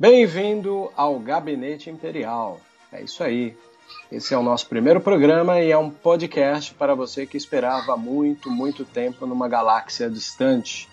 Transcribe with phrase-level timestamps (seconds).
[0.00, 2.58] Bem-vindo ao Gabinete Imperial.
[2.90, 3.54] É isso aí.
[4.10, 8.50] Esse é o nosso primeiro programa e é um podcast para você que esperava muito,
[8.50, 10.88] muito tempo numa galáxia distante.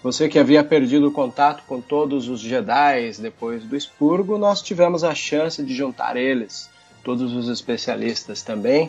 [0.00, 5.12] Você que havia perdido contato com todos os Jedi depois do expurgo, nós tivemos a
[5.12, 6.70] chance de juntar eles,
[7.02, 8.88] todos os especialistas também,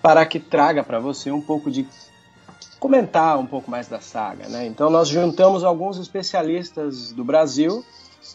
[0.00, 1.86] para que traga para você um pouco de
[2.78, 4.64] comentar um pouco mais da saga, né?
[4.64, 7.84] Então nós juntamos alguns especialistas do Brasil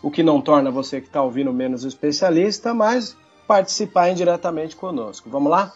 [0.02, 3.16] o que não torna você que está ouvindo menos especialista, mas
[3.48, 5.30] participar indiretamente conosco.
[5.30, 5.74] Vamos lá?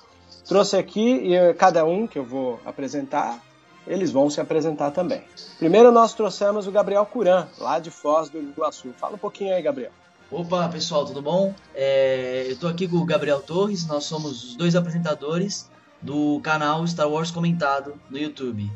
[0.47, 3.39] Trouxe aqui e cada um que eu vou apresentar,
[3.85, 5.23] eles vão se apresentar também.
[5.57, 8.93] Primeiro nós trouxemos o Gabriel Curan, lá de Foz do Iguaçu.
[8.97, 9.91] Fala um pouquinho aí, Gabriel.
[10.31, 11.53] Opa, pessoal, tudo bom?
[11.73, 15.69] É, eu estou aqui com o Gabriel Torres, nós somos os dois apresentadores
[16.01, 18.69] do canal Star Wars Comentado no YouTube.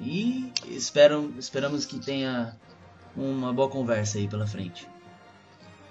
[0.00, 2.54] E esperamos que tenha
[3.16, 4.86] uma boa conversa aí pela frente.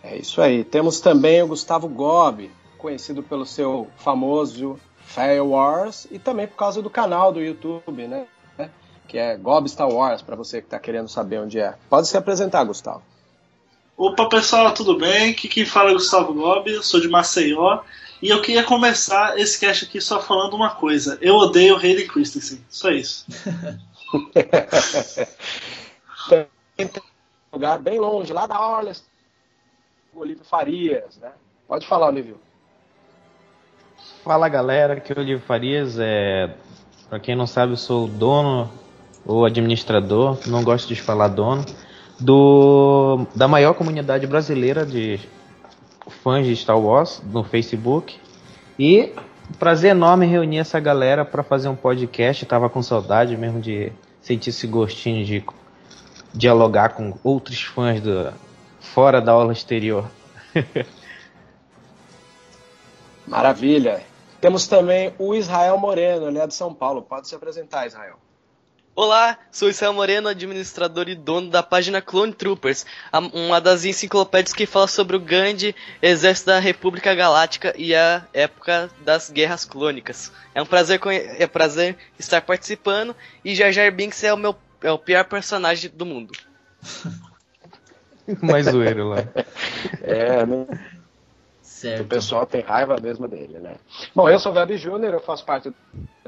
[0.04, 0.64] É isso aí.
[0.64, 6.82] Temos também o Gustavo Gobi, conhecido pelo seu famoso Fair Wars e também por causa
[6.82, 8.28] do canal do YouTube, né?
[9.08, 11.76] Que é Gob Star Wars, para você que está querendo saber onde é.
[11.90, 13.02] Pode se apresentar, Gustavo.
[13.98, 15.32] Opa, pessoal, tudo bem?
[15.32, 17.82] Aqui quem fala é Gustavo Gobi, eu sou de Maceió.
[18.22, 21.18] E eu queria começar esse cast aqui só falando uma coisa.
[21.22, 22.60] Eu odeio Hayden Christensen.
[22.70, 23.26] Só isso.
[27.56, 29.04] lugar bem longe, lá da Orleans,
[30.14, 31.32] o Olívio Farias, né?
[31.68, 32.38] Pode falar, Olívio.
[34.24, 35.98] Fala galera, aqui é o Olívio Farias.
[35.98, 36.54] É...
[37.10, 38.70] Para quem não sabe, eu sou o dono
[39.26, 41.66] ou administrador, não gosto de falar dono,
[42.20, 45.20] do da maior comunidade brasileira de
[46.24, 48.20] fãs de Star Wars no Facebook.
[48.78, 49.14] E
[49.58, 52.46] prazer enorme reunir essa galera para fazer um podcast.
[52.46, 55.44] tava com saudade mesmo de sentir esse gostinho de
[56.36, 58.34] dialogar com outros fãs do,
[58.80, 60.10] fora da aula exterior.
[63.26, 64.04] Maravilha.
[64.40, 67.02] Temos também o Israel Moreno, ele é de São Paulo.
[67.02, 68.20] Pode se apresentar, Israel.
[68.98, 72.86] Olá, sou Israel Moreno, administrador e dono da página Clone Troopers,
[73.34, 78.90] uma das enciclopédias que fala sobre o grande exército da República Galáctica e a época
[79.02, 80.32] das guerras clônicas.
[80.54, 81.02] É um prazer,
[81.38, 83.14] é um prazer estar participando
[83.44, 86.32] e Jar Jar Binks é o meu é o pior personagem do mundo.
[88.42, 89.18] Mais zoeiro lá.
[90.02, 90.66] É, né?
[91.62, 92.04] Certo.
[92.04, 93.76] O pessoal tem raiva mesmo dele, né?
[94.16, 95.74] Bom, eu sou o Gabi Júnior, eu faço parte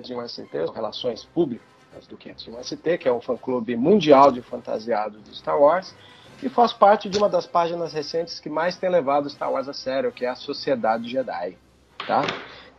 [0.01, 1.65] de um ST, Relações Públicas
[2.09, 5.95] do 501 ST, que é um fã-clube mundial de fantasiados de Star Wars,
[6.43, 9.73] e faço parte de uma das páginas recentes que mais tem levado Star Wars a
[9.73, 11.57] sério, que é a Sociedade Jedi,
[12.05, 12.21] tá?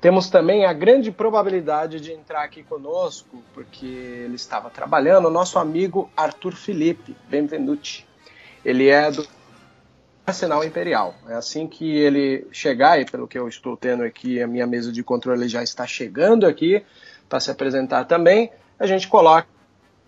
[0.01, 5.59] Temos também a grande probabilidade de entrar aqui conosco, porque ele estava trabalhando, o nosso
[5.59, 8.07] amigo Arthur Felipe Benvenuti.
[8.65, 9.27] Ele é do
[10.25, 11.15] Arsenal Imperial.
[11.27, 14.93] É assim que ele chegar, e pelo que eu estou tendo aqui, a minha mesa
[14.93, 16.85] de controle já está chegando aqui
[17.29, 19.49] para se apresentar também, a gente coloca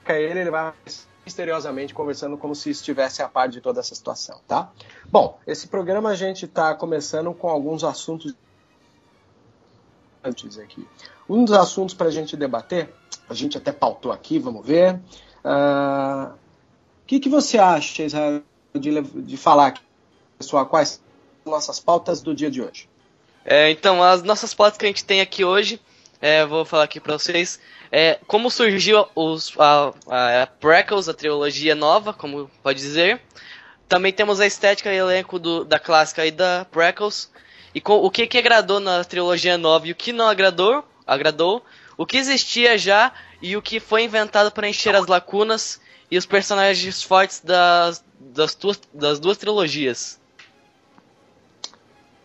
[0.09, 0.73] ele, ele vai
[1.25, 4.71] misteriosamente conversando como se estivesse a par de toda essa situação, tá?
[5.11, 8.35] Bom, esse programa a gente está começando com alguns assuntos
[10.23, 10.87] antes aqui.
[11.29, 12.93] Um dos assuntos para a gente debater,
[13.29, 14.95] a gente até pautou aqui, vamos ver.
[15.45, 16.33] O uh,
[17.07, 18.43] que, que você acha, Israel,
[18.75, 19.83] de, de falar aqui,
[20.39, 21.01] pessoal, quais
[21.43, 22.89] são nossas pautas do dia de hoje?
[23.45, 25.81] É, então, as nossas pautas que a gente tem aqui hoje,
[26.21, 27.59] é, vou falar aqui para vocês,
[27.91, 33.21] é, como surgiu os, a, a, a Prequels, a trilogia nova, como pode dizer.
[33.89, 37.31] Também temos a estética e elenco do, da clássica e da Prequels.
[37.75, 41.65] E com, o que, que agradou na trilogia nova e o que não agradou, agradou,
[41.97, 45.81] o que existia já e o que foi inventado para encher as lacunas
[46.11, 50.21] e os personagens fortes das, das, duas, das duas trilogias.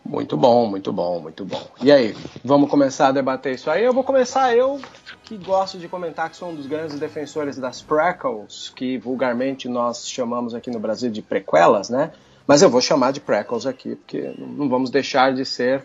[0.04, 1.68] Muito bom, muito bom, muito bom.
[1.82, 3.84] E aí, vamos começar a debater isso aí?
[3.84, 4.80] Eu vou começar eu,
[5.24, 10.08] que gosto de comentar que sou um dos grandes defensores das prequels, que vulgarmente nós
[10.08, 12.12] chamamos aqui no Brasil de prequelas, né?
[12.46, 15.84] Mas eu vou chamar de prequels aqui, porque não vamos deixar de ser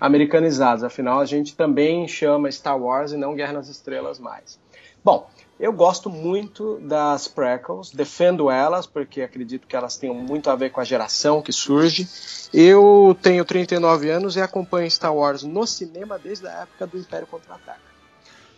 [0.00, 0.84] americanizados.
[0.84, 4.58] Afinal, a gente também chama Star Wars e não Guerra nas Estrelas mais.
[5.04, 5.28] Bom,
[5.58, 10.70] eu gosto muito das prequels, defendo elas porque acredito que elas tenham muito a ver
[10.70, 12.08] com a geração que surge.
[12.52, 17.26] Eu tenho 39 anos e acompanho Star Wars no cinema desde a época do Império
[17.26, 17.92] Contra-Ataca.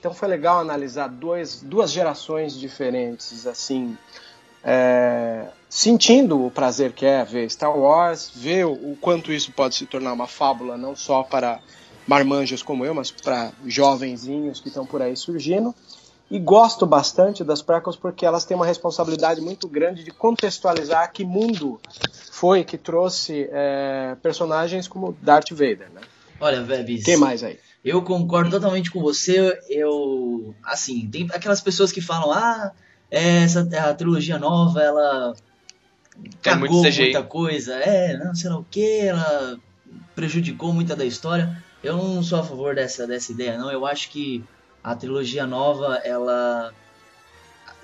[0.00, 3.96] Então foi legal analisar dois, duas gerações diferentes, assim,
[4.62, 9.85] é, sentindo o prazer que é ver Star Wars, ver o quanto isso pode se
[9.87, 11.59] tornar uma fábula não só para
[12.06, 15.75] marmanjos como eu, mas para jovenzinhos que estão por aí surgindo.
[16.31, 21.25] E gosto bastante das prequels porque elas têm uma responsabilidade muito grande de contextualizar que
[21.25, 21.81] mundo
[22.31, 26.03] foi que trouxe é, personagens como Darth Vader, né?
[26.38, 27.03] Olha, Vebs.
[27.03, 27.59] Quem mais aí?
[27.85, 29.61] Eu concordo totalmente com você.
[29.69, 32.71] Eu, assim, tem aquelas pessoas que falam, ah,
[33.11, 35.35] essa a trilogia nova, ela
[36.43, 39.58] cagou muita coisa, é, não sei lá o que, ela
[40.14, 41.62] prejudicou muita da história.
[41.82, 43.70] Eu não sou a favor dessa, dessa ideia, não.
[43.70, 44.43] Eu acho que
[44.82, 46.72] a trilogia nova, ela.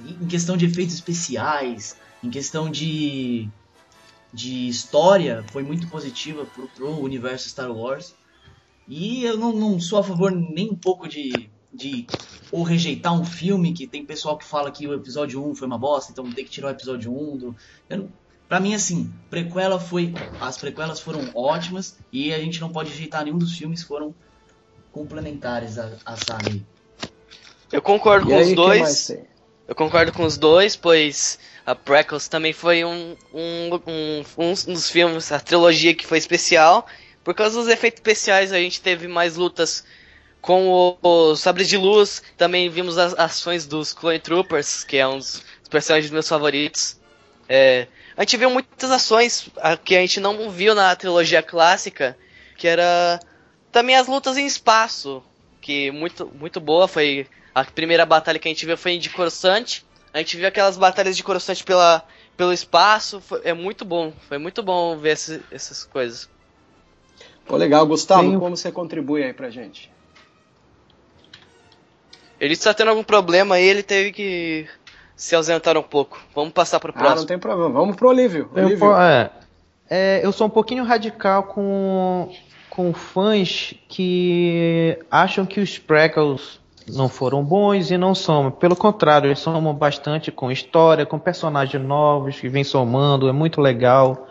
[0.01, 3.49] Em questão de efeitos especiais, em questão de.
[4.33, 8.15] de história, foi muito positiva pro, pro universo Star Wars.
[8.89, 12.07] E eu não, não sou a favor nem um pouco de, de
[12.51, 15.79] ou rejeitar um filme que tem pessoal que fala que o episódio 1 foi uma
[15.79, 17.57] bosta, então tem que tirar o episódio 1 do.
[17.89, 18.09] Eu,
[18.49, 20.13] pra mim, assim, prequela foi.
[20.41, 24.15] As prequelas foram ótimas e a gente não pode rejeitar nenhum dos filmes, foram
[24.91, 26.61] complementares à, à saga.
[27.71, 29.11] Eu concordo e com aí, os dois.
[29.69, 34.91] Eu concordo com os dois, pois a Prequels também foi um, um, um, um dos
[34.91, 36.85] filmes, a trilogia que foi especial.
[37.23, 39.85] Por causa dos efeitos especiais, a gente teve mais lutas
[40.41, 42.23] com os Sabres de Luz.
[42.37, 46.99] Também vimos as ações dos Clone Troopers, que é um dos personagens meus favoritos.
[47.49, 49.49] É, a gente viu muitas ações
[49.85, 52.17] que a gente não viu na trilogia clássica,
[52.57, 53.19] que era
[53.73, 55.23] também as lutas em espaço,
[55.61, 59.83] que muito muito boa foi a primeira batalha que a gente viu foi de Coruscant.
[60.13, 62.05] A gente viu aquelas batalhas de Coruscant pela,
[62.37, 63.21] pelo espaço.
[63.21, 64.13] Foi, é muito bom.
[64.29, 66.29] Foi muito bom ver esse, essas coisas.
[67.47, 67.87] Pô, legal.
[67.87, 68.39] Gustavo, Sim.
[68.39, 69.91] como você contribui aí pra gente?
[72.41, 74.67] Ele está tendo algum problema aí, ele teve que
[75.15, 76.19] se ausentar um pouco.
[76.35, 77.13] Vamos passar pro próximo.
[77.13, 77.71] Ah, não tem problema.
[77.71, 78.49] Vamos pro Olívio.
[78.55, 78.87] Olívio.
[78.87, 79.31] Eu, é,
[79.91, 82.33] é, eu sou um pouquinho radical com,
[82.71, 86.59] com fãs que acham que os prequels
[86.89, 88.51] não foram bons e não são.
[88.51, 93.61] Pelo contrário, eles somam bastante com história, com personagens novos que vem somando, é muito
[93.61, 94.29] legal.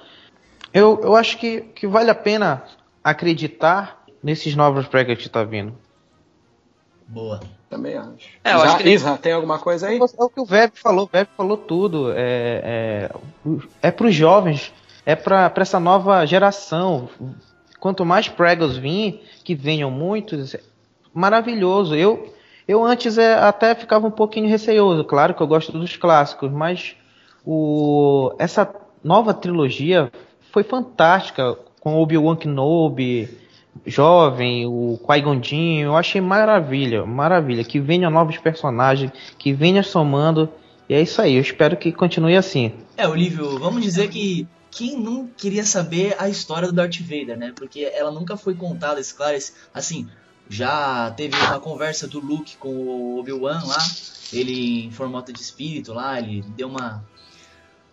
[0.74, 2.64] Eu, eu acho que, que vale a pena
[3.04, 5.74] acreditar nesses novos prequels que está vindo.
[7.10, 7.40] Boa.
[7.70, 8.30] Também acho.
[8.44, 8.90] É, eu acho que...
[8.90, 10.00] Isra, tem alguma coisa aí?
[10.00, 12.12] É o que o Veb falou, o Veb falou tudo.
[12.12, 13.10] É, é,
[13.82, 14.72] é para os jovens,
[15.06, 17.10] é para essa nova geração.
[17.80, 20.56] Quanto mais pregos vir, que venham muitos,
[21.14, 21.96] maravilhoso.
[21.96, 22.34] Eu,
[22.68, 26.96] eu antes é, até ficava um pouquinho receoso, claro que eu gosto dos clássicos, mas
[27.46, 28.70] o, essa
[29.04, 30.12] nova trilogia
[30.52, 33.30] foi fantástica, com Obi-Wan Kenobi,
[33.86, 35.42] jovem, o Qui-Gon
[35.82, 40.50] eu achei maravilha, maravilha, que venha novos personagens, que venha somando,
[40.88, 42.74] e é isso aí, eu espero que continue assim.
[42.98, 47.54] É, Olívio, vamos dizer que quem não queria saber a história do Darth Vader, né?
[47.56, 49.38] Porque ela nunca foi contada, claro,
[49.74, 50.08] assim,
[50.50, 53.78] já teve uma conversa do Luke com o Obi-Wan lá,
[54.34, 57.04] ele em formato de espírito lá, ele deu uma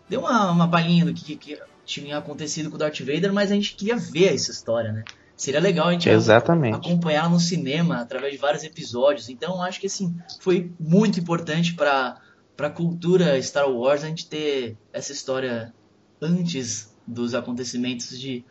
[0.08, 3.54] deu uma, uma palhinha do que, que, tinha acontecido com o Darth Vader, mas a
[3.54, 5.04] gente queria ver essa história, né?
[5.36, 6.76] Seria legal a gente Exatamente.
[6.76, 9.28] acompanhar no cinema através de vários episódios.
[9.28, 12.20] Então acho que assim foi muito importante para
[12.56, 15.74] para a cultura Star Wars a gente ter essa história
[16.22, 18.42] antes dos acontecimentos de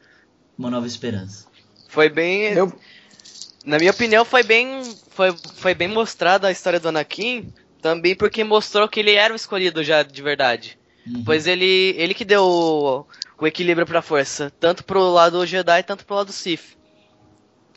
[0.55, 1.47] Uma Nova Esperança.
[1.89, 2.71] Foi bem eu
[3.65, 8.43] na minha opinião, foi bem, foi, foi bem mostrada a história do Anakin, também porque
[8.43, 10.77] mostrou que ele era o escolhido já de verdade.
[11.07, 11.23] Uhum.
[11.25, 13.05] Pois ele, ele que deu o,
[13.39, 16.77] o equilíbrio pra força, tanto pro lado Jedi, tanto pro lado Sith.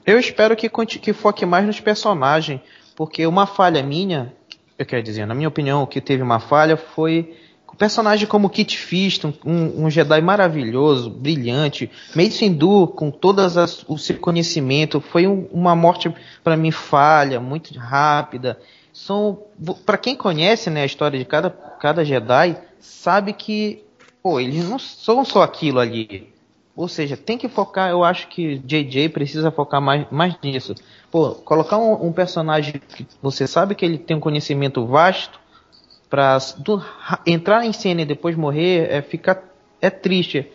[0.08, 2.60] Eu espero que, que foque mais nos personagens,
[2.96, 4.32] porque uma falha minha,
[4.78, 7.36] eu quero dizer, na minha opinião, o que teve uma falha foi
[7.78, 13.96] personagem como Kit Fisto, um, um, Jedi maravilhoso, brilhante, Mace Windu com todas as, o
[13.96, 16.12] seu conhecimento, foi um, uma morte
[16.42, 18.58] para mim falha, muito rápida.
[18.92, 19.38] São
[19.86, 23.84] para quem conhece, né, a história de cada, cada Jedi, sabe que
[24.20, 26.32] pô, eles não são só aquilo ali.
[26.78, 30.76] Ou seja, tem que focar, eu acho que JJ precisa focar mais, mais nisso.
[31.11, 35.40] Pô, colocar um, um personagem que você sabe que ele tem um conhecimento vasto,
[36.08, 36.38] para
[37.26, 39.42] entrar em cena e depois morrer é ficar
[39.82, 40.47] é triste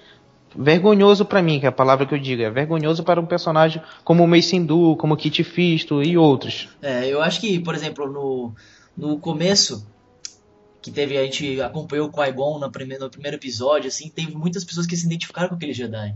[0.55, 3.79] vergonhoso para mim que é a palavra que eu digo é vergonhoso para um personagem
[4.03, 8.11] como o Mace Windu, como Kit Fisto e outros é eu acho que por exemplo
[8.11, 8.51] no,
[8.97, 9.85] no começo
[10.83, 14.63] que teve a gente acompanhou o Qui-Gon no primeiro, no primeiro episódio assim teve muitas
[14.63, 16.15] pessoas que se identificaram com aquele Jedi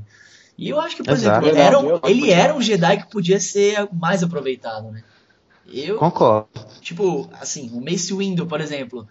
[0.58, 1.46] e eu acho que por Exato.
[1.46, 5.04] exemplo ele era, um, ele era um Jedi que podia ser mais aproveitado né
[5.66, 6.48] eu concordo
[6.82, 9.08] tipo assim o Mace Windu por exemplo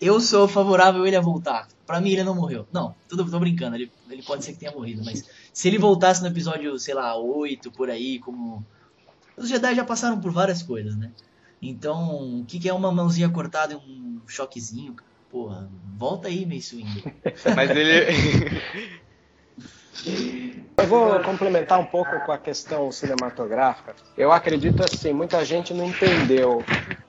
[0.00, 1.68] eu sou favorável a ele a voltar.
[1.86, 2.66] Pra mim, ele não morreu.
[2.72, 6.20] Não, tudo, tô brincando, ele, ele pode ser que tenha morrido, mas se ele voltasse
[6.20, 8.64] no episódio, sei lá, 8, por aí, como.
[9.36, 11.12] Os Jedi já passaram por várias coisas, né?
[11.60, 14.96] Então, o que, que é uma mãozinha cortada e um choquezinho?
[15.30, 17.02] Porra, volta aí, Mace Windu.
[17.54, 18.06] Mas ele.
[20.78, 23.94] Eu vou complementar um pouco com a questão cinematográfica.
[24.16, 26.62] Eu acredito assim, muita gente não entendeu.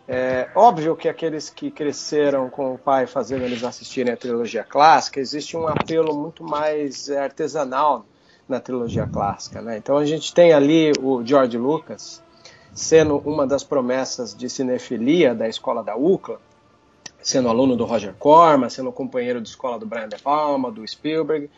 [0.08, 5.20] É óbvio que aqueles que cresceram com o pai fazendo eles assistirem a trilogia clássica,
[5.20, 8.06] existe um apelo muito mais é, artesanal
[8.48, 9.78] na trilogia clássica, né?
[9.78, 12.24] Então a gente tem ali o George Lucas
[12.78, 16.40] sendo uma das promessas de cinefilia da escola da UCLA,
[17.20, 21.50] sendo aluno do Roger Corman, sendo companheiro de escola do Brian De Palma, do Spielberg,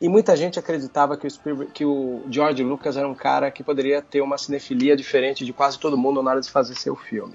[0.00, 3.62] e muita gente acreditava que o, Spielberg, que o George Lucas era um cara que
[3.62, 7.34] poderia ter uma cinefilia diferente de quase todo mundo na hora de fazer seu filme.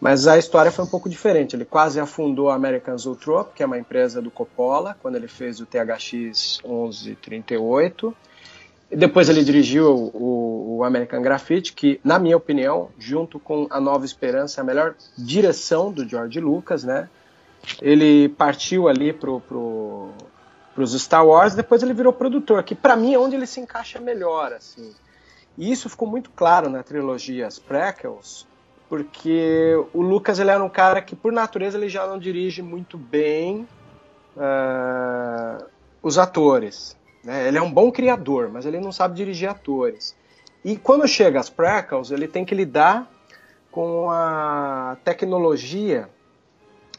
[0.00, 1.54] Mas a história foi um pouco diferente.
[1.54, 5.60] Ele quase afundou a American Zoetrope, que é uma empresa do Coppola, quando ele fez
[5.60, 8.12] o THX 1138.
[8.94, 14.04] Depois ele dirigiu o, o, American Graffiti, que, na minha opinião, junto com A Nova
[14.04, 17.08] Esperança, é a melhor direção do George Lucas, né?
[17.80, 20.10] Ele partiu ali pro, pro,
[20.74, 23.60] para os Star Wars, depois ele virou produtor, que para mim é onde ele se
[23.60, 24.92] encaixa melhor, assim.
[25.56, 28.46] E isso ficou muito claro na trilogia As Prequels,
[28.88, 32.98] porque o Lucas ele era um cara que, por natureza, ele já não dirige muito
[32.98, 33.66] bem
[34.36, 35.64] uh,
[36.02, 36.96] os atores.
[37.24, 37.48] Né?
[37.48, 40.14] Ele é um bom criador, mas ele não sabe dirigir atores.
[40.64, 43.10] E quando chega às Prequels, ele tem que lidar
[43.70, 46.08] com a tecnologia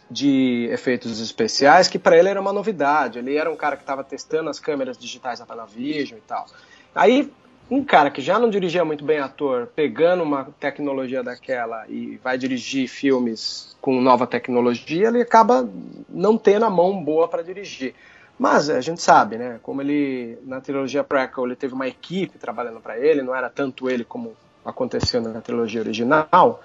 [0.10, 3.20] de efeitos especiais que para ele era uma novidade.
[3.20, 6.46] Ele era um cara que estava testando as câmeras digitais da Panavision e tal.
[6.94, 7.32] Aí
[7.72, 12.38] um cara que já não dirigia muito bem ator, pegando uma tecnologia daquela e vai
[12.38, 15.68] dirigir filmes com nova tecnologia, ele acaba
[16.10, 17.96] não tendo a mão boa para dirigir.
[18.38, 19.60] Mas a gente sabe, né?
[19.62, 23.90] Como ele na trilogia prequel ele teve uma equipe trabalhando para ele, não era tanto
[23.90, 24.36] ele como
[24.66, 26.62] aconteceu na trilogia original.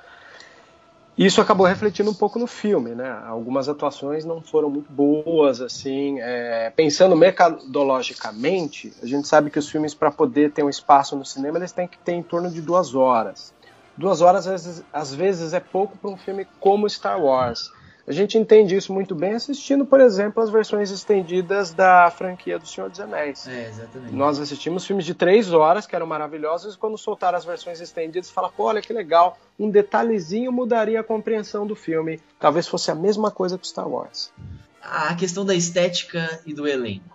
[1.17, 3.11] Isso acabou refletindo um pouco no filme, né?
[3.27, 6.21] Algumas atuações não foram muito boas, assim.
[6.21, 11.25] É, pensando metodologicamente, a gente sabe que os filmes, para poder ter um espaço no
[11.25, 13.53] cinema, eles têm que ter em torno de duas horas.
[13.97, 17.73] Duas horas, às vezes, às vezes é pouco para um filme como Star Wars.
[18.09, 22.67] A gente entende isso muito bem assistindo, por exemplo, as versões estendidas da franquia do
[22.67, 23.47] Senhor dos Anéis.
[23.47, 24.15] É, exatamente.
[24.15, 28.31] Nós assistimos filmes de três horas, que eram maravilhosos, e quando soltaram as versões estendidas,
[28.31, 32.19] fala, pô, olha que legal, um detalhezinho mudaria a compreensão do filme.
[32.41, 34.33] Talvez fosse a mesma coisa com Star Wars.
[34.81, 37.15] A questão da estética e do elenco.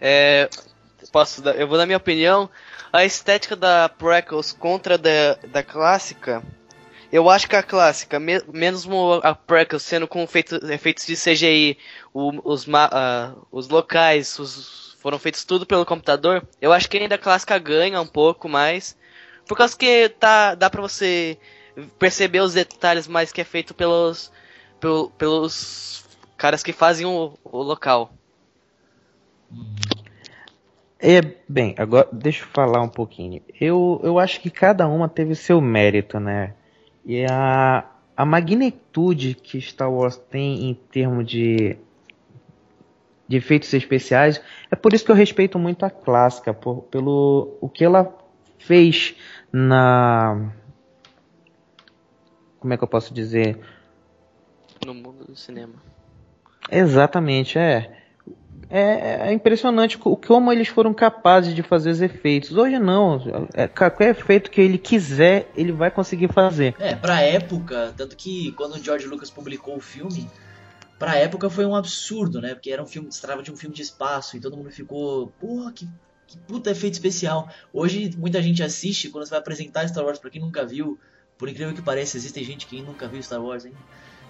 [0.00, 0.48] É,
[1.10, 2.48] posso dar, eu vou dar minha opinião.
[2.92, 6.44] A estética da prequels contra da, da clássica
[7.12, 11.76] eu acho que a clássica, me, mesmo a prequel sendo com feito, efeitos de CGI,
[12.14, 17.16] o, os, uh, os locais os, foram feitos tudo pelo computador, eu acho que ainda
[17.16, 18.96] a clássica ganha um pouco mais.
[19.46, 21.36] Por causa que tá, dá pra você
[21.98, 24.30] perceber os detalhes mais que é feito pelos,
[24.78, 26.04] pelo, pelos
[26.36, 28.12] caras que fazem o, o local.
[31.00, 33.42] É, bem, agora deixa eu falar um pouquinho.
[33.58, 36.54] Eu, eu acho que cada uma teve seu mérito, né?
[37.10, 41.76] E a, a magnitude que Star Wars tem em termos de,
[43.26, 44.40] de efeitos especiais,
[44.70, 48.16] é por isso que eu respeito muito a clássica, por, pelo o que ela
[48.58, 49.16] fez
[49.52, 50.52] na.
[52.60, 53.58] Como é que eu posso dizer?
[54.86, 55.74] No mundo do cinema.
[56.70, 57.99] Exatamente, é
[58.70, 62.56] é, é, impressionante como eles foram capazes de fazer os efeitos.
[62.56, 66.74] Hoje não, é, qualquer efeito que ele quiser, ele vai conseguir fazer.
[66.78, 70.30] É, pra época, tanto que quando o George Lucas publicou o filme,
[70.98, 72.54] pra época foi um absurdo, né?
[72.54, 75.72] Porque era um filme, se de um filme de espaço e todo mundo ficou, porra,
[75.72, 75.88] que,
[76.28, 77.48] que puta efeito especial.
[77.72, 80.96] Hoje muita gente assiste quando você vai apresentar Star Wars pra quem nunca viu.
[81.36, 83.78] Por incrível que pareça, existe gente que nunca viu Star Wars ainda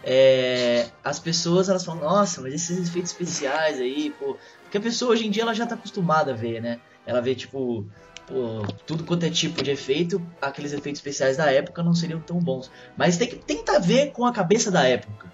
[0.03, 4.37] é, as pessoas elas falam, nossa, mas esses efeitos especiais aí, pô.
[4.63, 6.81] Porque a pessoa hoje em dia ela já tá acostumada a ver, né?
[7.05, 7.85] Ela vê, tipo,
[8.27, 12.39] pô, tudo quanto é tipo de efeito, aqueles efeitos especiais da época não seriam tão
[12.39, 12.71] bons.
[12.97, 15.31] Mas tem que tentar ver com a cabeça da época.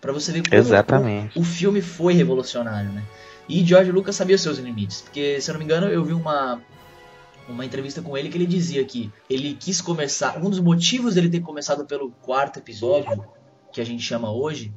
[0.00, 1.38] para você ver como Exatamente.
[1.38, 3.04] O, o, filme foi revolucionário, né?
[3.48, 5.02] E George Lucas sabia os seus limites.
[5.02, 6.60] Porque, se eu não me engano, eu vi uma,
[7.48, 10.38] uma entrevista com ele que ele dizia que ele quis começar.
[10.38, 13.24] Um dos motivos dele ter começado pelo quarto episódio
[13.72, 14.72] que a gente chama hoje,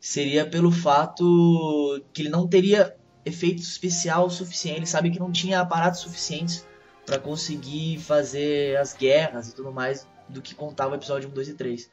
[0.00, 5.60] seria pelo fato que ele não teria efeito especial suficiente, ele sabe que não tinha
[5.60, 6.66] aparatos suficientes
[7.04, 11.48] para conseguir fazer as guerras e tudo mais do que contava o episódio 1, 2
[11.48, 11.90] e 3.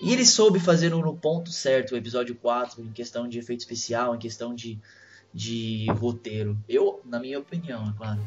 [0.00, 4.14] E ele soube fazer no ponto certo o episódio 4, em questão de efeito especial,
[4.14, 4.78] em questão de,
[5.32, 6.56] de roteiro.
[6.68, 8.20] Eu, na minha opinião, é claro.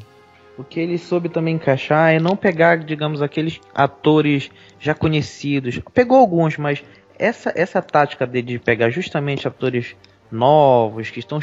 [0.56, 4.50] O que ele soube também encaixar é não pegar, digamos, aqueles atores
[4.80, 5.80] já conhecidos.
[5.92, 6.82] Pegou alguns, mas
[7.18, 9.96] essa, essa tática dele de pegar justamente atores
[10.30, 11.40] novos que estão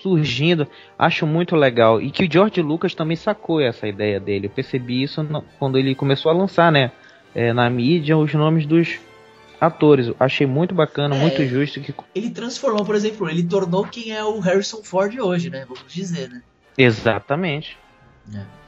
[0.00, 2.00] surgindo, acho muito legal.
[2.00, 4.46] E que o George Lucas também sacou essa ideia dele.
[4.46, 6.92] Eu percebi isso no, quando ele começou a lançar, né?
[7.34, 8.98] É, na mídia, os nomes dos
[9.60, 10.12] atores.
[10.18, 11.80] achei muito bacana, é, muito justo.
[11.80, 15.64] que Ele transformou, por exemplo, ele tornou quem é o Harrison Ford hoje, né?
[15.68, 16.42] Vamos dizer, né?
[16.78, 17.76] Exatamente.
[18.34, 18.65] É.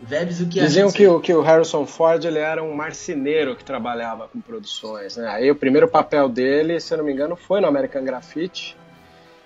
[0.00, 3.64] Vebs, o que Diziam que o, que o Harrison Ford ele era um marceneiro que
[3.64, 5.16] trabalhava com produções.
[5.16, 5.28] Né?
[5.28, 8.76] Aí o primeiro papel dele, se eu não me engano, foi no American Graffiti.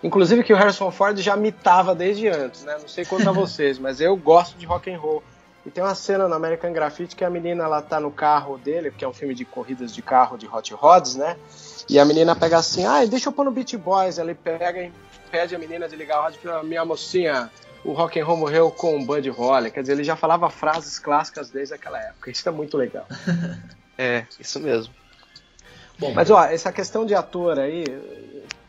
[0.02, 2.76] Inclusive que o Harrison Ford já mitava desde antes, né?
[2.80, 5.22] Não sei quanto a vocês, mas eu gosto de rock and roll.
[5.64, 8.90] E tem uma cena no American Graffiti que a menina ela tá no carro dele,
[8.90, 11.36] porque é um filme de corridas de carro de hot rods, né?
[11.88, 14.18] E a menina pega assim, ah, deixa eu pôr no Beach Boys.
[14.18, 14.92] Ela pega e
[15.30, 17.48] pede a menina de ligar o rádio para minha mocinha,
[17.84, 19.70] o rock and roll morreu com o Buddy Holly.
[19.70, 22.30] Quer dizer, ele já falava frases clássicas desde aquela época.
[22.30, 23.06] Isso é muito legal.
[23.98, 24.92] é, isso mesmo.
[25.98, 27.84] Bom, mas ó, essa questão de ator aí,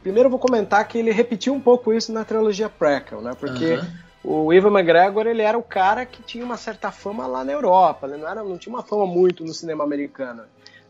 [0.01, 3.31] primeiro eu vou comentar que ele repetiu um pouco isso na trilogia Prequel, né?
[3.39, 3.79] Porque
[4.23, 8.07] o Ivan McGregor ele era o cara que tinha uma certa fama lá na Europa,
[8.07, 10.43] ele não, era, não tinha uma fama muito no cinema americano.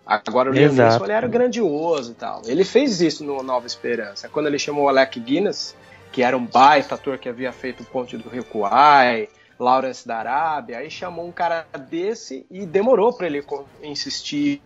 [0.05, 2.41] Agora o Liam Neeson ele era grandioso e tal.
[2.45, 4.27] Ele fez isso no Nova Esperança.
[4.27, 5.75] Quando ele chamou o Alec Guinness,
[6.13, 9.27] que era um baita ator que havia feito o Ponte do Rio Kwai,
[9.59, 13.43] Lawrence da Arábia, aí chamou um cara desse e demorou para ele
[13.81, 14.61] insistir.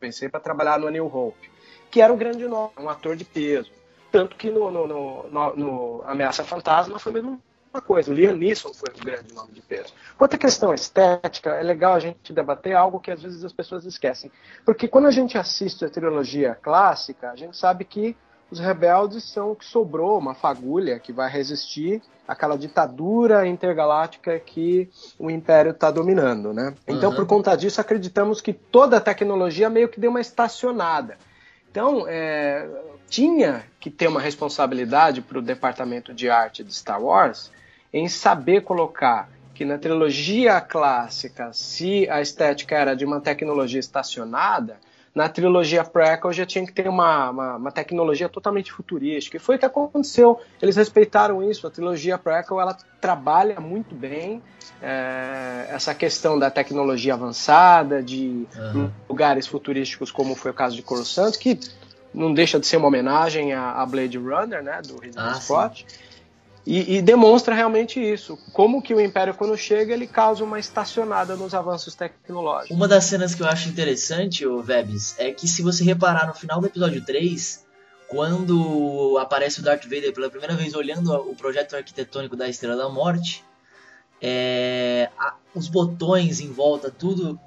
[0.00, 1.50] Pensei para trabalhar no New Hope,
[1.90, 3.70] que era um grande nome, um ator de peso.
[4.10, 8.10] Tanto que no, no, no, no Ameaça Fantasma foi mesmo uma coisa.
[8.10, 9.92] O Liam Neeson foi um grande nome de peso.
[10.16, 13.84] Quanto à questão estética, é legal a gente debater algo que às vezes as pessoas
[13.84, 14.32] esquecem.
[14.64, 18.16] Porque quando a gente assiste a trilogia clássica, a gente sabe que
[18.50, 24.88] os rebeldes são o que sobrou, uma fagulha que vai resistir àquela ditadura intergaláctica que
[25.18, 26.74] o Império está dominando, né?
[26.86, 27.16] Então, uhum.
[27.16, 31.18] por conta disso, acreditamos que toda a tecnologia meio que deu uma estacionada.
[31.70, 32.68] Então, é,
[33.08, 37.50] tinha que ter uma responsabilidade para o departamento de arte de Star Wars
[37.92, 44.78] em saber colocar que na trilogia clássica, se a estética era de uma tecnologia estacionada,
[45.14, 49.36] na trilogia prequel já tinha que ter uma, uma, uma, tecnologia totalmente futurística.
[49.36, 50.40] E foi o que aconteceu.
[50.60, 51.66] Eles respeitaram isso.
[51.66, 54.42] A trilogia prequel ela trabalha muito bem
[54.82, 58.90] é, essa questão da tecnologia avançada, de uhum.
[59.08, 61.60] lugares futurísticos, como foi o caso de Coruscant, que
[62.12, 65.86] não deixa de ser uma homenagem a, a Blade Runner, né, do Ridley ah, Scott.
[65.88, 66.03] Sim.
[66.66, 68.38] E, e, demonstra realmente isso.
[68.52, 72.74] Como que o Império, quando chega, ele causa uma estacionada nos avanços tecnológicos.
[72.74, 76.34] Uma das cenas que eu acho interessante, o Vebs, é que se você reparar no
[76.34, 77.66] final do episódio 3,
[78.08, 82.88] quando aparece o Darth Vader pela primeira vez olhando o projeto arquitetônico da Estrela da
[82.88, 83.44] Morte,
[84.22, 87.38] é, a, os botões em volta, tudo,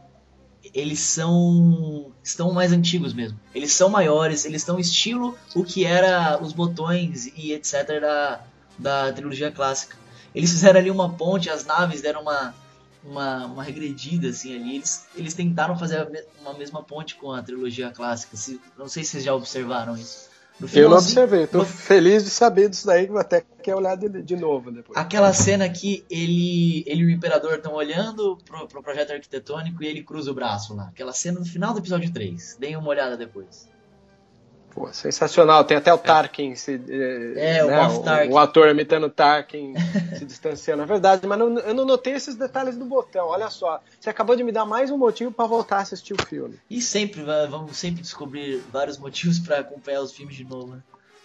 [0.75, 3.39] eles são estão mais antigos mesmo.
[3.55, 8.43] Eles são maiores, eles estão estilo o que era os botões e etc da
[8.77, 9.97] da trilogia clássica.
[10.33, 12.53] Eles fizeram ali uma ponte, as naves deram uma,
[13.03, 14.75] uma, uma regredida assim ali.
[14.75, 16.07] Eles, eles tentaram fazer
[16.41, 18.37] uma mesma ponte com a trilogia clássica.
[18.37, 20.29] Se, não sei se vocês já observaram isso.
[20.73, 21.67] eu não observei, estou no...
[21.67, 24.97] feliz de saber disso daí, que vou até quer olhar de, de novo depois.
[24.97, 29.87] Aquela cena que ele, ele e o Imperador estão olhando pro, pro projeto arquitetônico e
[29.87, 30.89] ele cruza o braço lá.
[30.89, 32.57] Aquela cena no final do episódio 3.
[32.59, 33.67] Deem uma olhada depois.
[34.77, 35.63] Pô, sensacional.
[35.63, 38.31] Tem até o Tarkin, se, é, né, o, Tarkin.
[38.31, 39.73] o, ator imitando Tarkin
[40.15, 40.83] se distanciando.
[40.83, 43.25] É verdade, mas não, eu não notei esses detalhes do botão.
[43.29, 46.23] Olha só, você acabou de me dar mais um motivo para voltar a assistir o
[46.27, 46.59] filme.
[46.69, 50.75] E sempre, vamos sempre descobrir vários motivos para acompanhar os filmes de novo.
[50.75, 50.81] Né?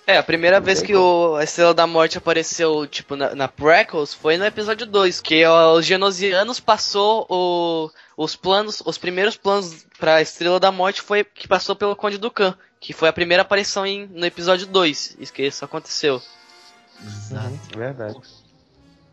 [0.07, 4.15] É, a primeira vez que o, a Estrela da Morte apareceu, tipo, na, na Prequels
[4.15, 10.15] foi no episódio 2, que os genosianos passou o, os planos, os primeiros planos para
[10.15, 13.87] a Estrela da Morte foi que passou pelo Conde Dukan, que foi a primeira aparição
[13.87, 15.17] em, no episódio 2.
[15.21, 16.21] Isso que isso aconteceu.
[17.01, 17.47] Exato.
[17.47, 18.19] Uhum, verdade.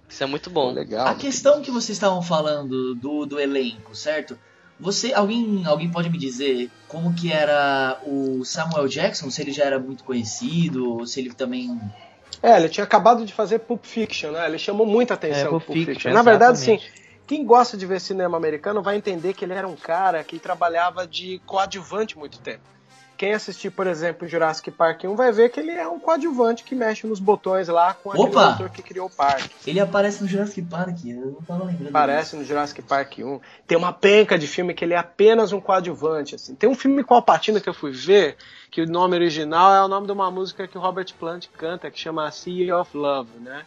[0.10, 0.72] Isso é muito bom.
[0.72, 1.08] Legal.
[1.08, 4.38] A questão que vocês estavam falando do, do elenco, certo?
[4.80, 9.30] Você, alguém, alguém pode me dizer como que era o Samuel Jackson?
[9.30, 11.80] Se ele já era muito conhecido, ou se ele também
[12.42, 14.48] é, ele tinha acabado de fazer Pulp Fiction, né?
[14.48, 15.94] Ele chamou muita atenção é, Pulp, Pulp Fiction.
[15.94, 16.14] Fiction.
[16.14, 16.80] Na verdade, sim,
[17.28, 21.06] quem gosta de ver cinema americano vai entender que ele era um cara que trabalhava
[21.06, 22.79] de coadjuvante muito tempo.
[23.20, 26.74] Quem assistir, por exemplo, Jurassic Park 1 vai ver que ele é um coadjuvante que
[26.74, 28.52] mexe nos botões lá com Opa!
[28.52, 29.50] ator que criou o parque.
[29.68, 31.90] Ele aparece no Jurassic Park, eu não tava lembrando.
[31.90, 33.42] Aparece no Jurassic Park 1.
[33.68, 36.56] Tem uma penca de filme que ele é apenas um coadjuvante, assim.
[36.56, 38.38] Tem um filme com a Patina que eu fui ver,
[38.72, 41.92] que o nome original é o nome de uma música que o Robert Plant canta,
[41.92, 43.66] que chama Sea of Love, né?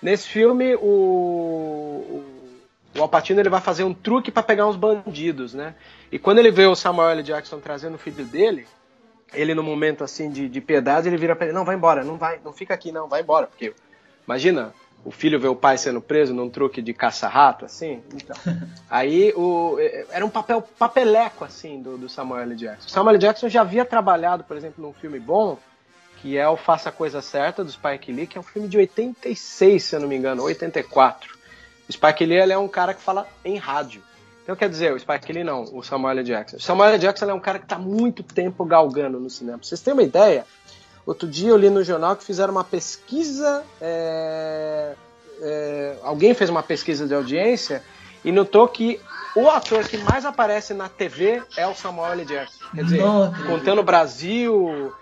[0.00, 2.24] Nesse filme, o, o,
[2.96, 5.74] o Alpatino ele vai fazer um truque para pegar uns bandidos, né?
[6.10, 7.22] E quando ele vê o Samuel L.
[7.22, 8.66] Jackson trazendo o filho dele,
[9.34, 12.16] ele no momento assim de, de piedade, ele vira para ele, não, vai embora, não
[12.16, 13.74] vai, não fica aqui não, vai embora, porque
[14.24, 14.72] imagina,
[15.04, 18.02] o filho vê o pai sendo preso num truque de caça-rato, assim.
[18.12, 18.36] Então,
[18.90, 19.76] aí o,
[20.10, 22.56] era um papel papeleco, assim, do, do Samuel L.
[22.56, 22.88] Jackson.
[22.88, 23.20] Samuel L.
[23.20, 25.58] Jackson já havia trabalhado, por exemplo, num filme bom,
[26.16, 28.78] que é o Faça a Coisa Certa, do Spike Lee, que é um filme de
[28.78, 31.36] 86, se eu não me engano, 84.
[31.88, 34.02] O Spike Lee é um cara que fala em rádio.
[34.46, 36.22] Então, quer dizer, o Spike Lee não, o Samuel L.
[36.22, 36.56] Jackson.
[36.56, 36.98] O Samuel L.
[37.00, 39.58] Jackson é um cara que está muito tempo galgando no cinema.
[39.58, 40.46] Pra vocês terem uma ideia,
[41.04, 43.64] outro dia eu li no jornal que fizeram uma pesquisa.
[43.80, 44.94] É,
[45.40, 47.82] é, alguém fez uma pesquisa de audiência
[48.24, 49.00] e notou que
[49.34, 52.24] o ator que mais aparece na TV é o Samuel L.
[52.24, 52.64] Jackson.
[52.72, 53.02] Quer dizer,
[53.48, 54.94] contando o Brasil,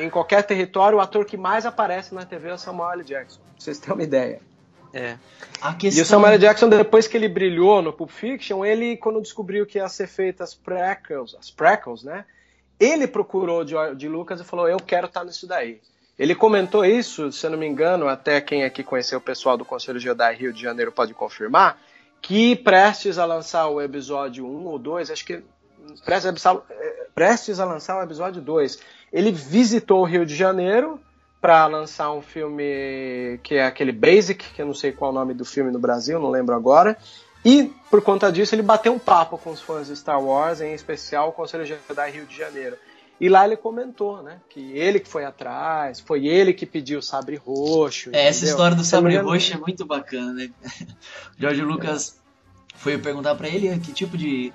[0.00, 3.04] em qualquer território, o ator que mais aparece na TV é o Samuel L.
[3.04, 3.38] Jackson.
[3.38, 4.47] Pra vocês terem uma ideia.
[4.92, 5.16] É.
[5.78, 6.00] Questão...
[6.00, 6.40] E o Samuel L.
[6.40, 10.50] Jackson, depois que ele brilhou no Pulp Fiction, ele, quando descobriu que ia ser feitas
[10.50, 12.24] as prequels, as prequels, né?
[12.78, 15.80] Ele procurou de, de Lucas e falou: Eu quero estar nisso daí.
[16.18, 19.64] Ele comentou isso, se eu não me engano, até quem aqui conheceu o pessoal do
[19.64, 21.80] Conselho Jedi Rio de Janeiro pode confirmar,
[22.20, 25.42] que prestes a lançar o episódio 1 ou 2, acho que
[26.04, 26.60] prestes a,
[27.14, 28.80] prestes a lançar o episódio 2,
[29.12, 31.00] ele visitou o Rio de Janeiro
[31.40, 35.14] para lançar um filme que é aquele Basic, que eu não sei qual é o
[35.14, 36.96] nome do filme no Brasil, não lembro agora.
[37.44, 40.74] E por conta disso ele bateu um papo com os fãs de Star Wars, em
[40.74, 42.76] especial o Conselho Jedi Rio de Janeiro.
[43.20, 44.40] E lá ele comentou, né?
[44.48, 48.10] Que ele que foi atrás, foi ele que pediu o sabre roxo.
[48.12, 50.50] É, essa história do sabre roxo é muito bacana, né?
[51.36, 52.16] George Lucas
[52.74, 52.78] é.
[52.78, 54.52] foi perguntar para ele que tipo de.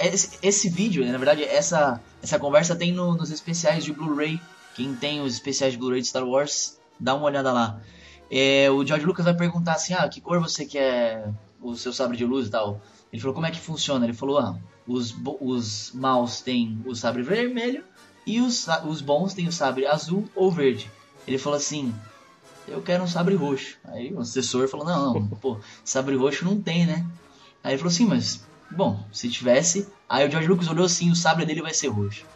[0.00, 4.40] Esse, esse, vídeo, na verdade, essa, essa conversa tem no, nos especiais de Blu-ray
[4.76, 7.80] quem tem os especiais de Blu-ray de Star Wars, dá uma olhada lá.
[8.30, 12.16] É, o George Lucas vai perguntar assim: ah, que cor você quer o seu sabre
[12.16, 12.80] de luz e tal?
[13.10, 14.04] Ele falou: como é que funciona?
[14.04, 17.82] Ele falou: ah, os, os maus têm o sabre vermelho
[18.26, 20.90] e os, os bons têm o sabre azul ou verde.
[21.26, 21.94] Ele falou assim:
[22.68, 23.78] eu quero um sabre roxo.
[23.84, 27.06] Aí o assessor falou: não, não, pô, sabre roxo não tem, né?
[27.64, 29.88] Aí ele falou assim: mas, bom, se tivesse.
[30.06, 32.26] Aí o George Lucas olhou assim: o sabre dele vai ser roxo.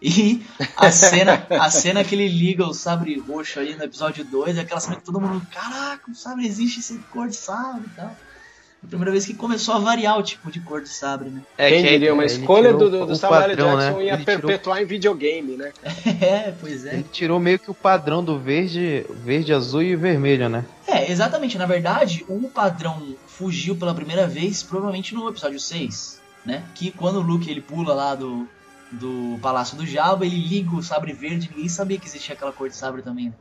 [0.00, 0.42] E
[0.76, 4.60] a cena, a cena que ele liga o sabre roxo aí no episódio 2 é
[4.60, 8.06] aquela cena que todo mundo, caraca, o sabre existe esse cor de sabre e tal.
[8.06, 11.40] É a primeira vez que começou a variar o tipo de cor de sabre, né?
[11.56, 14.04] É, Quem diria, uma escolha do, do, do Samuel Jackson né?
[14.04, 14.78] ia ele perpetuar tirou...
[14.78, 15.72] em videogame, né?
[16.20, 16.94] é, pois é.
[16.94, 20.64] Ele tirou meio que o padrão do verde, verde, azul e vermelho, né?
[20.86, 21.56] É, exatamente.
[21.56, 26.62] Na verdade, o padrão fugiu pela primeira vez, provavelmente no episódio 6, né?
[26.74, 28.46] Que quando o Luke ele pula lá do,
[28.92, 32.68] do Palácio do Jabba, ele liga o sabre verde, ninguém sabia que existia aquela cor
[32.68, 33.34] de sabre também, né?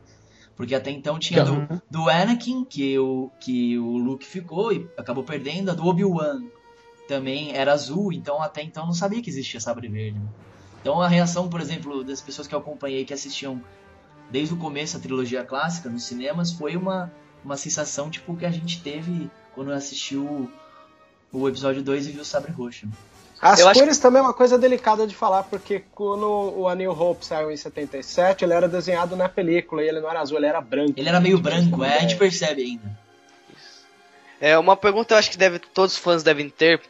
[0.56, 5.24] Porque até então tinha do, do Anakin, que o, que o Luke ficou e acabou
[5.24, 6.44] perdendo, a do Obi-Wan
[7.08, 10.18] também era azul, então até então não sabia que existia sabre verde.
[10.18, 10.26] Né?
[10.82, 13.62] Então a reação, por exemplo, das pessoas que eu acompanhei que assistiam
[14.32, 17.12] desde o começo a trilogia clássica nos cinemas foi uma,
[17.44, 20.50] uma sensação tipo que a gente teve quando assistiu
[21.32, 22.86] o episódio 2 e viu o sabre roxo.
[22.86, 22.94] Né?
[23.42, 24.02] As eu cores acho...
[24.02, 27.58] também é uma coisa delicada de falar, porque quando o A New Hope saiu em
[27.58, 30.94] 77, ele era desenhado na película e ele não era azul, ele era branco.
[30.98, 33.06] Ele era meio branco, é, a gente percebe ainda.
[34.40, 36.82] É uma pergunta eu acho que deve, todos os fãs devem ter,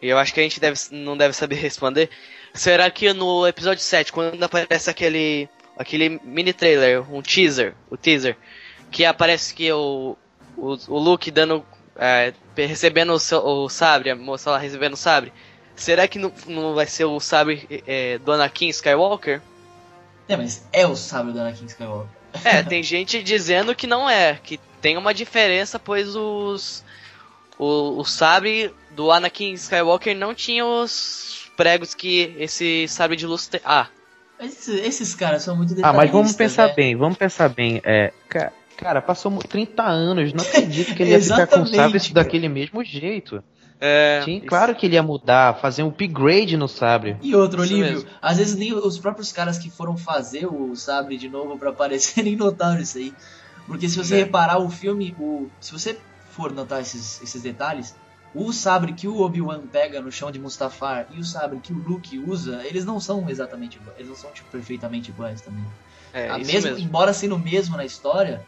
[0.00, 2.10] e eu acho que a gente deve, não deve saber responder.
[2.52, 8.36] Será que no episódio 7, quando aparece aquele, aquele mini trailer, um teaser, o teaser,
[8.90, 10.16] que aparece que o,
[10.56, 11.64] o, o Luke dando.
[11.96, 15.32] É, recebendo o, seu, o sabre, a moça lá recebendo o sabre,
[15.76, 19.40] Será que não, não vai ser o sabre é, do Anakin Skywalker?
[20.28, 22.08] É, mas é o sabre do Anakin Skywalker.
[22.44, 26.84] É, tem gente dizendo que não é, que tem uma diferença, pois os.
[27.56, 33.46] O, o sabre do Anakin Skywalker não tinha os pregos que esse sabre de luz
[33.46, 33.60] tem.
[33.64, 33.86] Ah.
[34.40, 36.74] Esses, esses caras são muito Ah, mas vamos pensar né?
[36.74, 37.80] bem, vamos pensar bem.
[37.84, 38.12] É,
[38.76, 42.84] cara, passou 30 anos, não acredito que ele ia ficar com o sabre daquele mesmo
[42.84, 43.42] jeito.
[43.80, 44.46] É, Sim, isso.
[44.46, 47.16] claro que ele ia mudar, fazer um upgrade no sabre.
[47.20, 51.28] E outro, Olívio, às vezes nem os próprios caras que foram fazer o sabre de
[51.28, 53.12] novo para aparecer nem notaram isso aí.
[53.66, 54.18] Porque se você é.
[54.18, 55.98] reparar o filme, o, se você
[56.30, 57.94] for notar esses, esses detalhes,
[58.34, 61.78] o sabre que o Obi-Wan pega no chão de Mustafar e o sabre que o
[61.78, 65.64] Luke usa, eles não são exatamente iguais, eles não são tipo, perfeitamente iguais também.
[66.12, 68.44] É, a mesmo, mesmo, Embora sendo o mesmo na história,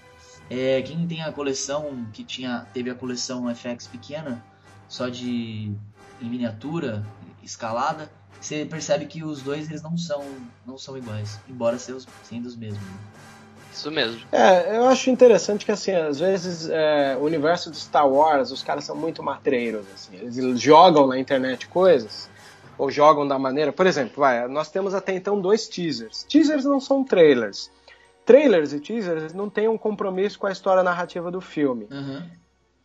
[0.50, 4.44] é, quem tem a coleção, que tinha teve a coleção FX pequena,
[4.88, 5.72] só de
[6.20, 7.04] em miniatura,
[7.42, 10.24] escalada, você percebe que os dois eles não são
[10.66, 12.82] não são iguais, embora sejam sendo os mesmos.
[12.82, 12.98] Né?
[13.76, 14.22] Isso mesmo.
[14.32, 18.62] É, eu acho interessante que, assim, às vezes é, o universo de Star Wars, os
[18.62, 20.16] caras são muito matreiros, assim.
[20.16, 22.30] Eles jogam na internet coisas,
[22.78, 23.72] ou jogam da maneira...
[23.72, 26.24] Por exemplo, vai, nós temos até então dois teasers.
[26.24, 27.70] Teasers não são trailers.
[28.24, 31.86] Trailers e teasers não têm um compromisso com a história narrativa do filme.
[31.90, 32.22] Uhum.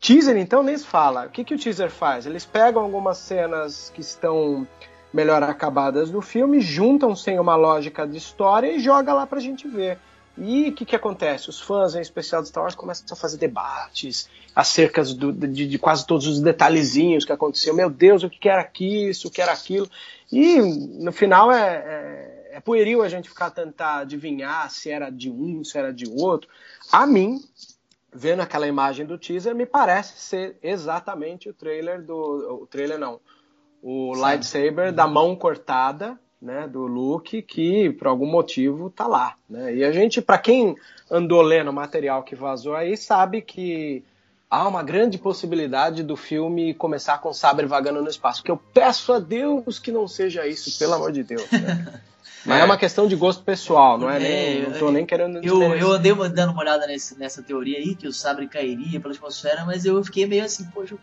[0.01, 1.27] Teaser, então, nem se fala.
[1.27, 2.25] O que, que o teaser faz?
[2.25, 4.67] Eles pegam algumas cenas que estão
[5.13, 9.67] melhor acabadas do filme, juntam sem uma lógica de história e joga lá pra gente
[9.67, 9.99] ver.
[10.37, 11.49] E o que, que acontece?
[11.49, 15.77] Os fãs, em especial de Star Wars, começam a fazer debates acerca do, de, de,
[15.77, 17.75] quase todos os detalhezinhos que aconteceu.
[17.75, 19.87] Meu Deus, o que era isso, o que era aquilo.
[20.31, 25.29] E no final é, é, é pueril a gente ficar tentar adivinhar se era de
[25.29, 26.49] um, se era de outro.
[26.91, 27.39] A mim,
[28.13, 32.61] vendo aquela imagem do teaser, me parece ser exatamente o trailer do.
[32.63, 33.19] O trailer não.
[33.81, 34.21] O Sim.
[34.21, 39.35] lightsaber da mão cortada, né, do Luke, que por algum motivo tá lá.
[39.49, 39.75] Né?
[39.75, 40.75] E a gente, para quem
[41.09, 44.03] andou lendo o material que vazou aí, sabe que
[44.49, 48.43] há uma grande possibilidade do filme começar com o sabre vagando no espaço.
[48.43, 51.49] Que eu peço a Deus que não seja isso, pelo amor de Deus.
[51.51, 52.01] Né?
[52.45, 52.61] Mas é.
[52.61, 52.65] é.
[52.65, 54.17] uma questão de gosto pessoal, não é?
[54.17, 55.39] é nem, não tô nem querendo.
[55.43, 59.13] Eu, eu andei dando uma olhada nesse, nessa teoria aí, que o sabre cairia pela
[59.13, 60.95] atmosfera, mas eu fiquei meio assim, poxa,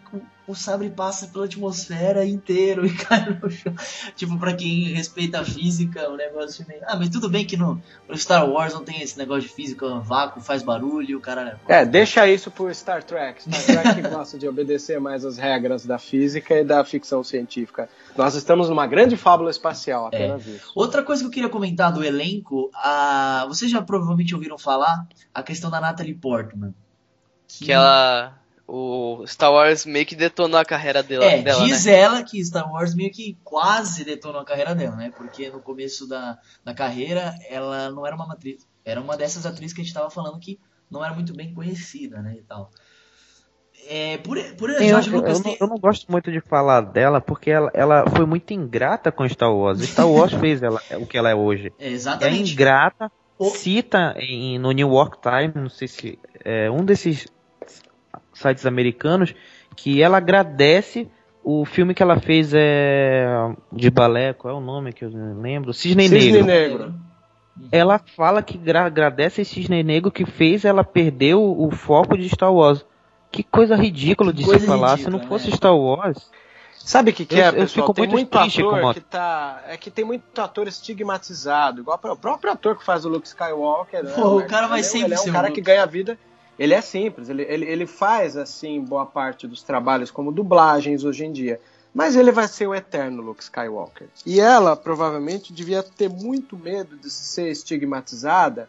[0.48, 3.74] o, sabre passa pela atmosfera inteiro e cai no chão.
[4.16, 6.80] Tipo, pra quem respeita a física, o negócio meio.
[6.86, 9.86] Ah, mas tudo bem que no, no Star Wars não tem esse negócio de física,
[10.00, 11.60] vácuo, faz barulho, o cara.
[11.68, 13.42] É, deixa isso pro Star Trek.
[13.42, 17.88] Star Trek gosta de obedecer mais as regras da física e da ficção científica.
[18.16, 20.50] Nós estamos numa grande fábula espacial, apenas é.
[20.50, 20.72] isso.
[20.74, 23.44] Outra coisa que eu queria comentar do elenco, a...
[23.48, 26.74] vocês já provavelmente ouviram falar a questão da Natalie Portman.
[27.46, 28.37] Que, que ela.
[28.70, 31.24] O Star Wars meio que detonou a carreira dela.
[31.24, 31.98] É, dela, diz né?
[31.98, 35.10] ela que Star Wars meio que quase detonou a carreira dela, né?
[35.16, 38.66] Porque no começo da, da carreira ela não era uma atriz.
[38.84, 42.20] Era uma dessas atrizes que a gente estava falando que não era muito bem conhecida,
[42.20, 42.36] né?
[42.38, 42.70] E tal.
[43.88, 47.50] É, por, por eu, Lucas, eu, não, eu, não, gosto muito de falar dela porque
[47.50, 49.80] ela, ela foi muito ingrata com Star Wars.
[49.80, 51.72] Star Wars fez ela, o que ela é hoje.
[51.78, 52.50] É, exatamente.
[52.50, 53.46] É ingrata, o...
[53.46, 57.26] cita em, no New York Times, não sei se é um desses
[58.38, 59.34] sites americanos,
[59.76, 61.08] que ela agradece
[61.42, 63.26] o filme que ela fez é
[63.72, 65.72] de balé, qual é o nome que eu não lembro?
[65.72, 66.46] Cisne, Cisne Negro.
[66.46, 66.94] Negro.
[67.72, 72.28] Ela fala que agradece esse Cisne Negro que fez ela perder o, o foco de
[72.28, 72.84] Star Wars.
[73.30, 74.92] Que coisa ridícula de se falar.
[74.92, 75.56] Ridícula, se não fosse né?
[75.56, 76.30] Star Wars.
[76.78, 77.62] Sabe o que, que eu, é, pessoal?
[77.62, 79.62] Eu fico tem muito, muito ator que tá.
[79.68, 81.80] É que tem muito ator estigmatizado.
[81.80, 84.04] Igual o próprio ator que faz o Luke Skywalker.
[84.04, 84.12] Né?
[84.14, 86.18] Pô, o cara vai sempre Ele é um cara que ganha vida.
[86.58, 91.24] Ele é simples, ele, ele, ele faz, assim, boa parte dos trabalhos como dublagens hoje
[91.24, 91.60] em dia.
[91.94, 94.08] Mas ele vai ser o eterno Luke Skywalker.
[94.26, 98.68] E ela provavelmente devia ter muito medo de ser estigmatizada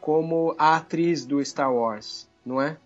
[0.00, 2.76] como a atriz do Star Wars, não é?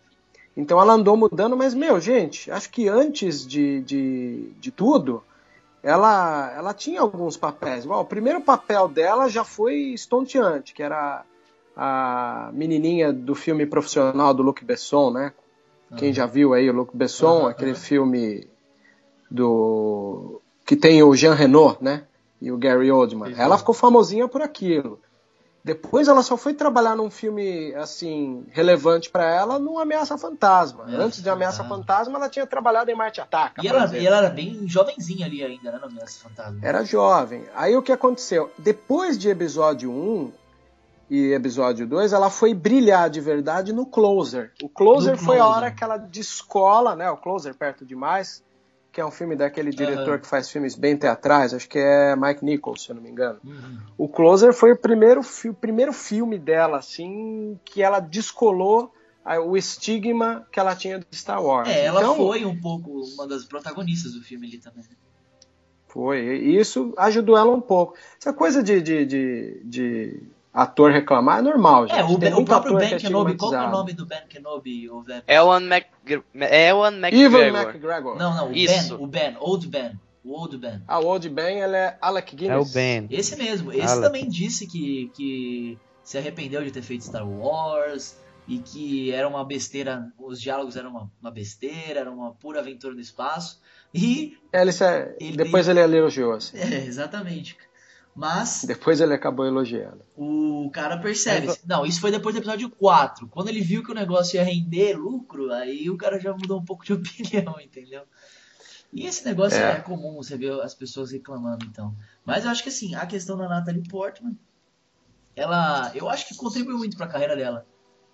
[0.56, 5.22] Então ela andou mudando, mas, meu, gente, acho que antes de, de, de tudo,
[5.82, 7.84] ela, ela tinha alguns papéis.
[7.84, 11.24] Igual, o primeiro papel dela já foi estonteante, que era
[11.76, 15.32] a menininha do filme profissional do Luc Besson, né?
[15.90, 15.98] Uhum.
[15.98, 18.48] Quem já viu aí o Luc Besson, uhum, aquele filme
[19.30, 22.04] do que tem o Jean Reno, né?
[22.40, 23.34] E o Gary Oldman.
[23.36, 25.00] Ela ficou famosinha por aquilo.
[25.66, 30.84] Depois ela só foi trabalhar num filme assim relevante para ela no Ameaça Fantasma.
[30.88, 31.68] É, Antes de Ameaça ah.
[31.68, 33.60] Fantasma, ela tinha trabalhado em Marte Ataca.
[33.64, 36.60] E ela, e ela, era bem jovenzinha ali ainda, né, no Ameaça Fantasma.
[36.62, 37.44] Era jovem.
[37.52, 38.48] Aí o que aconteceu?
[38.56, 40.30] Depois de episódio 1
[41.08, 44.52] e episódio 2, ela foi brilhar de verdade no Closer.
[44.62, 47.10] O Closer foi a hora que ela descola, né?
[47.10, 48.44] O Closer perto demais
[48.96, 50.18] que é um filme daquele diretor uhum.
[50.18, 53.38] que faz filmes bem teatrais, acho que é Mike Nichols, se eu não me engano.
[53.44, 53.78] Uhum.
[53.98, 58.90] O Closer foi o primeiro, o primeiro filme dela, assim, que ela descolou
[59.44, 61.68] o estigma que ela tinha de Star Wars.
[61.68, 64.82] É, ela então, foi um pouco uma das protagonistas do filme ali também.
[65.88, 67.94] Foi, e isso ajudou ela um pouco.
[68.18, 70.22] Essa coisa de, de, de, de
[70.56, 71.98] ator reclamar é normal, gente.
[71.98, 74.88] É, o, Tem o próprio Ben Kenobi, qual é o nome do Ben Kenobi?
[74.88, 75.84] O Ewan, Mac...
[76.34, 77.40] Ewan McGregor.
[77.40, 78.18] Ewan McGregor.
[78.18, 78.96] Não, não, o Isso.
[78.96, 80.00] Ben, o Ben, Old Ben.
[80.24, 80.82] O Old Ben.
[80.88, 82.56] Ah, o Old Ben, ele é Alec Guinness.
[82.56, 83.06] É o Ben.
[83.10, 83.70] Esse mesmo.
[83.70, 84.02] Esse Alec.
[84.02, 88.16] também disse que, que se arrependeu de ter feito Star Wars
[88.48, 92.94] e que era uma besteira, os diálogos eram uma, uma besteira, era uma pura aventura
[92.94, 93.60] no espaço.
[93.92, 94.38] E.
[94.52, 94.70] É, ele,
[95.20, 96.56] ele, depois ele elogiou, assim.
[96.58, 97.56] É, exatamente.
[98.16, 98.64] Mas.
[98.64, 100.00] Depois ele acabou elogiando.
[100.16, 101.48] O cara percebe.
[101.48, 101.62] Mas...
[101.64, 103.28] Não, isso foi depois do episódio 4.
[103.28, 106.64] Quando ele viu que o negócio ia render lucro, aí o cara já mudou um
[106.64, 108.02] pouco de opinião, entendeu?
[108.92, 109.72] E esse negócio é.
[109.72, 111.94] é comum, você vê as pessoas reclamando, então.
[112.24, 114.34] Mas eu acho que assim, a questão da Natalie Portman
[115.36, 117.66] ela, eu acho que contribuiu muito para a carreira dela.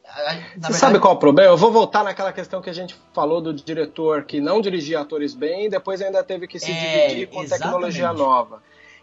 [0.04, 0.74] Na Você verdade...
[0.74, 1.52] sabe qual é o problema?
[1.52, 5.32] Eu vou voltar naquela questão que a gente falou do diretor que não dirigia atores
[5.32, 7.62] bem e depois ainda teve que se é, dividir com exatamente.
[7.62, 8.60] tecnologia nova.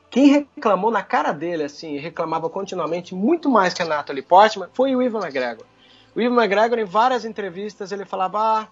[0.09, 4.95] Quem reclamou na cara dele, assim, reclamava continuamente, muito mais que a Natalie Portman, foi
[4.95, 5.65] o Ivan McGregor.
[6.15, 8.67] O Ivan McGregor, em várias entrevistas, ele falava: ah,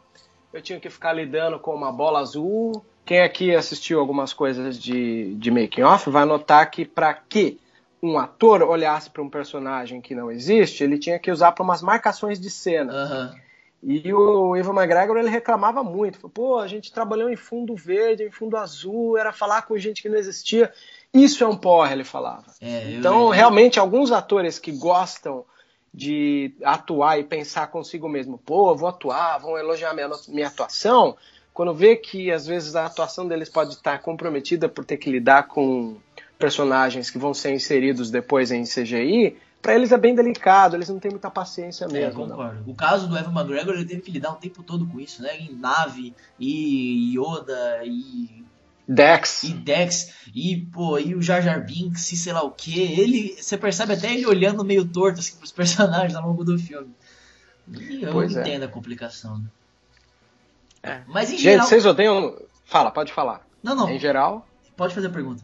[0.51, 2.83] eu tinha que ficar lidando com uma bola azul.
[3.05, 7.59] Quem aqui assistiu algumas coisas de, de making off vai notar que para que
[8.01, 11.81] um ator olhasse para um personagem que não existe, ele tinha que usar para umas
[11.81, 12.93] marcações de cena.
[12.93, 13.47] Uhum.
[13.83, 18.31] E o Ivan McGregor ele reclamava muito, pô, a gente trabalhou em fundo verde, em
[18.31, 20.73] fundo azul, era falar com gente que não existia.
[21.13, 22.45] Isso é um porra, ele falava.
[22.61, 23.29] É, então, eu...
[23.29, 25.45] realmente, alguns atores que gostam
[25.93, 31.17] de atuar e pensar consigo mesmo, pô, vou atuar, vão elogiar minha, minha atuação,
[31.53, 35.47] quando vê que às vezes a atuação deles pode estar comprometida por ter que lidar
[35.47, 35.97] com
[36.37, 40.99] personagens que vão ser inseridos depois em CGI, para eles é bem delicado, eles não
[40.99, 42.23] têm muita paciência é, mesmo.
[42.23, 42.61] É, concordo.
[42.63, 42.71] Não.
[42.71, 45.35] O caso do Evan McGregor, ele teve que lidar o tempo todo com isso, né?
[45.39, 48.45] Em nave, e Yoda, e
[48.87, 49.43] Dex.
[49.43, 52.79] E Dex, e, pô, e o Jar Jar Binks, e sei lá o que.
[52.79, 56.93] Ele, você percebe até ele olhando meio torto assim, pros personagens ao longo do filme.
[57.69, 58.41] E eu pois é.
[58.41, 58.65] entendo é.
[58.65, 59.37] a complicação.
[59.39, 59.45] Né?
[60.83, 61.01] É.
[61.07, 61.67] Mas em Gente, geral...
[61.67, 62.41] vocês odeiam...
[62.63, 63.45] Fala, pode falar.
[63.61, 63.89] Não, não.
[63.89, 64.47] Em geral...
[64.75, 65.43] Pode fazer a pergunta.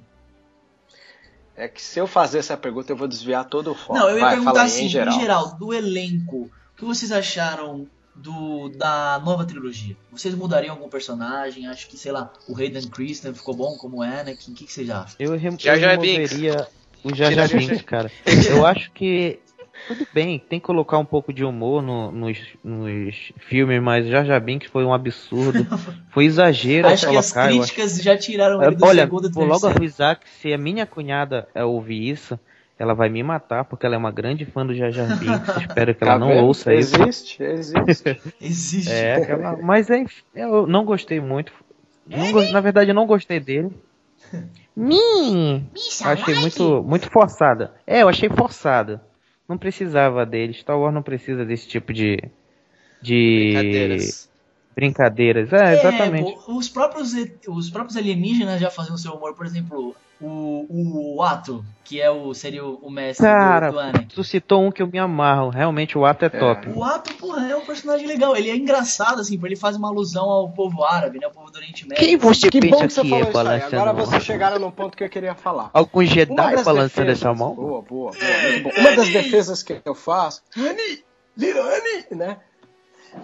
[1.55, 3.97] É que se eu fazer essa pergunta, eu vou desviar todo o foco.
[3.97, 5.15] Não, eu ia Vai, perguntar assim, em geral.
[5.15, 9.95] em geral, do elenco, o que vocês acharam do, da nova trilogia?
[10.11, 11.67] Vocês mudariam algum personagem?
[11.67, 14.51] Acho que, sei lá, o Hayden Christensen ficou bom como Anakin.
[14.51, 15.15] O que, que vocês acham?
[15.19, 16.67] Eu, rem eu removeria
[17.03, 18.11] o Jar Jar Binks, cara.
[18.49, 19.39] Eu acho que
[19.87, 24.25] tudo bem, tem que colocar um pouco de humor no, nos, nos filmes, mas Jar
[24.25, 25.65] Jar Binks foi um absurdo.
[26.11, 30.19] Foi exagero Acho que as críticas já tiraram ele do Olha, segundo vou logo avisar
[30.19, 32.39] que se a minha cunhada ouvir isso,
[32.83, 35.57] ela vai me matar, porque ela é uma grande fã do Jar Jar Binks.
[35.57, 36.45] Espero que ela tá não vendo?
[36.45, 37.77] ouça existe, isso.
[37.77, 38.91] Existe, existe.
[38.93, 41.51] É, aquela, mas é, eu não gostei muito.
[42.05, 43.71] Não, na verdade, eu não gostei dele.
[44.75, 45.69] Mim!
[46.03, 47.73] Achei muito, muito forçada.
[47.87, 49.01] É, eu achei forçada.
[49.47, 50.53] Não precisava dele.
[50.53, 52.17] Star Wars não precisa desse tipo de.
[53.01, 53.53] de.
[53.53, 54.29] Brincadeiras.
[54.75, 56.35] Brincadeiras, é, é exatamente.
[56.47, 57.13] os, próprios,
[57.47, 62.33] os próprios alienígenas já faziam seu humor, por exemplo, o, o Ato, que é o,
[62.33, 64.07] seria o mestre Cara, do, do Anakin.
[64.07, 66.29] Tu citou um que eu me amarro, realmente o Ato é, é.
[66.29, 66.69] top.
[66.69, 68.35] O Ato, porra, é um personagem legal.
[68.35, 71.27] Ele é engraçado, assim, porque ele faz uma alusão ao povo árabe, né?
[71.27, 72.05] O povo do Oriente Médio.
[72.05, 73.75] Quem você que pensa que, que é balançando?
[73.75, 75.69] Agora vocês chegaram no ponto que eu queria falar.
[75.73, 77.55] Algum Jedi balançando defesas, essa mão?
[77.55, 78.81] Boa, boa, boa, muito bom.
[78.81, 81.03] Uma das defesas que eu faço, Honey,
[81.37, 82.37] little honey, né?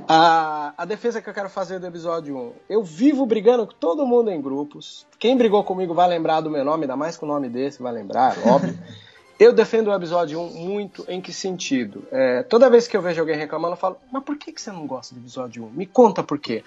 [0.07, 2.53] A, a defesa que eu quero fazer do episódio 1.
[2.69, 5.05] Eu vivo brigando com todo mundo em grupos.
[5.19, 7.93] Quem brigou comigo vai lembrar do meu nome, ainda mais com o nome desse, vai
[7.93, 8.77] lembrar, óbvio.
[9.39, 12.05] Eu defendo o episódio 1 muito em que sentido?
[12.11, 14.69] É, toda vez que eu vejo alguém reclamando, eu falo, mas por que, que você
[14.69, 15.69] não gosta do episódio 1?
[15.69, 16.61] Me conta por quê.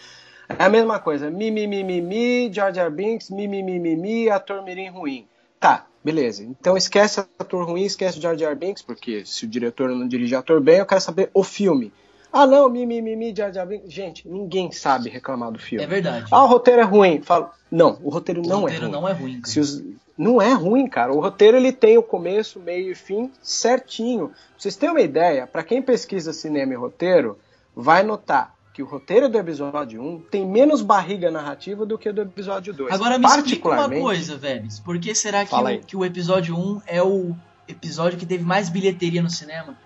[0.48, 3.78] É a mesma coisa, mi, mi, mi, mi, mi, Jar Jar Binks, mi, mi, mi,
[3.78, 5.26] mi, mi, ator mirim ruim.
[5.61, 6.44] Tá, beleza.
[6.44, 10.58] Então esquece ator ruim, esquece Jar Jar Binks, porque se o diretor não dirige ator
[10.58, 11.92] bem, eu quero saber o filme.
[12.32, 13.92] Ah, não, mimimi, mi, mi, Jar Binks.
[13.92, 15.84] Gente, ninguém sabe reclamar do filme.
[15.84, 16.26] É verdade.
[16.30, 17.20] Ah, o roteiro é ruim.
[17.20, 18.92] Falo, não, o roteiro o não roteiro é ruim.
[18.92, 19.40] não é ruim.
[19.44, 19.82] Se os...
[20.16, 21.12] Não é ruim, cara.
[21.12, 24.28] O roteiro ele tem o começo, meio e fim certinho.
[24.28, 27.38] Pra vocês terem uma ideia, para quem pesquisa cinema e roteiro,
[27.74, 32.12] vai notar que o roteiro do episódio 1 tem menos barriga narrativa do que o
[32.12, 32.92] do episódio 2.
[32.92, 34.80] Agora me explica uma coisa, Vebs.
[34.80, 37.34] Por que será que o, que o episódio 1 é o
[37.68, 39.76] episódio que teve mais bilheteria no cinema?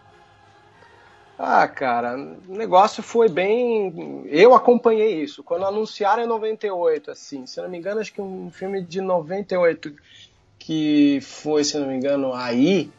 [1.39, 2.17] Ah, cara,
[2.49, 4.25] o negócio foi bem.
[4.27, 5.43] Eu acompanhei isso.
[5.43, 9.95] Quando anunciaram em 98, assim, se não me engano, acho que um filme de 98
[10.59, 12.91] que foi, se não me engano, aí,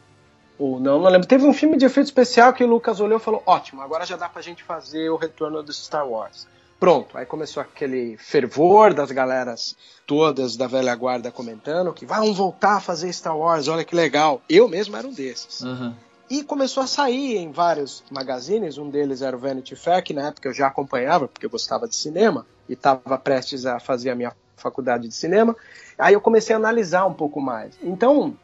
[0.58, 1.26] ou não, não lembro.
[1.26, 4.16] Teve um filme de efeito especial que o Lucas olhou e falou: ótimo, agora já
[4.16, 6.46] dá pra gente fazer o retorno do Star Wars.
[6.78, 12.76] Pronto, aí começou aquele fervor das galeras todas da velha guarda comentando que vão voltar
[12.76, 14.40] a fazer Star Wars, olha que legal.
[14.48, 15.60] Eu mesmo era um desses.
[15.60, 15.92] Uhum.
[16.30, 20.28] E começou a sair em vários magazines, um deles era o Vanity Fair, que na
[20.28, 24.14] época eu já acompanhava, porque eu gostava de cinema, e estava prestes a fazer a
[24.14, 25.56] minha faculdade de cinema.
[25.98, 27.78] Aí eu comecei a analisar um pouco mais.
[27.82, 28.36] Então,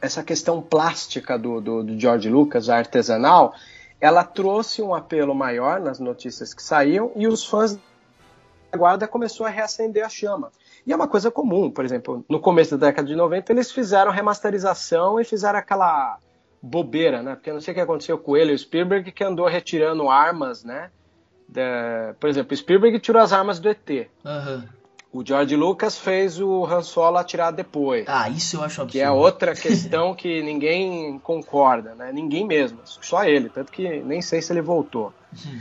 [0.00, 3.54] essa questão plástica do, do, do George Lucas, artesanal,
[3.98, 7.78] ela trouxe um apelo maior nas notícias que saíam, e os fãs
[8.70, 10.52] da guarda começou a reacender a chama.
[10.86, 14.10] E é uma coisa comum, por exemplo, no começo da década de 90 eles fizeram
[14.10, 16.18] remasterização e fizeram aquela
[16.62, 17.34] bobeira, né?
[17.34, 20.62] Porque eu não sei o que aconteceu com ele, o Spielberg que andou retirando armas,
[20.62, 20.90] né?
[21.48, 22.14] Da...
[22.20, 24.08] Por exemplo, o Spielberg tirou as armas do ET.
[24.24, 24.62] Uhum.
[25.12, 28.06] O George Lucas fez o Han Solo atirar depois.
[28.08, 28.92] Ah, isso eu acho absurdo.
[28.92, 32.10] Que é outra questão que ninguém concorda, né?
[32.12, 35.12] Ninguém mesmo, só ele, tanto que nem sei se ele voltou.
[35.46, 35.60] Hum.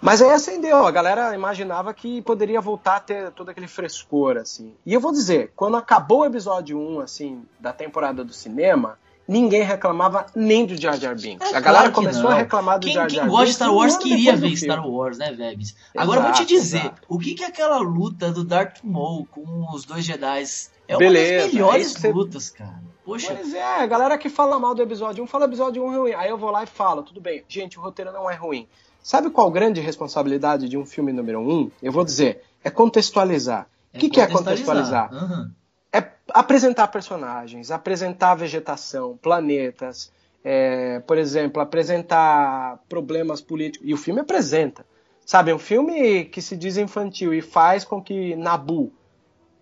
[0.00, 4.74] Mas aí acendeu, a galera imaginava que poderia voltar a ter todo aquele frescor, assim.
[4.84, 8.98] E eu vou dizer, quando acabou o episódio 1, assim, da temporada do cinema,
[9.30, 11.52] ninguém reclamava nem do Jar Jar Binks.
[11.52, 12.30] É, a galera claro começou não.
[12.30, 15.18] a reclamar do quem, Jar Jar Quem gosta de Star Wars queria ver Star Wars,
[15.18, 15.76] né, Vebs?
[15.96, 17.02] Agora eu vou te dizer, exato.
[17.08, 20.42] o que que é aquela luta do Darth Maul com os dois Jedi
[20.88, 22.58] é Beleza, uma das melhores é lutas, você...
[22.58, 22.82] cara.
[23.04, 23.34] Poxa.
[23.34, 26.12] Pois é, a galera que fala mal do episódio 1 fala episódio 1 ruim.
[26.12, 28.68] Aí eu vou lá e falo, tudo bem, gente, o roteiro não é ruim.
[29.02, 31.70] Sabe qual grande responsabilidade de um filme número um?
[31.80, 33.66] Eu vou dizer, é contextualizar.
[33.94, 35.12] O é que, que é contextualizar?
[35.12, 35.50] Uhum.
[35.92, 40.12] É apresentar personagens, apresentar vegetação, planetas,
[40.44, 43.88] é, por exemplo, apresentar problemas políticos.
[43.88, 44.86] E o filme apresenta.
[45.26, 48.92] Sabe, é um filme que se diz infantil e faz com que Nabu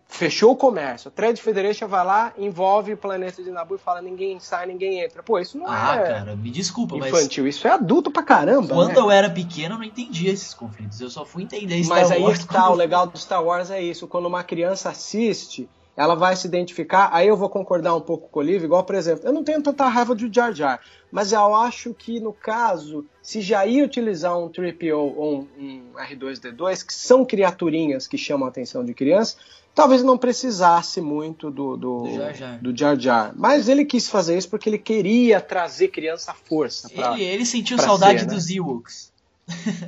[0.09, 1.09] fechou o comércio.
[1.09, 5.01] A Trade Federation vai lá, envolve o planeta de Nabu e fala ninguém sai, ninguém
[5.01, 5.23] entra.
[5.23, 6.01] Pô, isso não ah, é.
[6.01, 7.45] Ah, cara, me desculpa, infantil.
[7.45, 7.57] Mas...
[7.57, 8.75] Isso é adulto pra caramba.
[8.75, 8.99] Quando né?
[8.99, 11.01] eu era pequeno, eu não entendia esses conflitos.
[11.01, 12.73] Eu só fui entender Star Mas aí Wars está, quando...
[12.73, 14.09] o legal do Star Wars é isso.
[14.09, 15.69] Quando uma criança assiste,
[15.99, 17.11] ela vai se identificar.
[17.13, 19.61] Aí eu vou concordar um pouco com o Olive, igual, por exemplo, eu não tenho
[19.61, 20.81] tanta raiva do Jar Jar,
[21.11, 25.83] mas eu acho que no caso, se já ia utilizar um 3PO ou um, um
[25.99, 29.39] R2D2, que são criaturinhas que chamam a atenção de criança,
[29.75, 32.63] talvez não precisasse muito do, do, do, Jar, Jar.
[32.63, 33.33] do Jar Jar.
[33.37, 36.89] Mas ele quis fazer isso porque ele queria trazer criança à força.
[36.91, 38.35] Pra, ele, ele sentiu saudade ser, né?
[38.35, 39.13] dos Ewoks.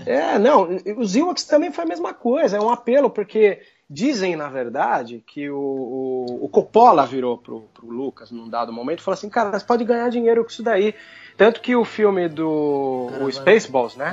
[0.07, 4.49] É, não, os Ewoks também foi a mesma coisa, é um apelo, porque dizem, na
[4.49, 9.19] verdade, que o, o, o Coppola virou pro, pro Lucas num dado momento e falou
[9.19, 10.95] assim, cara, você pode ganhar dinheiro com isso daí.
[11.37, 14.13] Tanto que o filme do o Spaceballs, né?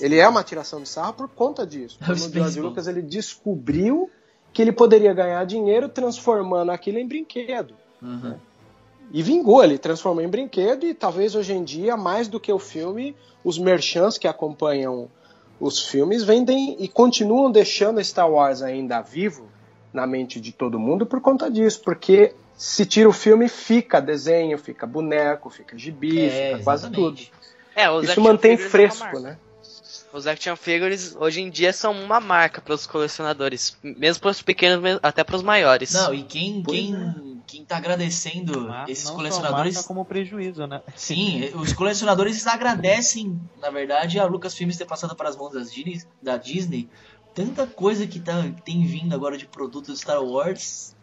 [0.00, 1.98] ele é uma tiração de sarro por conta disso.
[2.08, 4.10] O George Lucas ele descobriu
[4.52, 7.74] que ele poderia ganhar dinheiro transformando aquilo em brinquedo.
[8.00, 8.30] Uhum.
[8.30, 8.36] Né?
[9.12, 12.58] E vingou, ele transformou em brinquedo e talvez hoje em dia, mais do que o
[12.58, 13.14] filme,
[13.44, 15.10] os merchants que acompanham
[15.60, 19.48] os filmes vendem e continuam deixando Star Wars ainda vivo
[19.92, 24.58] na mente de todo mundo por conta disso, porque se tira o filme, fica desenho,
[24.58, 27.20] fica boneco, fica gibi, é, fica quase tudo.
[27.74, 29.38] É, Isso mantém fresco, né?
[30.12, 34.42] Os action figures hoje em dia são uma marca para os colecionadores, mesmo para os
[34.42, 35.92] pequenos, até para os maiores.
[35.92, 37.14] Não, e quem quem é.
[37.46, 40.82] quem tá agradecendo Mas esses colecionadores marca como prejuízo, né?
[40.96, 46.02] Sim, os colecionadores agradecem, na verdade, a Lucasfilm ter passado para as mãos das Disney,
[46.22, 46.88] da Disney.
[47.34, 50.96] Tanta coisa que tá tem vindo agora de produtos Star Wars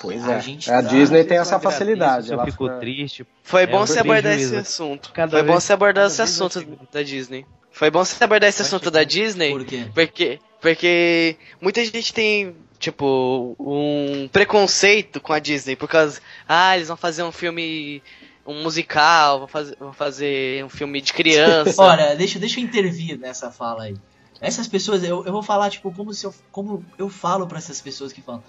[0.00, 0.40] Pois a é.
[0.40, 2.32] Gente a tá Disney tem essa facilidade.
[2.32, 2.78] Eu fico fica...
[2.78, 3.26] triste.
[3.42, 5.12] Foi é, bom você abordar esse assunto.
[5.12, 7.46] Cada Foi bom você abordar esse assunto da Disney.
[7.76, 9.50] Foi bom você abordar esse assunto da Disney.
[9.50, 9.86] Por quê?
[9.92, 15.76] Porque, porque muita gente tem, tipo, um preconceito com a Disney.
[15.76, 16.18] Por causa.
[16.48, 18.02] Ah, eles vão fazer um filme.
[18.46, 21.74] Um musical, vão fazer, vão fazer um filme de criança.
[21.82, 23.96] Olha, deixa, deixa eu intervir nessa fala aí.
[24.40, 27.82] Essas pessoas, eu, eu vou falar, tipo, como se eu, como eu falo para essas
[27.82, 28.42] pessoas que falam.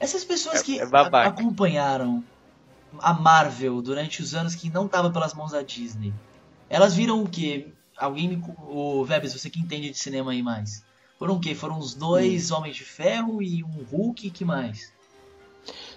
[0.00, 0.84] Essas pessoas é, que é
[1.24, 2.24] acompanharam
[2.98, 6.12] a Marvel durante os anos que não tava pelas mãos da Disney,
[6.68, 7.68] elas viram o quê?
[7.96, 8.42] Alguém me.
[8.68, 10.84] O Vebs, você que entende de cinema aí mais.
[11.18, 11.54] Foram o quê?
[11.54, 12.56] Foram os dois hum.
[12.56, 14.92] Homens de Ferro e um Hulk, que mais?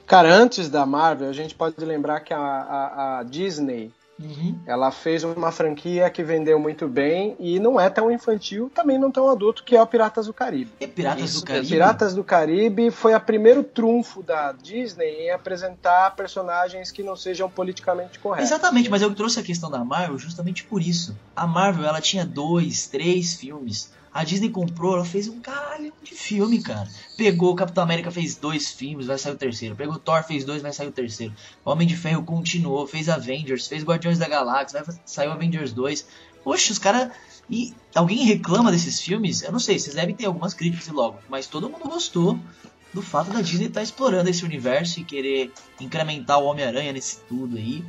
[0.05, 4.59] Cara, antes da Marvel, a gente pode lembrar que a, a, a Disney Uhum.
[4.65, 9.11] Ela fez uma franquia que vendeu muito bem e não é tão infantil, também não
[9.11, 10.71] tão adulto, que é o Piratas do Caribe.
[10.79, 11.67] E Piratas Isso, do Caribe?
[11.67, 17.49] Piratas do Caribe foi o primeiro trunfo da Disney em apresentar personagens que não sejam
[17.49, 18.49] politicamente corretos.
[18.49, 21.15] Exatamente, mas eu trouxe a questão da Marvel justamente por isso.
[21.35, 26.15] A Marvel, ela tinha dois, três filmes a Disney comprou, ela fez um caralho de
[26.15, 26.89] filme, cara.
[27.15, 29.75] Pegou o Capitão América, fez dois filmes, vai sair o terceiro.
[29.75, 31.35] Pegou Thor, fez dois, vai sair o terceiro.
[31.63, 35.71] O Homem de Ferro continuou, fez Avengers, fez Guardiões da Galáxia, vai sair o Avengers
[35.71, 36.07] 2.
[36.43, 37.11] Poxa, os caras.
[37.47, 39.43] E alguém reclama desses filmes?
[39.43, 42.39] Eu não sei, vocês devem ter algumas críticas logo, mas todo mundo gostou
[42.91, 47.19] do fato da Disney estar tá explorando esse universo e querer incrementar o Homem-Aranha nesse
[47.29, 47.85] tudo aí.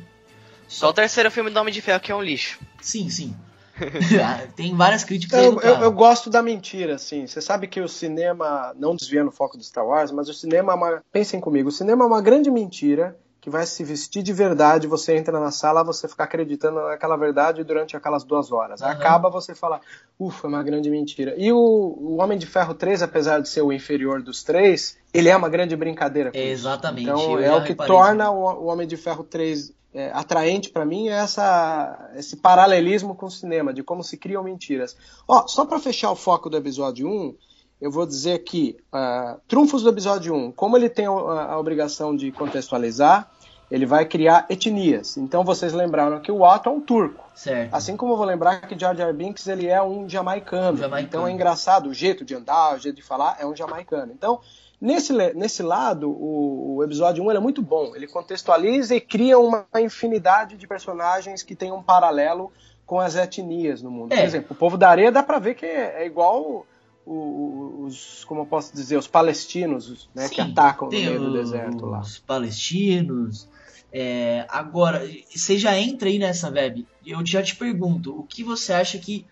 [0.67, 2.59] Só o terceiro filme do Homem de Ferro que é um lixo.
[2.79, 3.35] Sim, sim.
[4.55, 7.25] Tem várias críticas eu, eu, eu, gosto da mentira, assim.
[7.25, 10.73] Você sabe que o cinema, não desviando o foco do Star Wars, mas o cinema
[10.73, 11.03] é uma.
[11.11, 15.15] Pensem comigo, o cinema é uma grande mentira que vai se vestir de verdade, você
[15.15, 18.81] entra na sala, você fica acreditando naquela verdade durante aquelas duas horas.
[18.81, 18.87] Uhum.
[18.87, 19.79] Acaba você falar,
[20.19, 21.33] ufa, é uma grande mentira.
[21.37, 25.29] E o, o, Homem de Ferro 3, apesar de ser o inferior dos três, ele
[25.29, 26.31] é uma grande brincadeira.
[26.33, 27.03] Exatamente.
[27.09, 31.07] Então é o que torna o, o Homem de Ferro 3 é, atraente para mim
[31.07, 34.95] é essa, esse paralelismo com o cinema, de como se criam mentiras.
[35.27, 37.35] Ó, só para fechar o foco do episódio 1,
[37.81, 42.15] eu vou dizer que uh, trunfos do episódio 1, como ele tem a, a, obrigação
[42.15, 43.31] de contextualizar,
[43.71, 45.15] ele vai criar etnias.
[45.15, 47.23] Então vocês lembraram que o Otto é um turco.
[47.33, 47.73] Certo.
[47.73, 49.13] Assim como eu vou lembrar que George R.
[49.13, 50.77] Binks ele é um jamaicano.
[50.77, 51.07] jamaicano.
[51.07, 54.11] Então é engraçado, o jeito de andar, o jeito de falar é um jamaicano.
[54.11, 54.41] Então,
[54.79, 57.95] nesse, nesse lado, o, o episódio 1 é muito bom.
[57.95, 62.51] Ele contextualiza e cria uma infinidade de personagens que tem um paralelo
[62.85, 64.13] com as etnias no mundo.
[64.13, 64.17] É.
[64.17, 66.65] Por exemplo, o povo da areia dá pra ver que é, é igual
[67.05, 71.85] os, como eu posso dizer, os palestinos né, Sim, que atacam no meio do deserto
[71.85, 71.99] lá.
[71.99, 73.47] Os palestinos.
[73.91, 75.01] É, agora,
[75.33, 76.87] você já entra aí nessa web.
[77.05, 79.25] Eu já te pergunto, o que você acha que,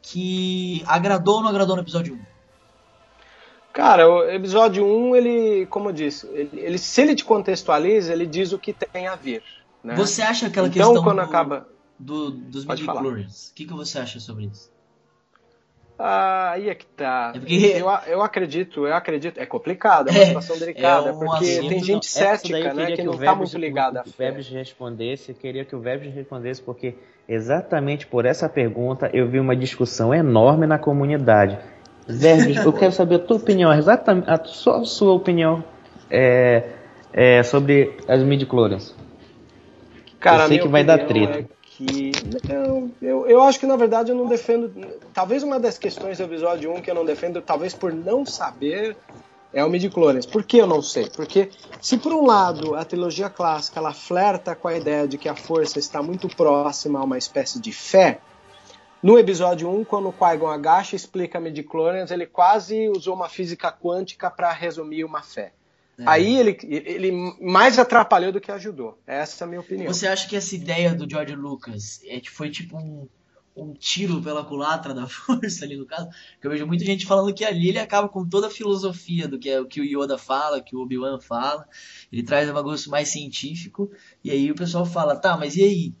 [0.00, 2.31] que agradou ou não agradou no episódio 1?
[3.72, 8.26] Cara, o episódio 1, ele, como eu disse, ele, ele, se ele te contextualiza, ele
[8.26, 9.42] diz o que tem a ver.
[9.82, 9.94] Né?
[9.94, 11.68] Você acha aquela então, questão quando do, acaba...
[11.98, 14.70] do, dos midi O que, que você acha sobre isso?
[15.98, 17.32] Ah, aí é que tá.
[17.34, 17.54] É porque...
[17.78, 19.38] eu, eu acredito, eu acredito.
[19.38, 22.86] É complicado, é uma é, situação delicada, é um porque assunto, tem gente cética, né,
[22.86, 24.02] que, que não está muito ligada.
[24.02, 26.96] Que o Vebs respondesse, queria que o Vebs respondesse, porque
[27.28, 31.58] exatamente por essa pergunta eu vi uma discussão enorme na comunidade.
[32.16, 35.64] Vebs, eu quero saber a tua opinião, exatamente a sua, a sua opinião
[36.10, 36.64] é,
[37.12, 38.94] é, sobre as midi-chlorians.
[40.20, 41.40] Cara, eu sei que vai dar treta.
[41.40, 41.44] É
[41.76, 42.12] que.
[42.48, 44.72] Não, eu, eu acho que na verdade eu não defendo.
[45.12, 48.96] Talvez uma das questões do episódio 1 que eu não defendo, talvez por não saber,
[49.52, 50.26] é o midi-clones.
[50.26, 51.08] Por que eu não sei?
[51.10, 51.50] Porque
[51.80, 55.34] se por um lado a trilogia clássica ela flerta com a ideia de que a
[55.34, 58.20] força está muito próxima a uma espécie de fé,
[59.02, 63.72] no episódio 1, quando o Qui-Gon agacha e explica midi-clones, ele quase usou uma física
[63.72, 65.52] quântica para resumir uma fé.
[65.98, 66.04] É.
[66.06, 68.98] Aí ele, ele mais atrapalhou do que ajudou.
[69.06, 69.92] Essa é a minha opinião.
[69.92, 73.08] Você acha que essa ideia do George Lucas é, foi tipo um,
[73.56, 76.08] um tiro pela culatra da força ali no caso?
[76.40, 79.38] Que eu vejo muita gente falando que ali ele acaba com toda a filosofia do
[79.38, 81.68] que, é, o que o Yoda fala, que o Obi-Wan fala.
[82.12, 83.90] Ele traz um negócio mais científico.
[84.22, 85.94] E aí o pessoal fala, tá, mas e aí?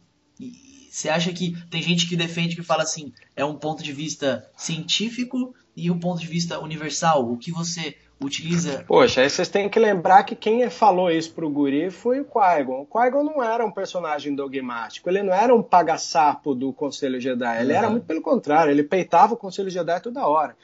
[0.92, 4.46] Você acha que tem gente que defende que fala assim, é um ponto de vista
[4.54, 7.32] científico e um ponto de vista universal?
[7.32, 8.84] O que você utiliza.
[8.86, 12.82] Poxa, aí vocês têm que lembrar que quem falou isso pro Guri foi o Qui-Gon.
[12.82, 17.62] O Qui-Gon não era um personagem dogmático, ele não era um paga-sapo do Conselho Jedi,
[17.62, 17.78] ele uhum.
[17.78, 20.54] era muito pelo contrário, ele peitava o Conselho Jedi toda hora.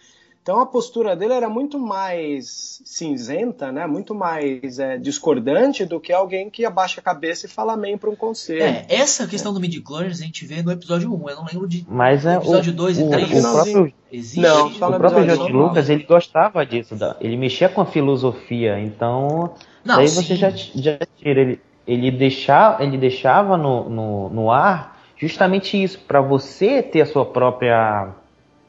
[0.49, 3.86] Então a postura dele era muito mais cinzenta, né?
[3.86, 8.09] muito mais é, discordante do que alguém que abaixa a cabeça e fala amém para
[8.09, 8.62] um conselho.
[8.62, 11.84] É, essa questão do midi-chlorians a gente vê no episódio 1, eu não lembro de
[11.86, 13.30] Mas é episódio o, 2 e 3.
[13.30, 14.40] O próprio, Existe?
[14.40, 19.53] Não, só o próprio George Lucas, ele gostava disso, ele mexia com a filosofia, então
[19.84, 20.22] não, daí sim.
[20.22, 25.99] você já, já tira, ele, ele, deixava, ele deixava no, no, no ar justamente isso,
[26.09, 28.14] para você ter a sua própria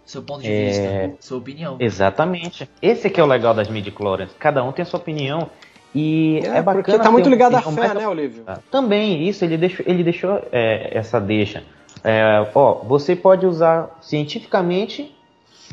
[0.10, 0.66] seu ponto de é...
[0.66, 1.78] vista, sua opinião.
[1.80, 2.68] Exatamente.
[2.82, 4.32] Esse aqui é o legal das midi-chlorians.
[4.40, 5.50] Cada um tem a sua opinião.
[5.94, 6.84] E é, é bacana.
[6.84, 8.44] Porque tá muito ligado à fé, né, Olívio?
[8.72, 11.64] Também, isso, ele deixou, ele deixou é, essa deixa.
[12.04, 15.16] É, ó, você pode usar cientificamente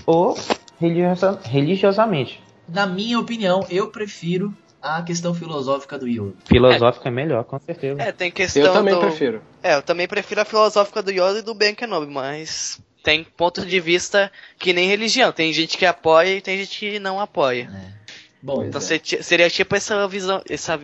[0.05, 0.37] ou
[0.79, 2.43] religiosa, religiosamente.
[2.69, 6.35] Na minha opinião, eu prefiro a questão filosófica do Yoda.
[6.45, 8.03] Filosófica é, é melhor, com certeza.
[8.03, 9.01] É, tem questão Eu também do...
[9.01, 9.43] prefiro.
[9.63, 13.65] É, eu também prefiro a filosófica do Yoda e do Ben Kenobi, mas tem ponto
[13.65, 15.31] de vista que nem religião.
[15.31, 17.71] Tem gente que apoia e tem gente que não apoia.
[17.73, 18.07] É.
[18.43, 19.23] Bom, então é.
[19.23, 20.81] seria tipo essa visão, essa,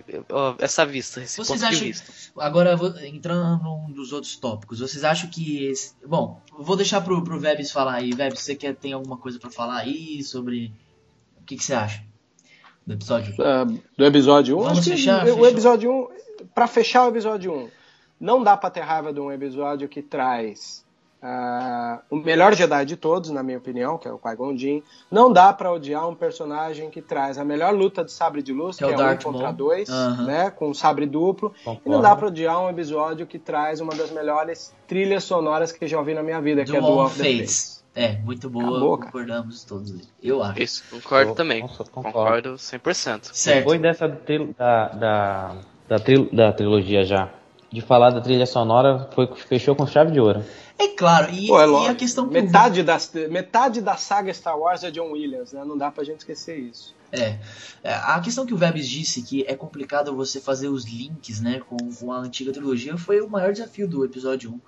[0.61, 2.13] essa vista, esse vocês ponto acham, de vista.
[2.39, 5.65] Agora, entrando num dos outros tópicos, vocês acham que.
[5.67, 8.13] Esse, bom, vou deixar pro, pro Vebs falar aí.
[8.13, 10.73] Vebs, você quer, tem alguma coisa para falar aí sobre.
[11.41, 12.05] O que, que você acha
[12.87, 13.35] do episódio?
[13.35, 14.63] Uh, do episódio 1?
[14.63, 15.93] Vamos fechar, o episódio
[16.41, 16.47] 1.
[16.55, 17.71] Pra fechar o episódio 1,
[18.21, 20.82] não dá pra ter raiva de um episódio que traz
[21.23, 24.83] Uh, o melhor Jedi de todos, na minha opinião, que é o Qui-Gon Jinn.
[25.09, 28.77] Não dá para odiar um personagem que traz a melhor luta de sabre de luz,
[28.77, 30.27] que, que é, é um contra dois, uhum.
[30.27, 31.55] né, com sabre duplo.
[31.65, 31.83] Concordo.
[31.87, 35.87] E não dá para odiar um episódio que traz uma das melhores trilhas sonoras que
[35.87, 37.83] já ouvi na minha vida, que é do of the Fates.
[37.95, 39.95] É, muito boa, Acabou, concordamos todos.
[40.21, 40.63] Eu acho.
[40.63, 41.61] Isso, concordo Eu, também.
[41.61, 42.13] Nossa, concordo.
[42.13, 43.33] concordo 100%.
[43.33, 43.59] Certo.
[43.59, 45.57] Depois dessa da, da,
[45.89, 45.97] da,
[46.33, 47.31] da trilogia já,
[47.73, 50.45] de falar da trilha sonora, foi, fechou com chave de ouro.
[50.79, 52.99] É claro, e, Pô, é e a questão que metade, da,
[53.31, 55.65] metade da saga Star Wars é John Williams, né?
[55.65, 56.95] Não dá pra gente esquecer isso.
[57.11, 57.39] É.
[57.83, 61.61] é a questão que o Vebs disse que é complicado você fazer os links, né,
[61.69, 64.61] com, com a antiga trilogia foi o maior desafio do episódio 1.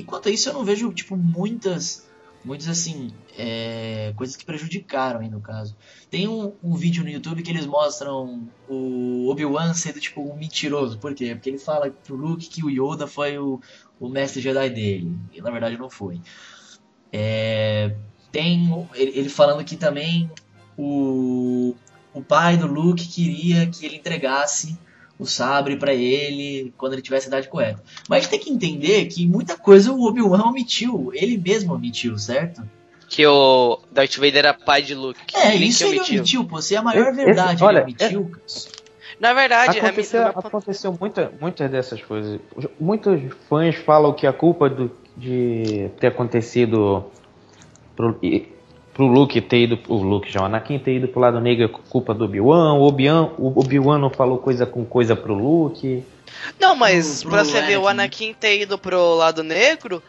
[0.00, 2.08] Enquanto isso, eu não vejo, tipo, muitas
[2.44, 5.76] muitos assim é, coisas que prejudicaram aí no caso.
[6.10, 10.98] Tem um, um, vídeo no YouTube que eles mostram o Obi-Wan sendo tipo um mentiroso.
[10.98, 11.34] Por quê?
[11.34, 13.60] Porque ele fala pro Luke que o Yoda foi o,
[13.98, 15.18] o mestre Jedi dele.
[15.32, 16.20] E na verdade não foi.
[17.12, 17.94] É,
[18.32, 20.30] tem ele, ele, falando que também
[20.76, 21.74] o,
[22.14, 24.78] o pai do Luke queria que ele entregasse
[25.20, 27.82] o sabre para ele quando ele tivesse a idade correta.
[28.08, 32.18] Mas a gente tem que entender que muita coisa o Obi-Wan omitiu, ele mesmo omitiu,
[32.18, 32.62] certo?
[33.06, 35.20] Que o Darth Vader era pai de Luke.
[35.34, 36.62] É, isso ele omitiu, omitiu pô.
[36.62, 38.30] Se é a maior verdade, Esse, olha, ele omitiu.
[38.76, 38.80] É...
[39.20, 42.40] Na verdade, aconteceu, é aconteceu muita, muitas dessas coisas.
[42.80, 47.04] Muitos fãs falam que a culpa do, de ter acontecido
[47.94, 48.18] pro,
[48.92, 49.78] pro Luke ter ido.
[49.88, 52.74] O Luke já, o Anakin ter ido pro lado negro é culpa do Obi-Wan.
[52.74, 56.04] O Obi-Wan Obi não falou coisa com coisa pro Luke.
[56.58, 60.02] Não, mas pro, pro pra você ver o Anakin ter ido pro lado negro,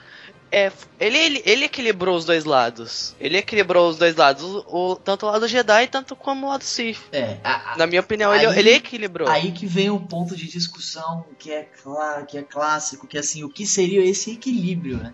[0.52, 0.70] é,
[1.00, 3.16] ele, ele, ele, equilibrou os dois lados.
[3.20, 6.64] Ele equilibrou os dois lados, o, o tanto o lado Jedi tanto como o lado
[6.64, 7.00] Sith.
[7.14, 9.30] É, a, Na minha opinião, aí, ele, ele equilibrou.
[9.30, 13.22] Aí que vem o ponto de discussão que é claro, que é clássico, que é
[13.22, 15.14] assim, o que seria esse equilíbrio, né?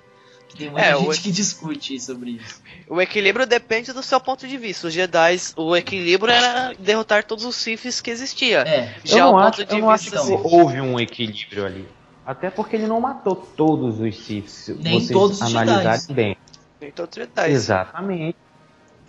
[0.58, 1.22] Tem muita é, gente o...
[1.22, 2.62] que discute sobre isso.
[2.89, 4.88] O equilíbrio depende do seu ponto de vista.
[4.88, 8.60] Os Jedi, o equilíbrio era derrotar todos os Siths que existia.
[8.62, 8.95] É.
[9.03, 11.88] Já eu não, acho, eu não acho que houve um equilíbrio ali.
[12.26, 14.70] Até porque ele não matou todos os Siths.
[14.80, 16.14] Nem vocês todos os analisarem Jedi.
[16.14, 16.38] bem.
[16.82, 17.51] Nem todos os Jedi.
[17.51, 18.38] Exatamente.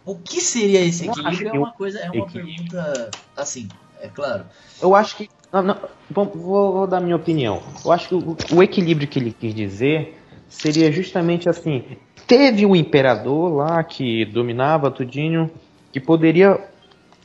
[0.05, 2.70] O que seria esse equilíbrio é uma coisa, é uma equilíbrio.
[2.70, 3.68] pergunta assim,
[4.01, 4.44] é claro.
[4.80, 5.76] Eu acho que não, não,
[6.11, 7.62] vou, vou, dar minha opinião.
[7.84, 10.18] Eu acho que o, o, equilíbrio que ele quis dizer
[10.49, 11.84] seria justamente assim:
[12.26, 15.51] teve um imperador lá que dominava tudinho,
[15.92, 16.59] que poderia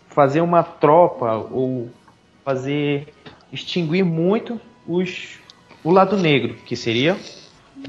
[0.09, 1.89] fazer uma tropa ou
[2.43, 3.13] fazer
[3.51, 5.39] extinguir muito os
[5.83, 7.17] o lado negro, que seria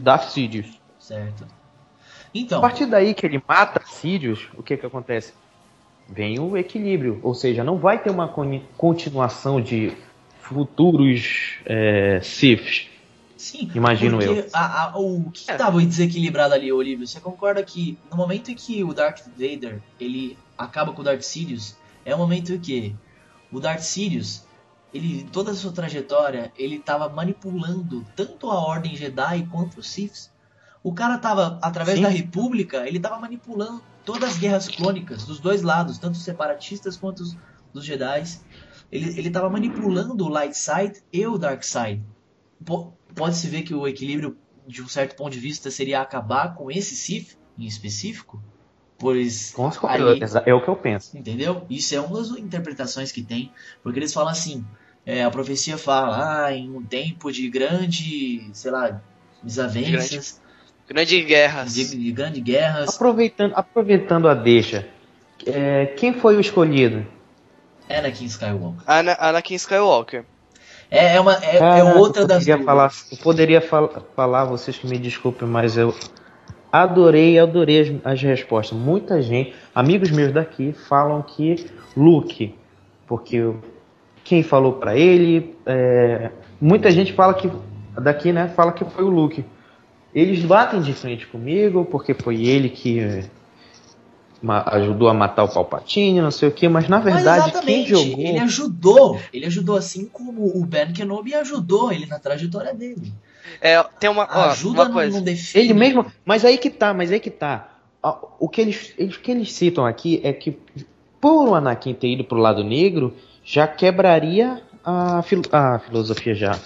[0.00, 0.80] Darth Sidious.
[0.98, 1.46] Certo.
[2.34, 2.58] Então.
[2.58, 5.32] A partir daí que ele mata Sidious, o que que acontece?
[6.08, 8.28] Vem o equilíbrio, ou seja, não vai ter uma
[8.76, 9.92] continuação de
[10.40, 12.90] futuros é, Siths.
[13.44, 14.48] Sim, imagino eu.
[14.54, 17.06] A, a, o que estava desequilibrado ali, Olívio?
[17.06, 21.20] Você concorda que no momento em que o Darth Vader ele acaba com o Darth
[21.20, 21.76] Sidious,
[22.06, 22.96] é o momento em que
[23.52, 24.46] o Darth Sidious
[24.94, 30.32] ele toda a sua trajetória, ele estava manipulando tanto a Ordem Jedi quanto os Siths.
[30.82, 32.04] O cara estava através Sim.
[32.04, 36.96] da República, ele estava manipulando todas as guerras clônicas dos dois lados, tanto os separatistas
[36.96, 37.36] quanto os
[37.74, 38.24] dos Jedi.
[38.90, 42.02] Ele ele estava manipulando o Light Side e o Dark Side.
[43.14, 44.36] Pode-se ver que o equilíbrio
[44.66, 48.42] de um certo ponto de vista seria acabar com esse Sith em específico,
[48.98, 51.16] Pois Com ali, é o que eu penso.
[51.16, 51.66] Entendeu?
[51.68, 53.50] Isso é uma das interpretações que tem,
[53.82, 54.64] porque eles falam assim:
[55.04, 59.02] é, a profecia fala, ah, em um tempo de grande, sei lá,
[59.42, 60.40] desavenças.
[60.88, 61.74] Grande, grande guerras.
[61.74, 62.94] De, de grandes guerras.
[62.94, 64.88] Aproveitando, aproveitando a deixa,
[65.44, 67.04] é, quem foi o escolhido?
[67.88, 68.82] Anakin Skywalker.
[68.86, 70.24] Ana, Anakin Skywalker.
[70.90, 72.44] É, é, uma, é, é outra das.
[72.46, 75.94] Falar, eu poderia fal falar, vocês que me desculpem, mas eu
[76.70, 78.78] adorei, adorei as, as respostas.
[78.78, 81.66] Muita gente, amigos meus daqui, falam que
[81.96, 82.54] Luke,
[83.06, 83.52] porque
[84.24, 85.56] quem falou para ele.
[85.66, 86.30] É,
[86.60, 87.50] muita gente fala que
[88.00, 88.48] daqui, né?
[88.48, 89.44] Fala que foi o Luke.
[90.14, 93.24] Eles batem de frente comigo porque foi ele que
[94.66, 98.20] ajudou a matar o Palpatine, não sei o que, mas na verdade mas quem jogou
[98.20, 103.12] ele ajudou, ele ajudou assim como o Ben Kenobi ajudou ele na trajetória dele.
[103.60, 105.16] É, tem uma ó, ajuda uma coisa.
[105.16, 105.64] não define.
[105.64, 107.70] Ele mesmo, mas aí que tá, mas aí que tá.
[108.38, 110.58] O que eles, eles, que eles citam aqui é que
[111.20, 116.58] por o Anakin ter ido pro lado negro, já quebraria a, fil a filosofia já.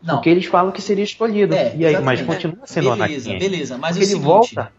[0.00, 0.14] Não.
[0.14, 1.52] Porque eles falam que seria escolhido.
[1.52, 3.38] É, e aí, mas continua sendo beleza, Anakin.
[3.38, 4.72] Beleza, mas Porque é ele seguinte, volta.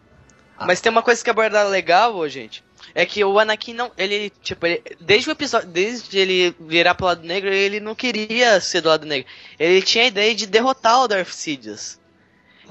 [0.58, 0.66] Ah.
[0.66, 2.64] Mas tem uma coisa que é abordada legal, gente.
[2.94, 3.92] É que o Anakin não.
[3.96, 5.68] Ele, tipo, ele, desde o episódio.
[5.68, 9.28] Desde ele virar pro lado negro, ele não queria ser do lado negro.
[9.58, 11.98] Ele tinha a ideia de derrotar o Darth Sidious.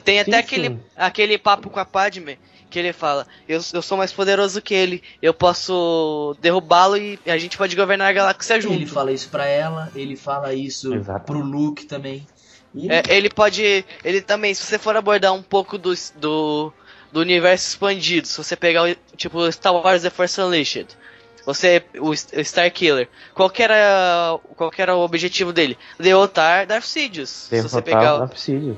[0.04, 0.80] Tem até sim, aquele, sim.
[0.96, 2.38] aquele papo com a Padme
[2.70, 7.38] que ele fala: eu, eu sou mais poderoso que ele, eu posso derrubá-lo e a
[7.38, 8.76] gente pode governar a galáxia junto.
[8.76, 11.26] Ele fala isso pra ela, ele fala isso Exato.
[11.26, 12.28] pro Luke também.
[12.76, 12.94] Ele...
[12.94, 13.86] É, ele pode.
[14.04, 16.74] Ele também, se você for abordar um pouco do, do,
[17.12, 20.88] do universo expandido, se você pegar o tipo Star Wars The Force Unleashed,
[21.46, 25.78] você, o, o Star Killer, qual que, era, qual que era o objetivo dele?
[25.98, 27.48] Derrotar Darth Sidious.
[27.50, 28.78] Derrotar se você pegar Darth Sidious.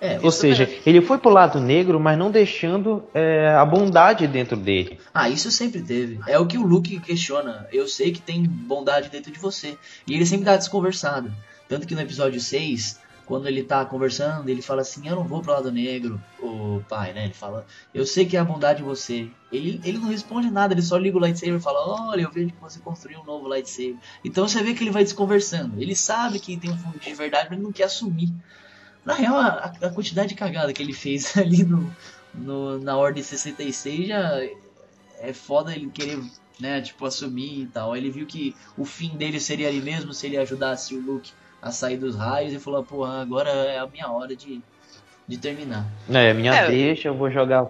[0.00, 0.80] É, Ou seja, é...
[0.86, 4.98] ele foi pro lado negro, mas não deixando é, a bondade dentro dele.
[5.12, 6.18] Ah, isso sempre teve.
[6.26, 7.66] É o que o Luke questiona.
[7.70, 9.76] Eu sei que tem bondade dentro de você.
[10.06, 11.30] E ele sempre tá desconversado.
[11.68, 12.98] Tanto que no episódio 6,
[13.30, 17.12] quando ele tá conversando, ele fala assim: Eu não vou pro lado negro, o pai,
[17.12, 17.26] né?
[17.26, 17.64] Ele fala:
[17.94, 19.30] Eu sei que há bondade em você.
[19.52, 22.48] Ele, ele não responde nada, ele só liga o lightsaber e fala: Olha, eu vejo
[22.48, 23.94] que você construiu um novo lightsaber.
[24.24, 25.80] Então você vê que ele vai desconversando.
[25.80, 28.34] Ele sabe que tem um fundo de verdade, mas ele não quer assumir.
[29.04, 31.88] Na real, a, a, quantidade de cagada que ele fez ali no,
[32.34, 34.40] no, na Ordem 66 já
[35.20, 36.20] é foda ele querer
[36.58, 37.96] né, tipo, assumir e tal.
[37.96, 41.30] Ele viu que o fim dele seria ali mesmo se ele ajudasse o Luke
[41.62, 44.60] a sair dos raios e falou, porra, agora é a minha hora de,
[45.26, 45.86] de terminar.
[46.08, 47.66] É, minha é, deixa, eu vou jogar.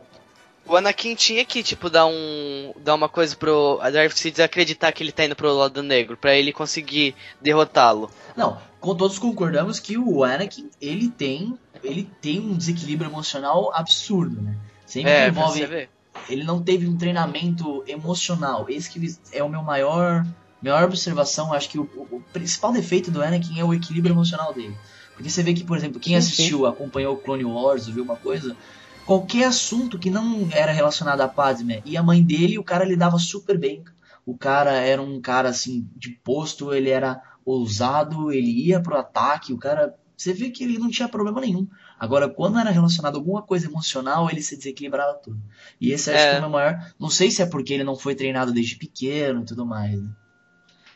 [0.67, 2.73] O Anakin tinha que, tipo, dar um.
[2.77, 6.35] dar uma coisa pro Darth Sidious acreditar que ele tá indo pro lado negro, para
[6.35, 8.11] ele conseguir derrotá-lo.
[8.37, 11.59] Não, com todos concordamos que o Anakin, ele tem.
[11.83, 14.55] ele tem um desequilíbrio emocional absurdo, né?
[14.87, 15.89] Sempre é, envolve.
[16.29, 18.67] Ele não teve um treinamento emocional.
[18.69, 20.25] Esse que é o meu maior
[20.63, 24.77] maior observação, acho que o, o, principal defeito do Anakin é o equilíbrio emocional dele.
[25.15, 28.57] Porque você vê que, por exemplo, quem assistiu, acompanhou o Clone Wars, viu uma coisa,
[29.05, 33.19] qualquer assunto que não era relacionado a Padme e a mãe dele, o cara lidava
[33.19, 33.83] super bem.
[34.25, 39.53] O cara era um cara assim de posto, ele era ousado, ele ia pro ataque,
[39.53, 41.67] o cara, você vê que ele não tinha problema nenhum.
[41.99, 45.41] Agora, quando era relacionado a alguma coisa emocional, ele se desequilibrava tudo.
[45.81, 46.31] E esse acho é.
[46.31, 46.93] que é o meu maior.
[46.99, 50.01] Não sei se é porque ele não foi treinado desde pequeno e tudo mais.
[50.01, 50.09] Né?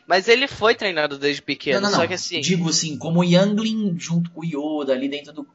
[0.07, 2.39] Mas ele foi treinado desde pequeno, não, não, só que assim.
[2.39, 5.47] Digo assim, como Youngling junto com o Yoda ali dentro do.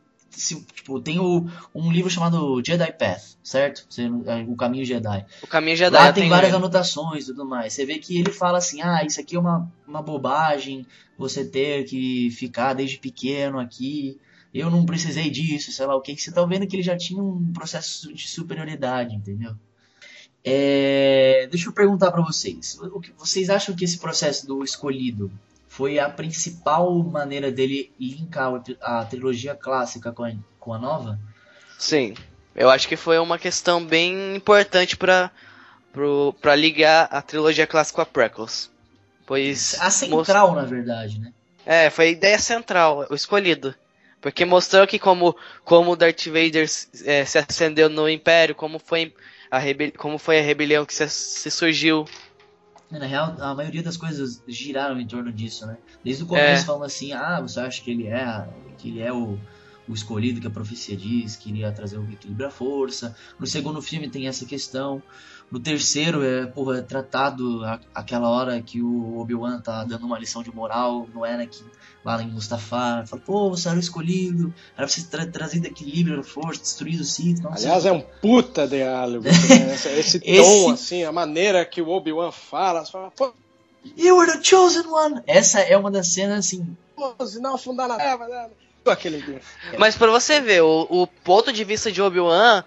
[0.74, 3.86] Tipo, tem o, um livro chamado Jedi Path, certo?
[3.98, 5.26] É, o Caminho Jedi.
[5.42, 5.92] O Caminho Jedi.
[5.92, 7.72] Lá tem várias anotações e tudo mais.
[7.72, 10.86] Você vê que ele fala assim: ah, isso aqui é uma, uma bobagem,
[11.18, 14.18] você ter que ficar desde pequeno aqui.
[14.52, 16.16] Eu não precisei disso, sei lá o que.
[16.16, 19.54] Você tá vendo que ele já tinha um processo de superioridade, entendeu?
[20.44, 22.78] É, deixa eu perguntar para vocês.
[22.80, 25.30] O que, vocês acham que esse processo do escolhido
[25.68, 31.18] foi a principal maneira dele linkar a trilogia clássica com a, com a nova?
[31.78, 32.14] Sim.
[32.54, 35.30] Eu acho que foi uma questão bem importante para
[36.40, 38.70] para ligar a trilogia clássica com a prequels.
[39.26, 41.32] Pois a central, na verdade, né?
[41.66, 43.74] É, foi a ideia central, o escolhido.
[44.20, 45.34] Porque mostrou que como
[45.64, 46.68] como Darth Vader
[47.04, 49.14] é, se acendeu no Império, como foi
[49.50, 49.92] a rebel...
[49.96, 52.06] como foi a rebelião que se, se surgiu.
[52.90, 55.76] Na real, a maioria das coisas giraram em torno disso, né?
[56.04, 56.66] Desde o começo é.
[56.66, 58.48] falando assim, ah, você acha que ele é,
[58.78, 59.38] que ele é o,
[59.88, 63.16] o escolhido que a profecia diz, que iria trazer o equilíbrio à força.
[63.38, 65.00] No segundo filme tem essa questão.
[65.50, 70.18] No terceiro é, porra, é tratado a, aquela hora que o Obi-Wan tá dando uma
[70.18, 71.64] lição de moral no Anakin
[72.04, 73.06] lá em Mustafar.
[73.06, 77.00] Fala, pô, você era o escolhido, era pra você tra trazido equilíbrio na força, destruído
[77.00, 77.44] o Sith.
[77.44, 79.24] Aliás, é um puta diálogo.
[79.50, 79.74] Né?
[79.74, 83.32] Esse, esse tom, assim, a maneira que o Obi-Wan fala, você fala, pô.
[83.96, 85.22] You were the chosen one!
[85.26, 86.76] Essa é uma das cenas assim.
[87.40, 88.50] Não afundar na terra, né?
[88.86, 89.40] Aquele
[89.78, 92.64] Mas pra você ver, o, o ponto de vista de Obi-Wan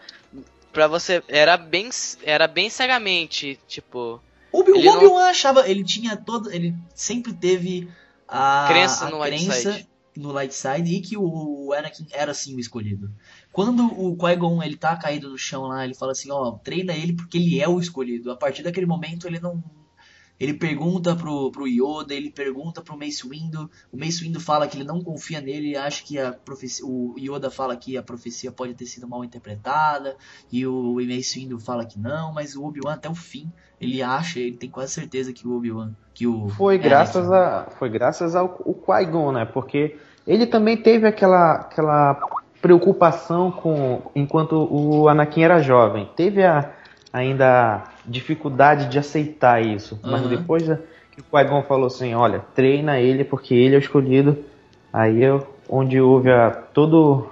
[0.73, 1.89] para você era bem
[2.23, 4.19] era bem cegamente, tipo,
[4.51, 5.17] o Obi-Wan não...
[5.17, 7.89] achava, ele tinha todo, ele sempre teve
[8.27, 9.89] a crença a no crença light side.
[10.15, 13.11] no light side e que o Anakin era assim o escolhido.
[13.51, 17.13] Quando o Qui-Gon ele tá caído no chão lá, ele fala assim, ó, treina ele
[17.13, 18.31] porque ele é o escolhido.
[18.31, 19.63] A partir daquele momento ele não
[20.39, 23.69] ele pergunta pro, pro Yoda, ele pergunta pro Mace Windu.
[23.91, 27.15] O Mace Windu fala que ele não confia nele e acha que a profecia, o
[27.17, 30.15] Yoda fala que a profecia pode ter sido mal interpretada.
[30.51, 34.39] E o Mace Windu fala que não, mas o Obi-Wan até o fim, ele acha,
[34.39, 38.49] ele tem quase certeza que o Obi-Wan, que o Foi graças a foi graças ao
[38.49, 39.45] Qui-Gon, né?
[39.45, 42.19] Porque ele também teve aquela aquela
[42.61, 46.09] preocupação com enquanto o Anakin era jovem.
[46.15, 46.73] Teve a
[47.11, 49.99] ainda dificuldade de aceitar isso.
[50.03, 50.11] Uhum.
[50.11, 50.63] Mas depois
[51.11, 54.43] que o Qui-Gon falou assim, olha, treina ele porque ele é o escolhido,
[54.91, 55.39] aí é
[55.69, 57.29] onde houve a, todo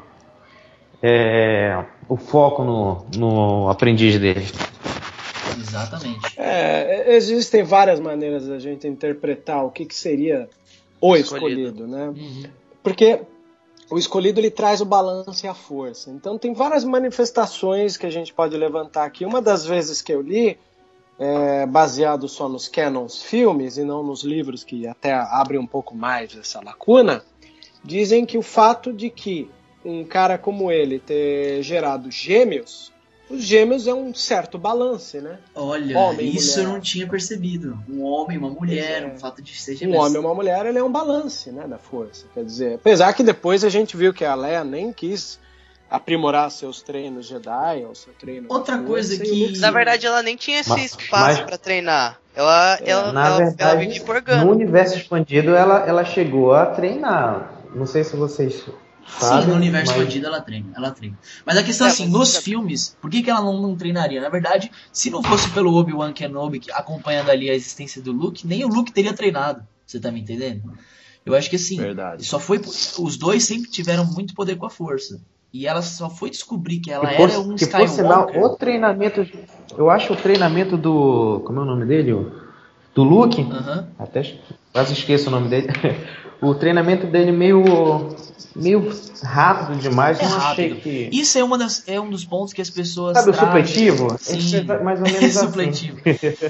[1.02, 4.46] é, o foco no, no aprendiz dele.
[5.60, 6.40] Exatamente.
[6.40, 10.50] É, existem várias maneiras da gente interpretar o que, que seria
[11.00, 12.08] o escolhido, escolhido né?
[12.08, 12.44] Uhum.
[12.84, 13.22] Porque
[13.92, 16.10] o escolhido ele traz o balanço e a força.
[16.10, 19.26] Então tem várias manifestações que a gente pode levantar aqui.
[19.26, 20.58] Uma das vezes que eu li,
[21.20, 25.94] é, baseado só nos canons filmes e não nos livros que até abrem um pouco
[25.94, 27.22] mais essa lacuna,
[27.84, 29.52] dizem que o fato de que
[29.84, 32.94] um cara como ele ter gerado gêmeos
[33.32, 35.38] os gêmeos é um certo balance, né?
[35.56, 36.68] Olha, homem, isso mulher.
[36.68, 37.78] eu não tinha percebido.
[37.90, 39.08] Um homem, uma mulher, é.
[39.08, 39.98] o fato de ser gêmeos.
[39.98, 42.26] Um homem e uma mulher, ele é um balance, né, da força.
[42.34, 45.40] Quer dizer, apesar que depois a gente viu que a Leia nem quis
[45.92, 48.48] aprimorar seus treinos Jedi, ou seu treino.
[48.50, 49.60] Outra coisa que.
[49.60, 51.42] Na verdade, ela nem tinha esse mas, espaço mas...
[51.42, 52.18] para treinar.
[52.34, 52.90] Ela, é.
[52.90, 57.52] ela, Na ela, verdade, ela No universo expandido, ela, ela chegou a treinar.
[57.76, 58.66] Não sei se vocês
[59.08, 59.43] Sabe?
[59.43, 60.16] Sim, no universo mas...
[60.16, 61.18] ela treina, ela treina.
[61.45, 64.22] Mas a questão é, assim, nos filmes, por que, que ela não, não treinaria?
[64.22, 68.64] Na verdade, se não fosse pelo Obi-Wan Kenobi acompanhando ali a existência do Luke, nem
[68.64, 69.66] o Luke teria treinado.
[69.86, 70.74] Você tá me entendendo?
[71.26, 72.26] Eu acho que assim, Verdade.
[72.26, 75.22] só foi os dois sempre tiveram muito poder com a força.
[75.54, 77.88] E ela só foi descobrir que ela que era um que Skywalker.
[77.88, 79.28] Por sinal, o treinamento.
[79.78, 81.41] Eu acho o treinamento do.
[81.45, 82.14] Como é o nome dele?
[82.95, 83.41] Do Luke.
[83.41, 83.86] Uhum.
[83.99, 84.38] Até
[84.72, 85.68] quase esqueço o nome dele.
[86.42, 87.64] o treinamento dele meio.
[88.56, 88.92] meio
[89.24, 90.20] rápido demais.
[90.20, 90.42] É não rápido.
[90.52, 91.10] achei que.
[91.12, 93.16] Isso é, uma das, é um dos pontos que as pessoas.
[93.18, 93.66] Sabe o trazem.
[93.66, 94.18] supletivo?
[94.20, 94.66] Sim.
[94.70, 95.46] É mais ou menos assim.
[95.48, 95.98] supletivo.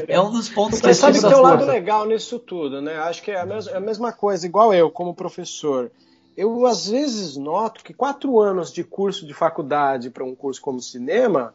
[0.08, 1.34] É um dos pontos que Mas as sabe que pessoas.
[1.34, 2.98] tem um lado legal nisso tudo, né?
[3.00, 5.92] Acho que é a, mes é a mesma coisa, igual eu, como professor.
[6.38, 10.80] Eu, às vezes, noto que quatro anos de curso de faculdade para um curso como
[10.80, 11.54] cinema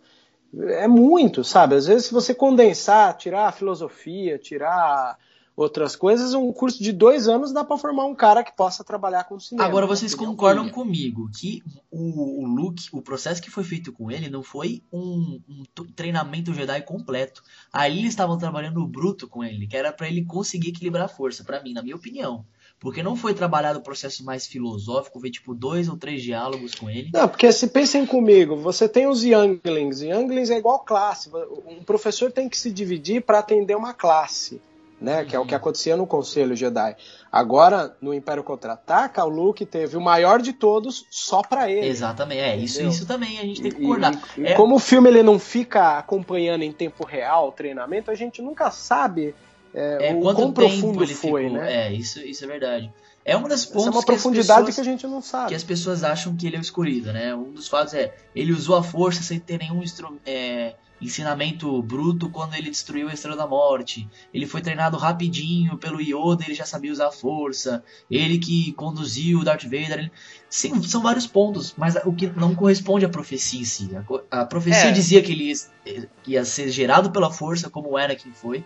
[0.54, 1.74] é muito, sabe?
[1.74, 5.18] Às vezes, se você condensar, tirar a filosofia, tirar
[5.56, 9.24] outras coisas, um curso de dois anos dá para formar um cara que possa trabalhar
[9.24, 9.66] com cinema.
[9.66, 14.28] Agora vocês concordam comigo que o, o Luke, o processo que foi feito com ele
[14.28, 17.42] não foi um, um treinamento Jedi completo.
[17.72, 21.42] Ali eles estavam trabalhando bruto com ele, que era pra ele conseguir equilibrar a força,
[21.42, 22.44] pra mim, na minha opinião.
[22.78, 26.90] Porque não foi trabalhado o processo mais filosófico, foi tipo dois ou três diálogos com
[26.90, 27.10] ele.
[27.14, 30.02] Não, porque se pensem comigo, você tem os younglings.
[30.02, 31.30] Younglings é igual classe.
[31.66, 34.60] Um professor tem que se dividir para atender uma classe,
[35.00, 35.24] né?
[35.24, 36.96] Que é o que acontecia no Conselho Jedi.
[37.30, 41.86] Agora, no Império Contra-Ataca, o Luke teve o maior de todos só para ele.
[41.86, 42.90] Exatamente, é, isso, Entendeu?
[42.92, 44.14] isso também a gente tem que concordar.
[44.36, 48.10] e- e É- como o filme ele não fica acompanhando em tempo real o treinamento,
[48.10, 49.34] a gente nunca sabe
[49.74, 51.58] é, É, o quanto quão profundo ele foi, ficou.
[51.60, 51.88] né?
[51.88, 52.90] É, isso, isso é verdade.
[53.22, 55.20] É uma das Essa pontos é uma que as profundidade pessoas- que a gente não
[55.20, 55.48] sabe.
[55.48, 57.34] que as pessoas acham que ele é o escolhido, né?
[57.34, 62.30] Um dos fatos é ele usou a força sem ter nenhum instru- é, ensinamento bruto
[62.30, 64.08] quando ele destruiu a Estrela da Morte.
[64.32, 67.82] Ele foi treinado rapidinho pelo Yoda, ele já sabia usar a força.
[68.10, 69.92] Ele que conduziu o Darth Vader.
[69.98, 70.12] ele-
[70.48, 73.94] Sim, são vários pontos, mas o que não corresponde à profecia em si.
[73.96, 74.92] A co- A, profecia É.
[74.92, 78.64] dizia que ele ia, ia ser gerado pela força, como o Anakin foi.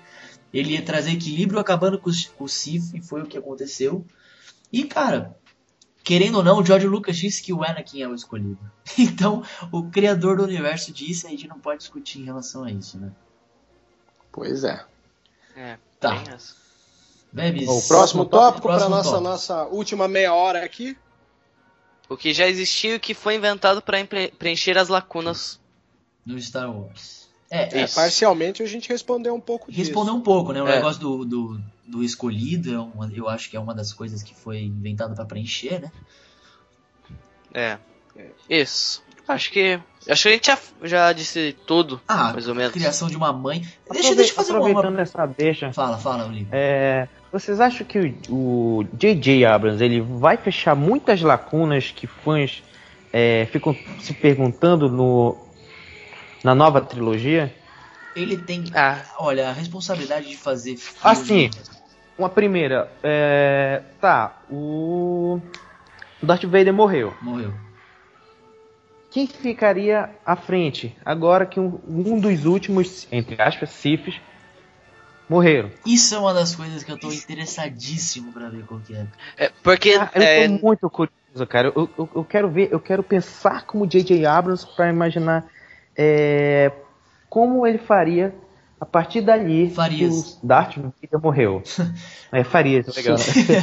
[0.53, 4.05] Ele ia trazer equilíbrio acabando com os Sith, e foi o que aconteceu.
[4.73, 5.37] E, cara,
[6.03, 8.59] querendo ou não, o George Lucas disse que o Anakin é o escolhido.
[8.99, 9.43] Então,
[9.73, 13.11] o criador do universo disse, a gente não pode discutir em relação a isso, né?
[14.33, 14.85] Pois é.
[15.57, 16.23] É, Tá.
[16.33, 16.55] essa.
[17.33, 17.69] Bebes.
[17.69, 19.21] O próximo tópico para nossa tópico.
[19.29, 20.97] nossa última meia hora aqui.
[22.09, 23.99] O que já existiu e que foi inventado para
[24.37, 25.61] preencher as lacunas.
[26.27, 27.29] No Star Wars.
[27.49, 29.85] É, É, parcialmente a gente respondeu um pouco disso.
[29.87, 30.61] respondeu um pouco, né?
[30.63, 30.77] O É.
[30.77, 34.35] negócio do, do, do escolhido, é uma- eu acho que é uma das coisas que
[34.35, 35.91] foi inventado pra preencher, né?
[37.53, 37.79] É.
[38.49, 39.03] Isso.
[39.27, 39.79] Acho que.
[40.09, 42.73] Acho que a gente já, já disse tudo, Ah, mais ou menos.
[42.73, 43.61] criação de uma mãe.
[43.61, 43.79] Deixa,
[44.09, 45.03] Aprove- deixa eu fazer uma, Aproveitando uma...
[45.03, 46.49] essa deixa, Fala, fala, Olivia.
[46.51, 49.45] é, vocês acham que o, o J.J.
[49.45, 52.63] Abrams ele vai fechar muitas lacunas que fãs
[53.13, 55.37] é, ficam se perguntando no,
[56.43, 57.55] na nova trilogia?
[58.17, 59.05] Ele tem, Ah.
[59.19, 60.99] olha, a responsabilidade de fazer filme.
[61.05, 61.51] Assim,
[62.21, 65.41] Uma primeira, é, tá, o
[66.23, 67.15] Darth Vader morreu.
[67.23, 67.51] Morreu.
[69.11, 74.21] Quem ficaria à frente agora que um, um dos últimos, entre aspas, Siths
[75.31, 75.71] morreram?
[75.87, 79.07] Isso é uma das coisas que eu tô interessadíssimo pra ver qual que é.
[79.39, 79.99] É, porque.
[79.99, 81.73] Ah, eu é, tô muito curioso, cara.
[81.75, 84.27] Eu, eu, eu quero ver, eu quero pensar como J.J.
[84.27, 85.47] Abrams para imaginar
[85.97, 86.71] é,
[87.31, 88.35] como ele faria
[88.81, 90.39] a partir dali Farias.
[90.43, 91.63] o Darth Vader morreu.
[92.33, 93.17] é, Farias, legal.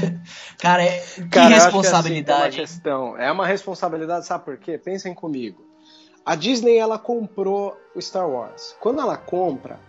[0.59, 2.57] Cara, é, que Cara, acho que, assim, tem uma responsabilidade.
[2.57, 3.17] questão.
[3.17, 4.77] É uma responsabilidade, sabe por quê?
[4.77, 5.65] Pensem comigo.
[6.23, 8.75] A Disney ela comprou o Star Wars.
[8.79, 9.79] Quando ela compra,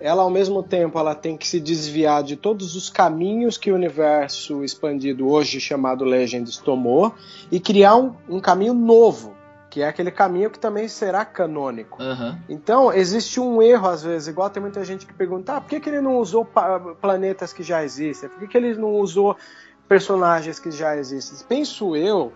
[0.00, 3.74] ela ao mesmo tempo ela tem que se desviar de todos os caminhos que o
[3.74, 7.12] universo expandido hoje chamado Legends tomou
[7.50, 9.34] e criar um, um caminho novo,
[9.70, 12.02] que é aquele caminho que também será canônico.
[12.02, 12.38] Aham.
[12.48, 15.80] Então, existe um erro às vezes, igual tem muita gente que pergunta, ah, por que,
[15.80, 16.46] que ele não usou
[17.00, 18.28] planetas que já existem?
[18.28, 19.36] Por que, que ele não usou
[19.88, 21.38] personagens que já existem?
[21.48, 22.32] Penso eu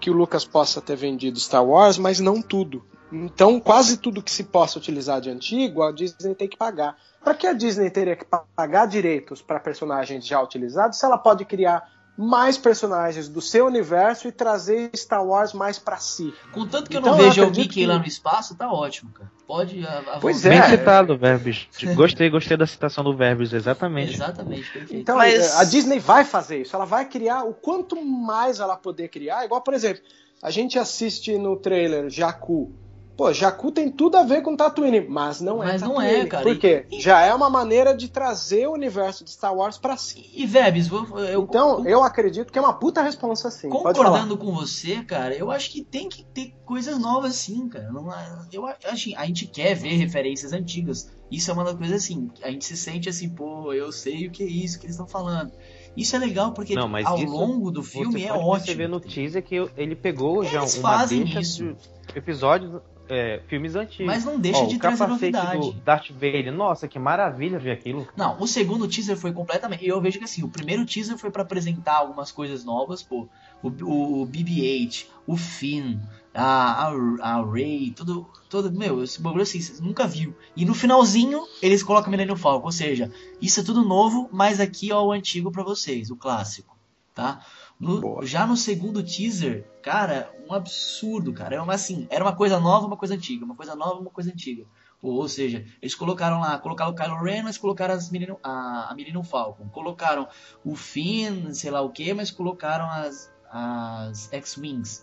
[0.00, 2.82] que o Lucas possa ter vendido Star Wars, mas não tudo.
[3.12, 6.96] Então, quase tudo que se possa utilizar de antigo, a Disney tem que pagar.
[7.22, 11.18] Para que a Disney teria que pa- pagar direitos para personagens já utilizados se ela
[11.18, 16.34] pode criar mais personagens do seu universo e trazer Star Wars mais para si?
[16.52, 18.70] Contanto que eu Então, não eu vejo o acredito Mickey que- lá no espaço, tá
[18.70, 19.30] ótimo, cara.
[19.46, 19.84] Pode.
[19.86, 20.48] A, a Pois vontade.
[20.48, 20.68] Bem É.
[20.78, 21.66] citado, Verbis.
[21.96, 24.12] Gostei, gostei da citação do Verbis, exatamente.
[24.14, 24.94] Exatamente, perfeito.
[25.00, 26.76] Então Mas- a Disney vai fazer isso.
[26.76, 29.44] Ela vai criar o quanto mais ela poder criar.
[29.44, 30.02] Igual, por exemplo,
[30.42, 32.70] a gente assiste no trailer Jakku.
[33.16, 36.42] Pô, Jakku tem tudo a ver com Tatooine, mas não é Mas não é, cara.
[36.42, 36.86] Por quê?
[36.90, 40.30] E- Já é uma maneira de trazer o universo de Star Wars pra si.
[40.34, 43.68] E Vebs, eu, Então, eu acredito que é uma puta responsa sim.
[43.68, 44.08] Pode falar.
[44.10, 47.92] concordando com você, cara, eu acho que tem que ter coisas novas sim, cara.
[47.92, 48.08] Não,
[48.52, 51.10] eu acho a gente quer ver referências antigas.
[51.30, 54.30] Isso é uma das coisas assim, a gente se sente assim, pô, eu sei o
[54.30, 55.52] que é isso que eles estão falando.
[55.96, 58.64] Isso é legal porque Não, mas ao isso longo do filme Você é pode ótimo.
[58.64, 61.64] perceber no teaser que ele pegou já Eles uma fazem deixa isso.
[61.64, 61.76] de
[62.18, 62.80] episódios,
[63.10, 64.06] é, filmes antigos.
[64.06, 65.58] Mas não deixa Ó, de trazer novidade.
[65.58, 68.06] do Darth Vader, nossa, que maravilha ver aquilo.
[68.16, 69.84] Não, o segundo teaser foi completamente.
[69.86, 73.28] Eu vejo que assim, o primeiro teaser foi pra apresentar algumas coisas novas, pô.
[73.62, 75.98] O, o, o BB-8, o Finn,
[76.32, 78.70] a, a, a Ray, tudo, todo.
[78.72, 80.34] Meu, esse bagulho assim, você nunca viu.
[80.56, 82.66] E no finalzinho, eles colocam Millennium Falcon.
[82.66, 86.78] Ou seja, isso é tudo novo, mas aqui ó, o antigo pra vocês, o clássico.
[87.12, 87.44] Tá?
[87.80, 91.54] No- já no segundo teaser, cara, um absurdo, cara.
[91.54, 93.44] Era uma, assim, era uma coisa nova, uma coisa antiga.
[93.44, 94.66] Uma coisa nova, uma coisa antiga.
[95.02, 98.90] Ou, ou seja, eles colocaram lá, colocaram o Kylo Ren, mas colocaram as Millennium, a,
[98.90, 99.66] a Millennium Falcon.
[99.70, 100.28] Colocaram
[100.62, 105.02] o Finn, sei lá o que, mas colocaram as, as X-Wings.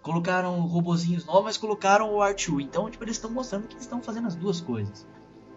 [0.00, 2.60] Colocaram robozinhos novos, mas colocaram o R2.
[2.60, 5.04] Então, tipo, eles estão mostrando que estão fazendo as duas coisas.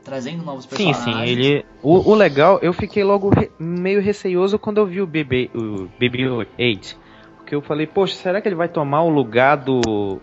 [0.07, 1.29] Trazendo novos Sim, personagens.
[1.29, 1.65] sim, ele.
[1.83, 5.89] O, o legal, eu fiquei logo re- meio receioso quando eu vi o BB, o
[5.99, 6.95] BB-8.
[7.35, 10.19] Porque eu falei, poxa, será que ele vai tomar o lugar do,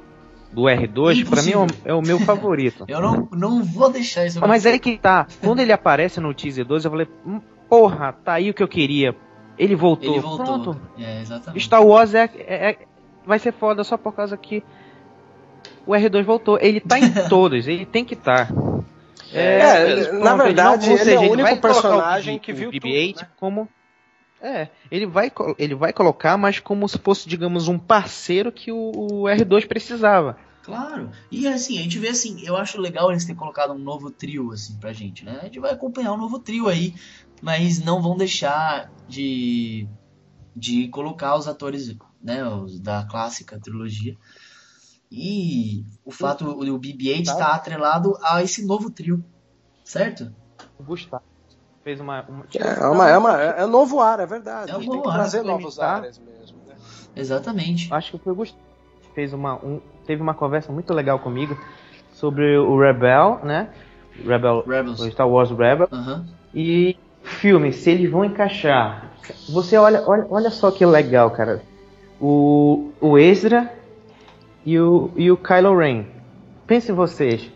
[0.51, 1.29] do R2?
[1.29, 2.85] Pra mim é o, é o meu favorito.
[2.89, 5.27] Eu não, não vou deixar isso Ah, Mas aí que tá.
[5.43, 8.69] Quando ele aparece no teaser 12, eu falei, "Hum, porra, tá aí o que eu
[8.69, 9.15] queria.
[9.59, 10.15] Ele voltou.
[10.15, 10.47] Ele voltou.
[10.47, 10.81] Pronto.
[10.99, 11.63] É, exatamente.
[11.63, 12.79] Star Wars é, é- é-
[13.27, 14.63] vai ser foda só por causa que
[15.87, 16.59] o R2 voltou.
[16.61, 18.49] Ele tá em todos, ele tem que estar.
[19.33, 22.35] É, eles- na pronto, verdade, ou ele é seja, o único vai colocar o personagem
[22.35, 23.29] BB- que viu o BB-8 tudo, né?
[23.37, 23.69] como
[24.41, 28.93] é, ele vai ele vai colocar, mas como se fosse, digamos, um parceiro que o,
[28.95, 30.37] o R2 precisava.
[30.63, 31.11] Claro.
[31.31, 34.51] E assim, a gente vê assim, eu acho legal eles terem colocado um novo trio
[34.53, 35.39] assim pra gente, né?
[35.41, 36.95] A gente vai acompanhar um novo trio aí,
[37.43, 39.87] mas não vão deixar de
[40.57, 44.15] de colocar os atores, né, os da clássica trilogia.
[45.17, 49.25] E o fato o BB-8 está atrelado a esse novo trio,
[49.85, 50.33] certo?
[50.77, 51.23] O Gustavo
[51.85, 54.73] fez uma, uma- É, uma, é, uma, é, é novo ar, é verdade.
[54.73, 56.59] É um a gente tem novo que ar, trazer novos ares mesmo.
[56.67, 56.75] Né?
[57.15, 57.95] Exatamente.
[57.95, 58.61] acho que foi o Gustavo
[59.03, 61.57] que fez uma um- teve uma conversa muito legal comigo
[62.13, 63.69] sobre o Rebel, né?
[64.25, 65.01] Rebel, Rebels.
[65.01, 65.89] o Star Wars Rebel.
[65.93, 66.27] Aham.
[66.53, 69.13] E filme, se eles vão encaixar.
[69.49, 71.63] Você olha, olha, olha só que legal, cara.
[72.21, 73.73] O, o Ezra
[74.65, 76.05] e o, e o Kylo Ren.
[76.67, 77.51] Pensem vocês.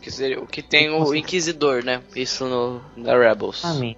[0.00, 2.02] Que seria o que tem o Inquisidor, né?
[2.14, 3.64] Isso no da Rebels.
[3.64, 3.96] A mim.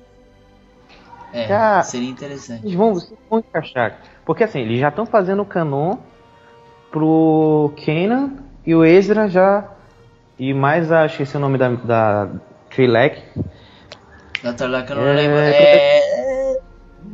[1.33, 1.83] É, Cara.
[1.83, 2.65] seria interessante.
[2.65, 4.01] Eles vão, vocês vão encaixar.
[4.25, 5.97] Porque assim, eles já estão fazendo o canon
[6.91, 8.33] pro Kanan
[8.67, 9.69] e o Ezra já.
[10.39, 11.07] E mais a.
[11.07, 11.69] Esqueci o nome da.
[11.69, 12.29] da
[12.71, 13.23] Trilek.
[14.43, 15.37] Da Tarlac eu não É, lembro.
[15.37, 15.51] É...
[15.51, 16.00] é-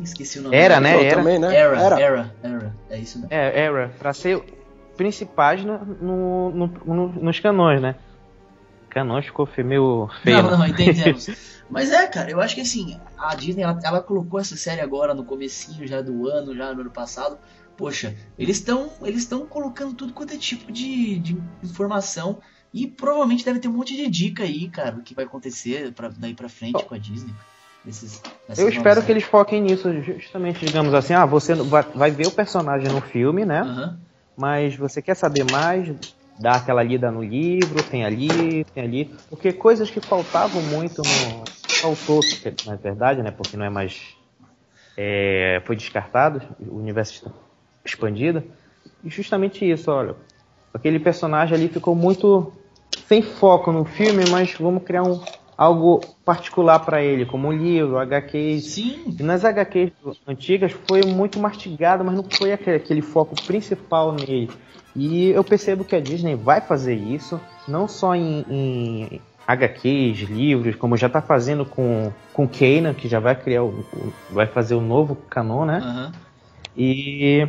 [0.06, 0.56] Esqueci o nome.
[0.56, 1.04] Era, né?
[1.04, 1.16] Era.
[1.16, 1.54] também, né?
[1.54, 2.00] Era, Era.
[2.00, 2.74] era, era.
[2.90, 3.32] É isso mesmo.
[3.34, 3.88] É, era.
[3.98, 4.42] Pra ser
[4.96, 7.94] principais no, no, no- no- nos canões, né?
[8.90, 10.42] Canões ficou meio feio.
[10.42, 10.56] Não, né?
[10.56, 11.28] não, entendemos.
[11.68, 15.12] Mas é, cara, eu acho que assim, a Disney, ela, ela colocou essa série agora
[15.14, 17.38] no comecinho já do ano, já no ano passado.
[17.76, 22.38] Poxa, eles estão eles estão colocando tudo quanto é tipo de, de informação
[22.72, 26.08] e provavelmente deve ter um monte de dica aí, cara, do que vai acontecer pra,
[26.08, 27.34] daí pra frente com a Disney.
[27.86, 28.20] Nesses,
[28.58, 32.32] Eu espero que eles foquem nisso, justamente, digamos assim, ah, você vai, vai ver o
[32.32, 33.60] personagem no filme, né?
[33.60, 34.00] Aham.
[34.36, 35.88] Mas você quer saber mais,
[36.38, 39.14] dá aquela lida no livro, tem ali, tem ali.
[39.30, 41.44] Porque coisas que faltavam muito no.
[41.80, 42.20] Faltou,
[42.66, 43.30] na verdade, né?
[43.30, 44.16] Porque não é mais.
[44.96, 47.30] é, foi descartado, o universo está
[47.84, 48.42] expandido.
[49.02, 50.16] E justamente isso, olha.
[50.74, 52.52] Aquele personagem ali ficou muito
[53.06, 55.18] sem foco no filme, mas vamos criar um,
[55.56, 58.64] algo particular para ele, como um livro, HQs.
[58.64, 59.92] Sim, E nas HQs
[60.26, 64.50] antigas foi muito mastigado, mas não foi aquele, aquele foco principal nele.
[64.94, 70.74] E eu percebo que a Disney vai fazer isso, não só em, em HQs, livros,
[70.76, 73.84] como já está fazendo com com Kanan, que já vai criar o,
[74.30, 75.78] vai fazer o novo canon, né?
[75.82, 76.12] aham.
[76.76, 77.48] E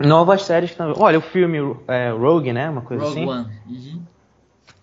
[0.00, 0.96] novas séries também.
[0.98, 2.68] Olha, o filme é, Rogue, né?
[2.68, 3.28] Uma coisa Rogue assim.
[3.28, 3.46] One.
[3.68, 4.02] Uhum.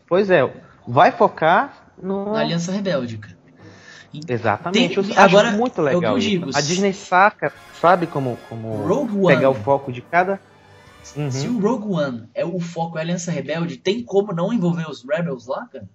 [0.08, 0.50] Pois é,
[0.88, 3.38] vai focar no Na Aliança Rebelde, cara.
[4.28, 8.08] Exatamente, Tem- eu acho agora, muito é o que legal digo, A Disney saca, sabe
[8.08, 9.28] como, como Rogue One.
[9.28, 10.40] pegar o foco de cada.
[11.16, 11.32] Uhum.
[11.32, 14.90] Se o Rogue One é o foco é a Aliança Rebelde, tem como não envolver
[14.90, 15.88] os Rebels lá, cara?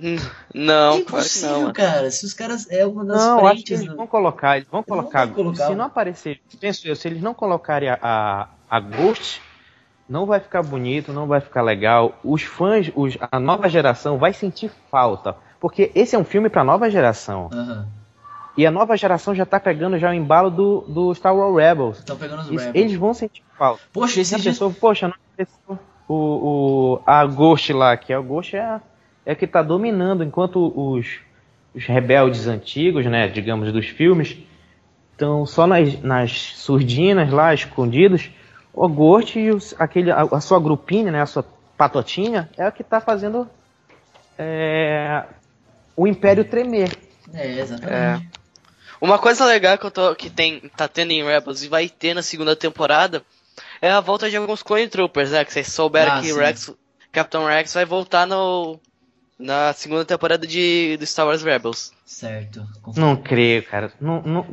[0.00, 0.16] Hum,
[0.52, 1.60] Não, é claro que impossível, não.
[1.62, 1.74] mano.
[1.74, 2.10] cara.
[2.10, 3.70] Se os caras é uma das Não, acho que frentes.
[3.80, 5.28] eles no- vão colocar, eles vão Eles vão colocar.
[5.28, 9.40] colocar se não aparecer, penso eu, se eles não colocarem a, a, a Ghost,
[10.08, 12.18] não vai ficar bonito, não vai ficar legal.
[12.22, 15.36] Os fãs, os, a nova geração vai sentir falta.
[15.60, 17.48] Porque esse é um filme pra nova geração.
[17.52, 17.86] Aham.
[18.56, 21.98] E a nova geração já tá pegando já o embalo do, do Star Wars Rebels.
[21.98, 22.70] Estão pegando os Rebels.
[22.74, 23.82] eles vão sentir falta.
[23.92, 24.52] Poxa, Se esse dia.
[24.52, 25.14] pessoa, poxa, não
[26.06, 28.80] o, o, a Ghost lá, que a Ghost é,
[29.24, 31.18] é que tá dominando, enquanto os,
[31.74, 34.36] os rebeldes antigos, né, digamos, dos filmes,
[35.12, 38.30] estão só nas, nas surdinas lá, escondidos.
[38.74, 41.44] O Gort e os, aquele, a, a, sua grupinha, né, a sua
[41.76, 43.48] patotinha, é a que está fazendo
[44.38, 45.24] é,
[45.96, 46.96] o Império tremer.
[47.32, 47.92] É, exatamente.
[47.92, 48.20] É.
[49.00, 52.14] Uma coisa legal que, eu tô, que tem, tá tendo em Rebels e vai ter
[52.14, 53.22] na segunda temporada
[53.80, 55.44] é a volta de alguns Clone Troopers, né?
[55.44, 56.72] Que vocês souberam ah, que Rex,
[57.12, 58.80] Capitão Rex vai voltar no,
[59.38, 61.92] na segunda temporada de, de Star Wars Rebels.
[62.04, 62.66] Certo.
[62.96, 63.92] Não creio, cara.
[64.00, 64.46] Não, não,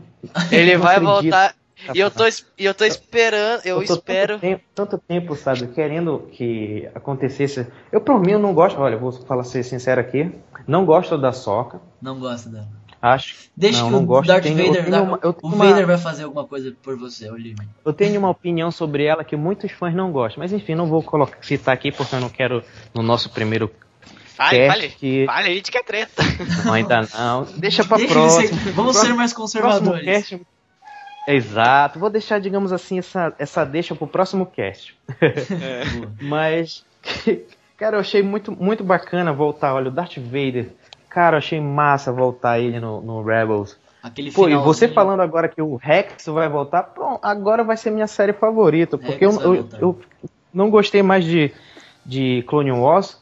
[0.51, 1.21] Ele não vai acredito.
[1.21, 1.55] voltar.
[1.93, 2.23] E eu tô,
[2.57, 4.33] e eu tô esperando, eu, eu espero.
[4.33, 7.67] Tanto tempo, tanto tempo, sabe, querendo que acontecesse.
[7.91, 8.79] Eu, por mim, eu não gosto.
[8.79, 10.31] Olha, vou falar ser sincero aqui.
[10.67, 11.81] Não gosto da Soca.
[12.01, 12.67] Não gosto dela.
[13.01, 13.49] Acho.
[13.57, 14.27] Deixa não, que não o gosto.
[14.27, 15.65] Darth tenho, Vader, tenho uma, o uma...
[15.65, 17.67] Vader vai fazer alguma coisa por você, Olivia.
[17.83, 20.41] Eu tenho uma opinião sobre ela que muitos fãs não gostam.
[20.43, 22.63] Mas enfim, não vou colocar, citar aqui porque eu não quero
[22.93, 23.71] no nosso primeiro
[24.41, 25.25] Fale, fale, que...
[25.25, 26.23] fale, a gente quer treta.
[26.65, 27.43] Não, ainda não.
[27.57, 28.47] Deixa pra Deixa próxima.
[28.47, 28.71] Ser...
[28.71, 30.05] Vamos próximo, ser mais conservadores.
[30.05, 30.41] Cast...
[31.25, 31.99] Exato.
[31.99, 34.97] Vou deixar, digamos assim, essa, essa deixa pro próximo cast.
[35.21, 35.83] É.
[36.23, 36.83] Mas,
[37.77, 39.73] cara, eu achei muito, muito bacana voltar.
[39.73, 40.69] Olha, o Darth Vader.
[41.09, 43.77] Cara, eu achei massa voltar ele no, no Rebels.
[44.01, 47.91] Aquele Pô, e você falando agora que o Rex vai voltar, pronto, agora vai ser
[47.91, 48.97] minha série favorita.
[48.97, 50.01] Porque eu, eu, eu,
[50.51, 51.53] não gostei mais de,
[52.03, 53.21] de Clone Wars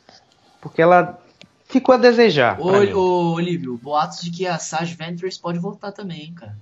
[0.62, 1.20] porque ela
[1.66, 2.60] ficou a desejar.
[2.62, 6.56] Ô, ô Olívio, boatos de que a Sage Ventress pode voltar também, cara.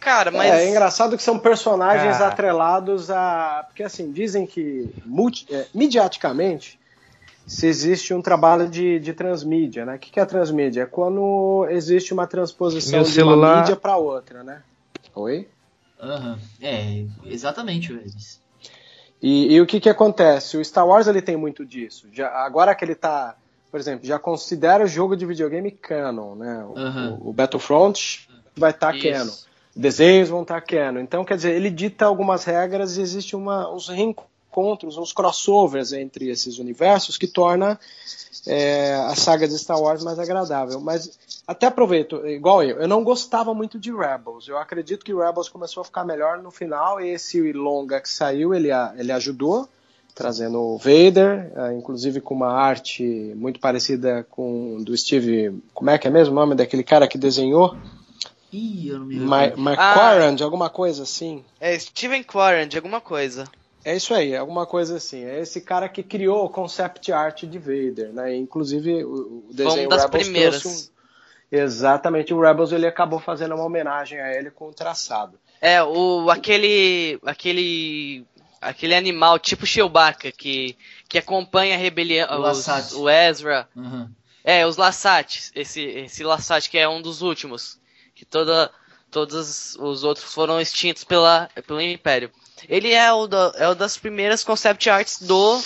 [0.00, 0.52] Cara, mas.
[0.52, 3.64] É, é engraçado que são personagens atrelados a.
[3.66, 5.46] Porque assim, dizem que multi...
[5.50, 6.78] é, mediaticamente
[7.46, 9.96] se existe um trabalho de, de transmídia, né?
[9.96, 10.82] O que, que é transmídia?
[10.82, 13.54] É quando existe uma transposição Meu de celular...
[13.54, 14.62] uma mídia para outra, né?
[15.14, 15.48] Oi?
[16.00, 16.38] Uhum.
[16.60, 18.40] É, exatamente, Elvis.
[19.20, 20.56] E, e, o que, que acontece?
[20.56, 22.06] O Star Wars ele tem muito disso.
[22.12, 23.34] Já, agora que ele está,
[23.70, 26.64] por exemplo, já considera o jogo de videogame canon, né?
[26.64, 27.14] O, uhum.
[27.22, 29.32] o, o Battlefront vai estar tá canon.
[29.78, 30.98] Desenhos vão estar canon.
[30.98, 36.28] Então, quer dizer, ele dita algumas regras e existe uma, uns reencontros, uns crossovers entre
[36.28, 37.78] esses universos que torna
[38.44, 40.80] é, a saga de Star Wars mais agradável.
[40.80, 41.16] Mas
[41.46, 44.48] até aproveito, igual eu, eu não gostava muito de Rebels.
[44.48, 48.70] Eu acredito que Rebels começou a ficar melhor no final esse longa que saiu, ele,
[48.96, 49.68] ele ajudou,
[50.12, 55.98] trazendo o Vader, é, inclusive com uma arte muito parecida com do Steve, como é
[55.98, 57.76] que é mesmo o nome daquele cara que desenhou?
[58.52, 59.60] Ih, eu não me lembro.
[59.60, 61.44] My, ah, alguma coisa assim.
[61.60, 63.44] É Steven Quarren, alguma coisa.
[63.84, 65.24] É isso aí, alguma coisa assim.
[65.24, 68.36] É esse cara que criou o concept art de Vader, né?
[68.36, 70.64] Inclusive o, desenho Foi das Rebels primeiras.
[70.64, 70.98] Um,
[71.50, 75.38] Exatamente, o Rebels ele acabou fazendo uma homenagem a ele com o traçado.
[75.60, 78.26] É, o aquele aquele
[78.60, 80.76] aquele animal tipo Chewbacca que
[81.08, 83.66] que acompanha a rebelião, os, o Ezra.
[83.74, 84.10] Uhum.
[84.44, 87.80] É, os Lassat, esse esse Lassat que é um dos últimos,
[88.18, 88.68] que toda
[89.12, 92.30] todos os outros foram extintos pela pelo Império.
[92.68, 95.60] Ele é o, do, é o das primeiras concept arts do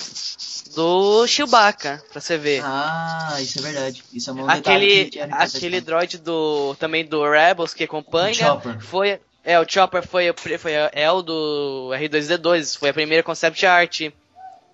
[0.75, 2.63] do Chewbacca, pra você ver.
[2.63, 4.05] Ah, isso é verdade.
[4.13, 8.81] Isso é uma aquele aquele droid do também do Rebels que acompanha o Chopper.
[8.81, 14.13] foi é o Chopper foi foi é o do R2D2, foi a primeira concept art.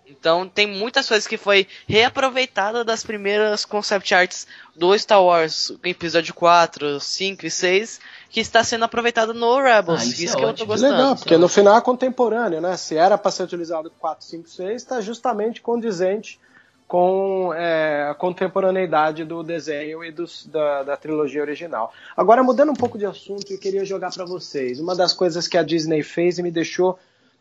[0.08, 6.32] Então tem muitas coisas que foi reaproveitada das primeiras concept arts do Star Wars, episódio
[6.34, 8.00] 4, 5 e 6
[8.30, 10.02] que está sendo aproveitado no Rebels.
[10.02, 10.50] Ah, isso, isso é que ótimo.
[10.50, 10.92] eu tô gostando.
[10.92, 12.76] Legal, porque no final é contemporâneo, né?
[12.76, 16.38] Se era para ser utilizado 4, 5, 6, está justamente condizente
[16.86, 21.92] com é, a contemporaneidade do desenho e dos, da, da, trilogia original.
[22.16, 24.80] Agora, mudando um pouco de assunto, eu queria jogar para vocês.
[24.80, 26.98] Uma das coisas que a Disney fez e me deixou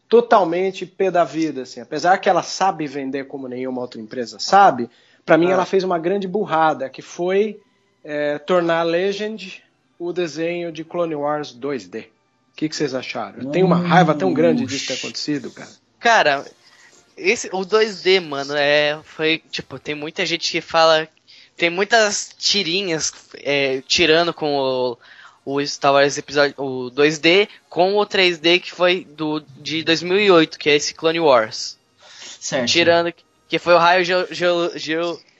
[0.09, 1.79] totalmente pé da vida, assim.
[1.79, 4.89] Apesar que ela sabe vender como nenhuma outra empresa sabe,
[5.25, 5.53] para mim ah.
[5.53, 7.59] ela fez uma grande burrada, que foi
[8.03, 9.63] é, tornar Legend
[9.99, 12.05] o desenho de Clone Wars 2D.
[12.05, 12.09] O
[12.55, 13.43] que, que vocês acharam?
[13.43, 15.69] Eu tenho uma raiva tão grande disso ter acontecido, cara.
[15.99, 16.45] Cara,
[17.15, 18.99] esse, o 2D, mano, é.
[19.03, 19.41] Foi.
[19.51, 21.07] Tipo, tem muita gente que fala.
[21.55, 24.97] Tem muitas tirinhas é, tirando com o,
[25.47, 30.69] o Star Wars episódio, o 2D com o 3D que foi do de 2008, que
[30.69, 31.77] é esse Clone Wars.
[32.41, 32.69] Certo.
[32.69, 33.13] Tirando
[33.47, 34.45] que foi o raio ge, ge,
[34.75, 34.95] ge,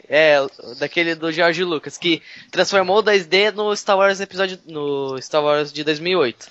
[0.07, 0.38] é,
[0.79, 4.57] daquele do George Lucas, que transformou o 2D no Star Wars episódio.
[4.65, 6.47] no Star Wars de 2008.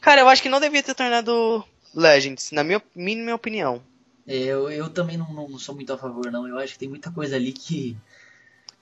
[0.00, 1.62] Cara, eu acho que não devia ter tornado
[1.94, 3.82] Legends, na minha mínima opinião.
[4.26, 6.48] Eu, eu também não, não, sou muito a favor, não.
[6.48, 7.94] Eu acho que tem muita coisa ali que.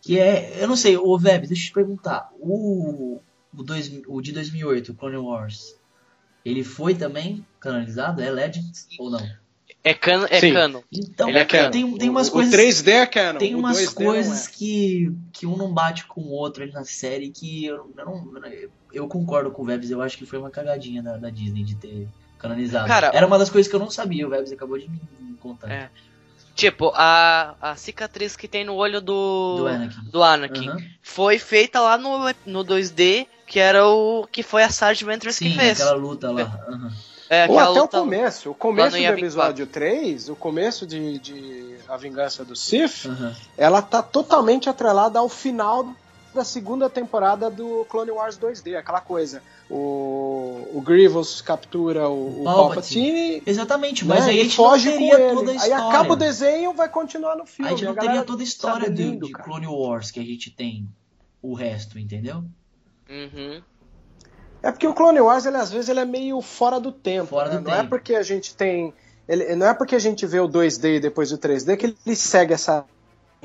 [0.00, 0.62] Que é.
[0.62, 2.30] Eu não sei, o Web, deixa eu te perguntar.
[2.38, 3.20] O,
[3.56, 5.74] o, dois, o de 2008, o Clone Wars,
[6.44, 8.22] ele foi também canonizado?
[8.22, 9.26] É Legends ou não?
[9.82, 10.84] É cano, é cano.
[10.92, 11.70] Então, Ele é cano.
[11.70, 12.52] Tem, tem umas o, coisas.
[12.52, 13.38] O 3D é cano.
[13.38, 14.50] Tem umas coisas é.
[14.50, 18.32] que, que um não bate com o outro ali na série que eu, eu não.
[18.92, 21.76] Eu concordo com o Vebs, eu acho que foi uma cagadinha da, da Disney de
[21.76, 22.88] ter canonizado.
[22.88, 25.00] Cara, Era uma das coisas que eu não sabia, o Vebs acabou de me
[25.40, 25.70] contar.
[25.70, 25.90] É.
[26.56, 29.58] Tipo, a, a cicatriz que tem no olho do.
[29.58, 30.00] Do Anakin.
[30.10, 30.88] Do Anakin uhum.
[31.02, 34.26] Foi feita lá no, no 2D, que era o.
[34.32, 35.82] que foi a Sarge Ventress que fez.
[35.82, 36.58] Aquela luta lá.
[36.66, 36.90] Uhum.
[37.28, 38.50] É, Ou até o começo.
[38.50, 43.34] O começo do episódio 3, o começo de, de A Vingança do Sith, uhum.
[43.58, 45.94] ela tá totalmente atrelada ao final
[46.36, 49.42] da segunda temporada do Clone Wars 2D, aquela coisa.
[49.68, 53.10] O, o Grievous captura o, o Palpatine.
[53.10, 53.42] Palpatine.
[53.44, 55.58] Exatamente, mas né, aí a gente foge com ele.
[55.58, 57.68] Aí acaba o desenho vai continuar no filme.
[57.68, 60.24] Aí a gente não a teria toda a história de, de Clone Wars que a
[60.24, 60.88] gente tem
[61.42, 62.44] o resto, entendeu?
[63.08, 63.62] Uhum.
[64.62, 67.28] É porque o Clone Wars, ele, às vezes, ele é meio fora do tempo.
[67.28, 67.58] Fora né?
[67.58, 67.84] do não tempo.
[67.84, 68.92] é porque a gente tem.
[69.28, 72.16] Ele, não é porque a gente vê o 2D e depois o 3D que ele
[72.16, 72.84] segue essa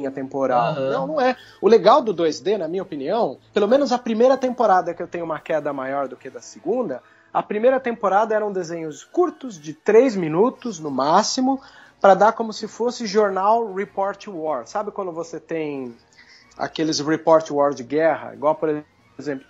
[0.02, 0.74] linha temporal.
[0.74, 0.90] Uhum.
[0.90, 1.36] Não, não é.
[1.62, 5.24] O legal do 2D, na minha opinião, pelo menos a primeira temporada que eu tenho
[5.24, 7.02] uma queda maior do que da segunda,
[7.34, 11.62] a primeira temporada eram desenhos curtos, de 3 minutos no máximo,
[12.02, 14.68] para dar como se fosse jornal Report War.
[14.68, 15.96] Sabe quando você tem
[16.58, 18.34] aqueles Report War de guerra?
[18.34, 18.84] Igual, por
[19.18, 19.46] exemplo,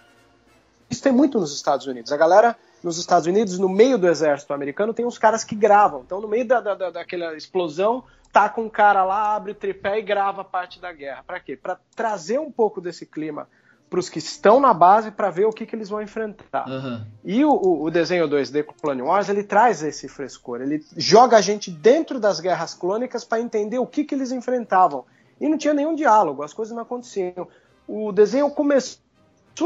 [0.89, 2.11] isso tem muito nos Estados Unidos.
[2.11, 6.01] A galera nos Estados Unidos, no meio do exército americano, tem uns caras que gravam.
[6.05, 9.99] Então, no meio da, da, daquela explosão, tá com um cara lá, abre o tripé
[9.99, 11.23] e grava parte da guerra.
[11.25, 11.55] Para quê?
[11.55, 13.47] Para trazer um pouco desse clima
[13.91, 16.65] para os que estão na base para ver o que, que eles vão enfrentar.
[16.65, 17.05] Uhum.
[17.25, 21.41] E o, o, desenho 2D com Clone Wars ele traz esse frescor, ele joga a
[21.41, 25.03] gente dentro das guerras clônicas para entender o que, que eles enfrentavam.
[25.41, 27.45] E não tinha nenhum diálogo, as coisas não aconteciam.
[27.85, 29.01] O desenho começou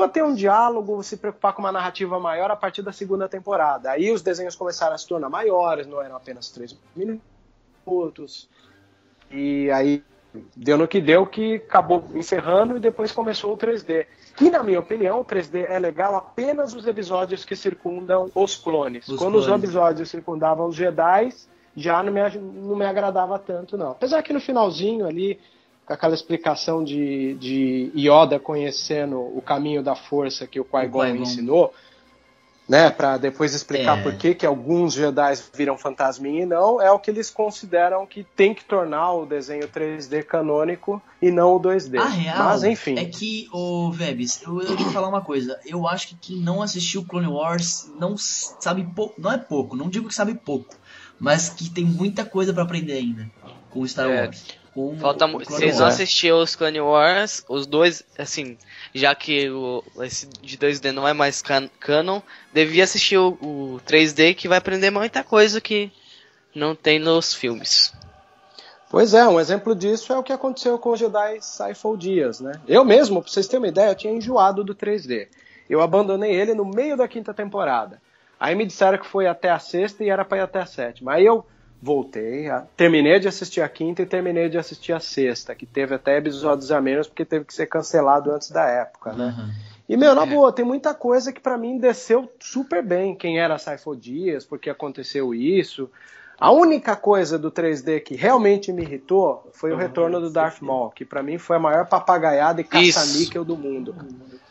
[0.04, 3.92] a ter um diálogo, se preocupar com uma narrativa maior a partir da segunda temporada.
[3.92, 8.50] Aí os desenhos começaram a se tornar maiores, não eram apenas três minutos.
[9.32, 10.04] E aí
[10.56, 14.06] deu no que deu, que acabou encerrando e depois começou o 3D.
[14.42, 19.08] E na minha opinião, o 3D é legal apenas os episódios que circundam os clones.
[19.08, 19.48] Os Quando clones.
[19.48, 21.30] os episódios circundavam os Jedi,
[21.76, 23.92] já não me, não me agradava tanto, não.
[23.92, 25.40] Apesar que no finalzinho ali
[25.86, 31.74] com aquela explicação de, de Yoda conhecendo o caminho da força que o Qui-Gon ensinou,
[32.68, 34.02] né, para depois explicar é.
[34.02, 38.24] por que, que alguns Jedi viram fantasminha e não, é o que eles consideram que
[38.36, 42.00] tem que tornar o desenho 3D canônico e não o 2D.
[42.00, 42.98] A real Mas enfim.
[42.98, 45.60] É que, o Vebs, eu, eu vou falar uma coisa.
[45.64, 49.88] Eu acho que quem não assistiu Clone Wars não sabe pouco, não é pouco, não
[49.88, 50.74] digo que sabe pouco,
[51.20, 53.30] mas que tem muita coisa para aprender ainda
[53.70, 54.32] com Star é.
[54.76, 55.26] Com Falta.
[55.26, 58.58] Vocês vão assistir os Clone Wars, os dois, assim,
[58.94, 62.22] já que o, esse de 2D não é mais can canon,
[62.54, 65.90] devia assistir o, o 3D que vai aprender muita coisa que
[66.54, 67.94] não tem nos filmes.
[68.90, 72.60] Pois é, um exemplo disso é o que aconteceu com o Jedi Cypher Dias, né?
[72.68, 75.30] Eu mesmo, pra vocês terem uma ideia, eu tinha enjoado do 3D.
[75.70, 78.02] Eu abandonei ele no meio da quinta temporada.
[78.38, 81.14] Aí me disseram que foi até a sexta e era para ir até a sétima.
[81.14, 81.46] Aí eu
[81.86, 85.94] voltei, a, terminei de assistir a quinta e terminei de assistir a sexta, que teve
[85.94, 89.36] até episódios a menos porque teve que ser cancelado antes da época, né?
[89.38, 89.54] Uhum.
[89.88, 90.26] E, meu, na é.
[90.26, 93.16] boa, tem muita coisa que para mim desceu super bem.
[93.16, 95.92] Quem era Saifo Dias, porque aconteceu isso.
[96.40, 100.90] A única coisa do 3D que realmente me irritou foi o retorno do Darth Maul,
[100.90, 103.96] que para mim foi a maior papagaiada e caça-níquel do mundo.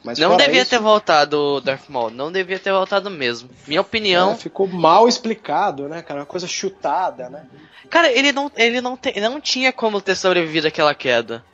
[0.03, 3.51] Mas não devia isso, ter voltado o Darth Maul, não devia ter voltado mesmo.
[3.67, 4.33] Minha opinião.
[4.33, 6.21] É, ficou mal explicado, né, cara?
[6.21, 7.47] Uma coisa chutada, né?
[7.91, 11.45] Cara, ele não, ele não, te, não tinha como ter sobrevivido àquela queda.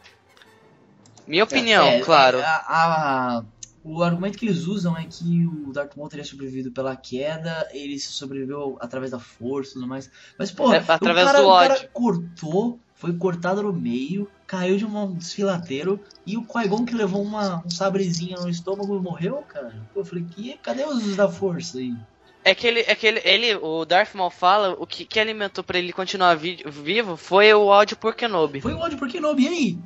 [1.27, 2.39] Minha opinião, é, claro.
[2.39, 3.43] É, a, a,
[3.83, 7.99] o argumento que eles usam é que o Darth Maul teria sobrevivido pela queda, ele
[7.99, 10.11] sobreviveu através da força e tudo mais.
[10.39, 11.75] Mas, pô, é, através o cara, do ódio.
[11.75, 16.95] O cara cortou, foi cortado no meio, caiu de um desfiladeiro e o Qui-Gon que
[16.95, 19.75] levou uma, um sabrezinho no estômago e morreu, cara.
[19.97, 21.95] Eu falei, que, cadê os usos da força aí?
[22.45, 25.63] É que ele, é que ele, ele, o Darth Maul fala, o que, que alimentou
[25.63, 28.61] para ele continuar vi, vivo foi o ódio por Kenobi.
[28.61, 29.79] Foi o ódio por Kenobi, e aí?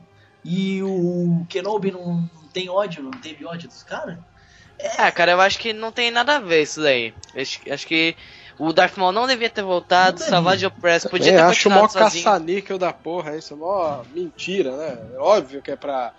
[0.44, 4.16] E o Kenobi não tem ódio, não teve ódio dos caras?
[4.78, 5.10] É...
[5.10, 7.12] cara, eu acho que não tem nada a ver isso daí.
[7.36, 8.16] Acho, acho que
[8.58, 12.78] o Darth Maul não devia ter voltado, Savage Opress podia é, ter acho mó caça-níquel
[12.78, 14.98] da porra, isso é mó mentira, né?
[15.14, 16.14] É óbvio que é pra...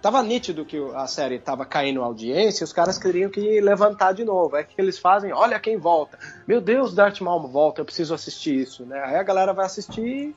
[0.00, 4.24] Tava nítido que a série tava caindo audiência e os caras queriam que levantar de
[4.24, 4.56] novo.
[4.56, 6.16] É que eles fazem, olha quem volta.
[6.46, 9.02] Meu Deus, Darth Maul volta, eu preciso assistir isso, né?
[9.04, 10.34] Aí a galera vai assistir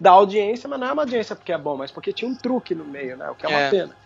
[0.00, 2.74] da audiência, mas não é uma audiência porque é bom, mas porque tinha um truque
[2.74, 3.30] no meio, né?
[3.30, 3.56] O que é, é.
[3.56, 4.01] uma pena.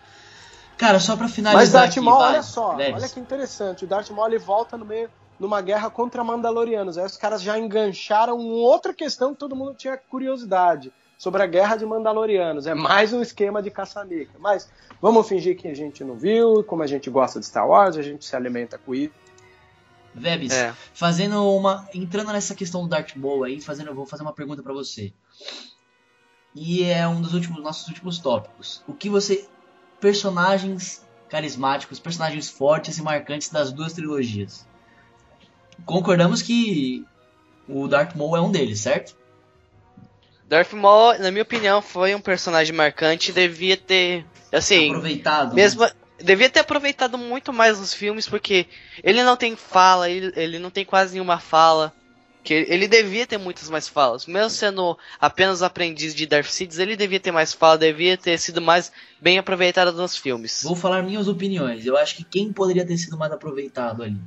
[0.77, 1.61] Cara, só pra finalizar.
[1.61, 3.85] Mas Darth Maul, olha só, olha que interessante.
[3.85, 5.09] O Darth Maul ele volta no meio
[5.39, 6.97] numa guerra contra Mandalorianos.
[6.97, 11.75] Aí os caras já engancharam outra questão que todo mundo tinha curiosidade sobre a guerra
[11.75, 12.67] de Mandalorianos.
[12.67, 14.39] É mais um esquema de caça-níquel.
[14.39, 14.69] Mas
[15.01, 18.01] vamos fingir que a gente não viu, como a gente gosta de Star Wars, a
[18.01, 19.13] gente se alimenta com isso.
[20.13, 20.73] Vebs, é.
[20.93, 21.87] fazendo uma.
[21.93, 25.13] entrando nessa questão do Darth Maul aí, fazendo, eu vou fazer uma pergunta para você.
[26.55, 28.83] E é um dos últimos nossos últimos tópicos.
[28.87, 29.47] O que você.
[29.99, 34.65] Personagens carismáticos, personagens fortes e marcantes das duas trilogias.
[35.85, 37.05] Concordamos que
[37.67, 39.15] o Darth Maul é um deles, certo?
[40.47, 45.53] Darth Maul, na minha opinião, foi um personagem marcante e devia ter, assim, aproveitado.
[45.53, 45.91] Mesmo né?
[46.19, 48.65] devia ter aproveitado muito mais os filmes porque
[49.03, 51.93] ele não tem fala, ele, ele não tem quase nenhuma fala.
[52.47, 54.25] Que ele devia ter muitas mais falas.
[54.25, 58.61] Mesmo sendo apenas aprendiz de Darth Sidious, ele devia ter mais fala, devia ter sido
[58.61, 60.63] mais bem aproveitado nos filmes.
[60.63, 61.85] Vou falar minhas opiniões.
[61.85, 64.17] Eu acho que quem poderia ter sido mais aproveitado ali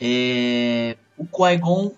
[0.00, 1.94] é o Qui-Gon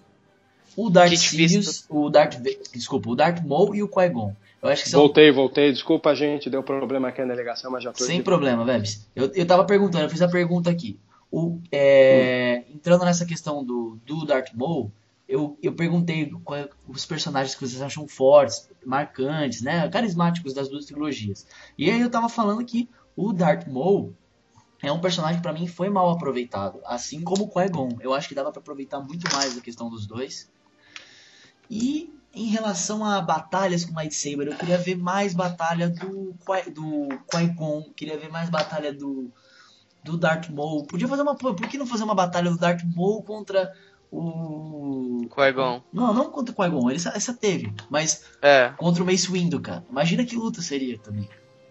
[0.76, 2.36] o Darth Sidious, o Darth,
[2.74, 4.36] desculpa, o Darth Maul e o Qui-Gon.
[4.62, 5.00] Eu acho que são...
[5.00, 5.72] Voltei, voltei.
[5.72, 9.08] Desculpa, gente, deu problema aqui na ligação, mas já tô Sem problema, Vebs.
[9.16, 10.98] Eu, eu tava perguntando, eu fiz a pergunta aqui.
[11.30, 12.74] O, é, hum.
[12.74, 14.92] Entrando nessa questão do, do Darth Maul,
[15.32, 20.84] eu, eu perguntei quais os personagens que vocês acham fortes, marcantes, né, carismáticos das duas
[20.84, 21.46] trilogias.
[21.78, 24.14] E aí eu tava falando que o Darth Maul
[24.82, 27.96] é um personagem para mim foi mal aproveitado, assim como o Qui-Gon.
[28.00, 30.50] Eu acho que dava para aproveitar muito mais a questão dos dois.
[31.70, 36.34] E em relação a batalhas com lightsaber, eu queria ver mais batalha do
[36.74, 39.32] do Qui-Gon, queria ver mais batalha do
[40.04, 40.84] do Darth Maul.
[40.84, 43.72] Podia fazer uma por que não fazer uma batalha do Darth Maul contra
[44.12, 45.82] o Qui-Gon.
[45.92, 48.72] Não, não contra o Qui-Gon, ele essa teve, mas é.
[48.76, 49.84] contra o Mace Windu, cara.
[49.90, 51.28] Imagina que luta seria também.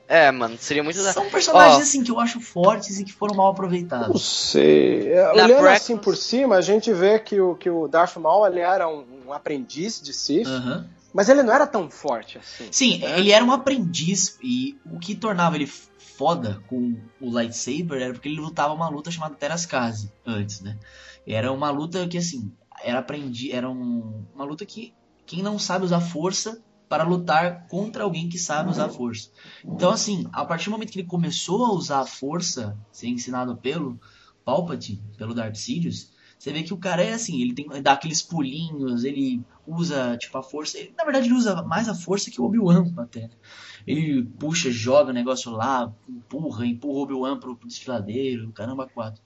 [0.08, 1.82] É, mano, seria muito São personagens oh.
[1.84, 4.10] assim que eu acho fortes e que foram mal aproveitados.
[4.10, 5.14] Não sei.
[5.14, 8.46] É, Na Olhando assim por cima, a gente vê que o, que o Darth Maul
[8.46, 10.48] ele era um, um aprendiz de Sith.
[10.48, 10.84] Uhum.
[11.14, 12.68] Mas ele não era tão forte assim.
[12.72, 13.20] Sim, né?
[13.20, 18.30] ele era um aprendiz e o que tornava ele foda com o lightsaber era porque
[18.30, 20.78] ele lutava uma luta chamada Terascase antes, né?
[21.26, 22.52] Era uma luta que assim,
[22.84, 24.94] era aprendi, era um, uma luta que
[25.26, 29.30] quem não sabe usar força para lutar contra alguém que sabe usar força.
[29.64, 33.56] Então, assim, a partir do momento que ele começou a usar a força, ser ensinado
[33.56, 33.98] pelo
[34.44, 38.22] Palpatine, pelo Darth Sidious, você vê que o cara é assim, ele tem dá aqueles
[38.24, 42.42] pulinhos, ele usa tipo a força, ele, na verdade ele usa mais a força que
[42.42, 43.22] o Obi-Wan até.
[43.22, 43.30] Né?
[43.86, 49.22] Ele puxa, joga o negócio lá, empurra, empurra o Obi-Wan pro desfiladeiro, caramba, quatro.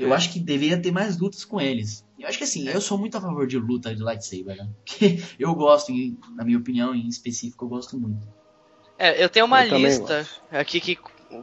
[0.00, 2.04] Eu acho que deveria ter mais lutas com eles.
[2.18, 4.68] Eu acho que assim, eu sou muito a favor de luta de lightsaber, né?
[4.84, 5.92] Porque eu gosto,
[6.36, 8.26] na minha opinião, em específico, eu gosto muito.
[8.98, 10.98] É, eu tenho uma eu lista aqui que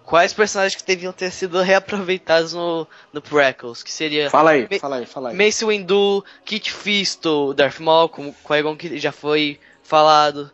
[0.05, 4.29] quais personagens que deviam ter sido reaproveitados no, no Prequels, que seria...
[4.29, 5.35] Fala aí, fala aí, fala aí.
[5.35, 10.51] Mace Windu, Kit Fisto, Darth Maul, como Qui-Gon que já foi falado.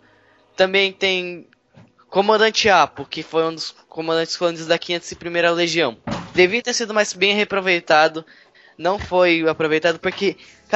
[0.56, 1.48] Também tem
[2.10, 5.98] Comandante Apo, que foi um dos comandantes clones da 501ª Legião.
[6.36, 8.26] Devia ter sido mais bem reaproveitado.
[8.78, 10.36] Não foi aproveitado porque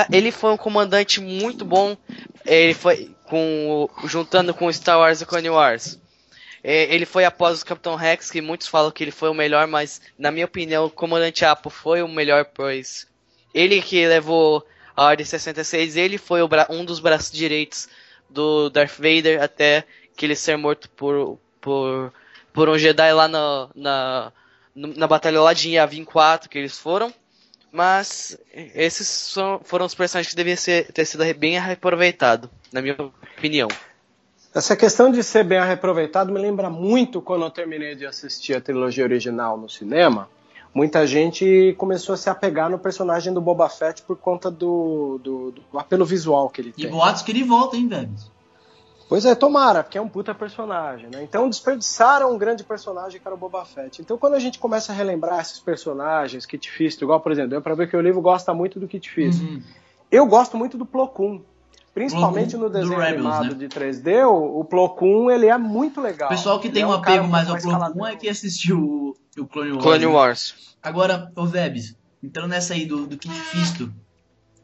[0.10, 1.98] ele foi um comandante muito bom.
[2.46, 6.00] Ele foi com juntando com Star Wars e Clone Wars.
[6.64, 9.68] É, ele foi após o Capitão Rex, que muitos falam que ele foi o melhor,
[9.68, 13.06] mas na minha opinião o Comandante Apo foi o melhor, pois
[13.54, 14.66] ele que levou
[14.96, 17.88] a Ordem 66, ele foi um dos braços direitos
[18.30, 22.14] do Darth Vader até que ele ser morto por, por,
[22.54, 23.70] por um Jedi lá na,
[24.76, 27.14] na batalha lá de Yavin 4 que eles foram.
[27.72, 32.96] Mas esses são, foram os personagens que deviam ser, ter sido bem aproveitados, na minha
[33.38, 33.68] opinião.
[34.54, 38.62] Essa questão de ser bem reaproveitado me lembra muito quando eu terminei de assistir a
[38.62, 40.28] trilogia original no cinema.
[40.74, 45.52] Muita gente começou a se apegar no personagem do Boba Fett por conta do, do,
[45.52, 46.86] do apelo visual que ele e tem.
[46.86, 48.10] E boatos que ele volta, hein, velho?
[49.10, 51.24] Pois é, tomara, porque é um puta personagem, né?
[51.24, 54.04] Então desperdiçaram um grande personagem que era o Boba Fett.
[54.04, 57.62] Então quando a gente começa a relembrar esses personagens, Kit Fisto, igual por exemplo, deu
[57.62, 59.44] pra ver que o livro gosta muito do Kit Fisto.
[59.44, 59.64] Uhum.
[60.12, 61.42] Eu gosto muito do Plo Koon.
[61.92, 63.56] Principalmente Plo no desenho Rebels, animado né?
[63.56, 66.30] de 3D, o, o Plo Koon, ele é muito legal.
[66.30, 68.80] O pessoal que ele tem é um apego mais ao Plo Koon é que assistiu
[68.80, 69.84] o, o Clone Wars.
[69.84, 70.54] Clone Wars.
[70.56, 70.74] Né?
[70.84, 73.92] Agora, ô Vebs, entrando nessa aí do, do Kit Fisto,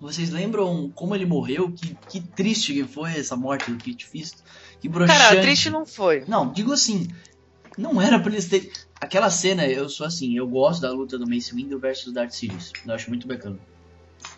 [0.05, 1.71] vocês lembram como ele morreu?
[1.71, 4.43] Que, que triste que foi essa morte do Kit Fisto?
[4.79, 5.19] Que broxante.
[5.19, 6.23] Cara, triste não foi.
[6.27, 7.07] Não, digo assim,
[7.77, 8.71] não era pra eles terem...
[9.01, 12.71] Aquela cena, eu sou assim, eu gosto da luta do Mace Windu versus Darth Sidious.
[12.85, 13.57] Eu acho muito bacana.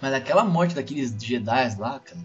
[0.01, 2.19] Mas aquela morte daqueles Jedi lá, cara...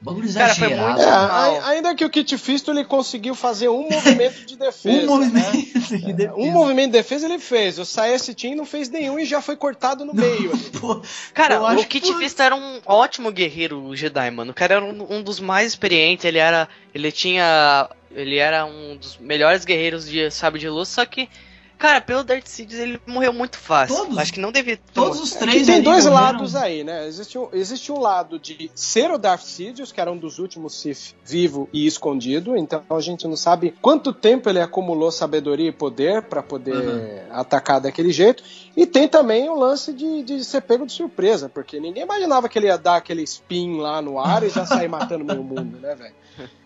[0.00, 1.00] bagulho exagerado.
[1.00, 5.02] Cara, é, ainda que o Kit Fisto ele conseguiu fazer um movimento de defesa.
[5.02, 5.62] um movimento né?
[5.98, 6.34] de defesa.
[6.36, 7.78] Um movimento de defesa ele fez.
[7.78, 10.56] O Saes Team não fez nenhum e já foi cortado no meio.
[10.80, 11.02] Pô,
[11.34, 14.52] cara, o Kit Fisto era um ótimo guerreiro Jedi, mano.
[14.52, 16.68] O cara era um, um, dos mais experientes, ele era.
[16.94, 17.88] Ele tinha.
[18.10, 21.28] Ele era um dos melhores guerreiros de sabre de luz, só que
[21.78, 23.94] Cara, pelo Darth Sidious ele morreu muito fácil.
[23.94, 24.78] Todos, Acho que não devia.
[24.92, 25.68] Todos os três.
[25.68, 27.06] É tem dois lados aí, né?
[27.06, 30.74] Existe um, existe um lado de ser o Darth Sidious, que era um dos últimos
[30.74, 32.56] Sith vivo e escondido.
[32.56, 37.20] Então a gente não sabe quanto tempo ele acumulou sabedoria e poder para poder uhum.
[37.30, 38.42] atacar daquele jeito.
[38.78, 42.56] E tem também o lance de, de ser pego de surpresa, porque ninguém imaginava que
[42.56, 45.96] ele ia dar aquele spin lá no ar e já sair matando meio mundo, né,
[45.96, 46.14] velho?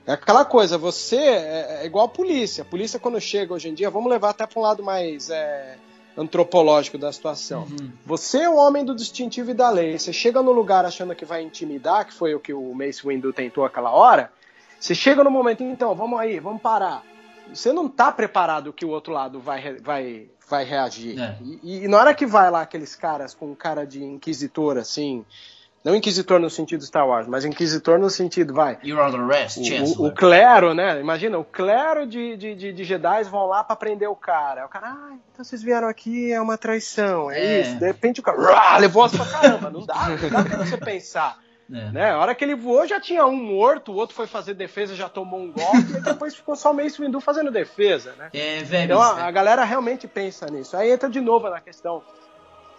[0.06, 2.60] É aquela coisa, você é, é, igual a polícia.
[2.60, 5.78] A polícia, quando chega hoje em dia, vamos levar até para um lado mais é,
[6.14, 7.62] antropológico da situação.
[7.62, 7.90] Uhum.
[8.04, 9.98] Você é o homem do distintivo e da lei.
[9.98, 13.32] Você chega no lugar achando que vai intimidar, que foi o que o Mace Windu
[13.32, 14.30] tentou aquela hora.
[14.78, 17.02] Você chega no momento, então, vamos aí, vamos parar.
[17.48, 21.20] Você não está preparado que o outro lado vai, vai, vai reagir.
[21.20, 21.36] É.
[21.62, 25.24] E, e na hora que vai lá aqueles caras com cara de inquisitor, assim,
[25.84, 28.78] não inquisitor no sentido Star Wars, mas inquisitor no sentido, vai.
[28.84, 31.00] You're under arrest, o, o, o clero, né?
[31.00, 34.64] Imagina, o clero de, de, de, de Jedi vão lá para prender o cara.
[34.64, 37.60] O cara, ah, então vocês vieram aqui, é uma traição, é, é.
[37.62, 37.76] isso.
[37.76, 39.70] De repente o cara, levou pra caramba.
[39.70, 41.36] Não dá, não dá pra você pensar.
[41.72, 41.90] É.
[41.90, 42.10] Né?
[42.10, 45.08] A hora que ele voou já tinha um morto, o outro foi fazer defesa, já
[45.08, 48.30] tomou um golpe, e depois ficou só o Mace Windu fazendo defesa, né?
[48.32, 48.84] É, velho.
[48.84, 50.76] Então a, a galera realmente pensa nisso.
[50.76, 52.02] Aí entra de novo na questão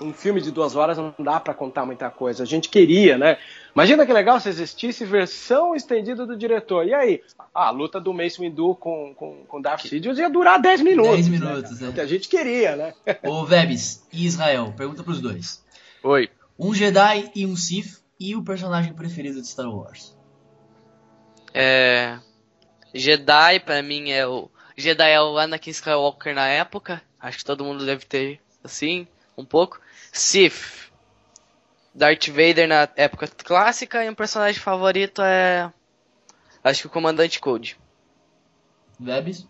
[0.02, 2.44] um filme de duas horas não dá para contar muita coisa.
[2.44, 3.38] A gente queria, né?
[3.74, 6.86] Imagina que legal se existisse versão estendida do diretor.
[6.86, 7.22] E aí?
[7.54, 11.28] a luta do Mace Windu com, com, com Darth Sidious ia durar 10 minutos.
[11.28, 11.88] 10 minutos, né?
[11.88, 11.90] é.
[11.90, 12.94] O que a gente queria, né?
[13.24, 15.64] Ô, Vebs e Israel, pergunta pros dois.
[16.02, 16.30] Oi.
[16.58, 20.18] Um Jedi e um Sith e o personagem preferido de Star Wars?
[21.54, 22.18] É...
[22.94, 24.50] Jedi, pra mim, é o...
[24.78, 27.02] Jedi é o Anakin Skywalker na época.
[27.20, 29.06] Acho que todo mundo deve ter, assim,
[29.38, 29.82] um pouco.
[30.10, 30.90] Sith.
[31.94, 35.72] Darth Vader na época clássica e um personagem favorito é.
[36.64, 37.78] Acho que o Comandante Code.
[38.98, 39.46] Vebs?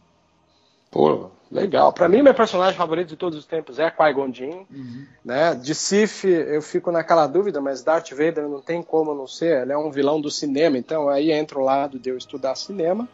[0.94, 1.92] Pô, legal.
[1.92, 4.66] Pra mim, meu personagem favorito de todos os tempos é Qui-Gon Jinn.
[4.70, 5.06] Uhum.
[5.26, 5.56] Né?
[5.56, 9.64] De Sith, eu fico naquela dúvida, mas Darth Vader não tem como não ser.
[9.64, 13.10] Ele é um vilão do cinema, então aí entra o lado de eu estudar cinema.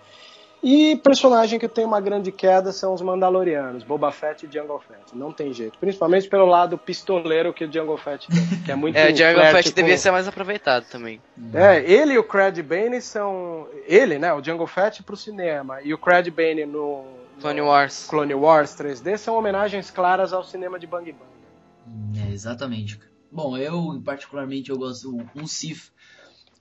[0.62, 5.16] E personagem que tem uma grande queda são os Mandalorianos, Boba Fett e Jungle Fett.
[5.16, 5.78] Não tem jeito.
[5.80, 9.46] Principalmente pelo lado pistoleiro que o Jungle Fett tem, que é muito É, o Jungle
[9.52, 9.76] Fett com...
[9.76, 11.22] devia ser mais aproveitado também.
[11.54, 13.68] É, ele e o Cred Bane são...
[13.88, 17.06] Ele, né, o Jungle Fett pro cinema e o Cred Bane no...
[17.40, 18.08] Clone Wars.
[18.08, 22.20] Clone Wars 3D são homenagens claras ao cinema de Bang Bang.
[22.20, 23.00] É, exatamente.
[23.32, 25.92] Bom, eu, particularmente, eu gosto um Sif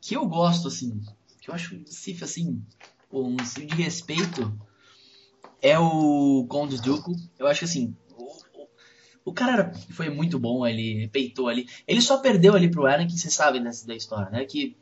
[0.00, 1.00] que eu gosto, assim,
[1.40, 2.62] que eu acho um Sif, assim,
[3.12, 4.56] um de respeito
[5.60, 7.12] é o Conde Dooku.
[7.38, 8.68] Eu acho que assim, o,
[9.24, 11.66] o, cara foi muito bom, ele peitou ali.
[11.86, 14.44] Ele só perdeu ali pro Anakin, vocês sabem dessa da história, né?
[14.44, 14.76] Que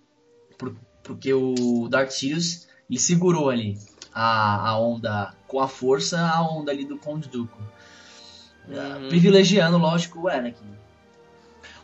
[0.58, 3.78] por, porque o Darth Sidious ele segurou ali
[4.12, 7.58] a, a onda com a força, a onda ali do Conde Dooku.
[8.68, 9.08] Uhum.
[9.08, 10.76] Privilegiando, lógico, o Anakin.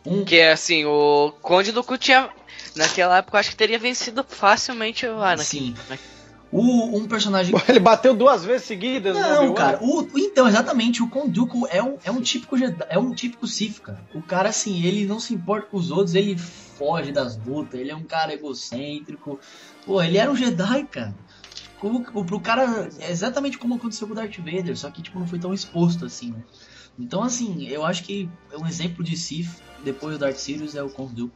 [0.05, 0.25] Um...
[0.25, 2.29] Que é assim, o Conde Dooku tinha.
[2.75, 5.43] Naquela época, acho que teria vencido facilmente o Anakin.
[5.43, 5.75] Sim.
[6.51, 7.55] O, um personagem.
[7.67, 9.79] Ele bateu duas vezes seguidas, Não, né, cara.
[9.81, 12.55] O, então, exatamente, o Konduku é um, é um típico
[12.89, 13.99] é um típico Sith, cara.
[14.13, 17.89] O cara, assim, ele não se importa com os outros, ele foge das lutas, ele
[17.89, 19.39] é um cara egocêntrico.
[19.83, 21.15] Pô, ele era um Jedi, cara.
[21.83, 25.27] O, pro cara, é exatamente como aconteceu com o Darth Vader, só que, tipo, não
[25.27, 26.41] foi tão exposto assim, né?
[26.97, 30.83] Então, assim, eu acho que é um exemplo de Sith, depois do Darth Sirius, é
[30.83, 31.35] o Konduku.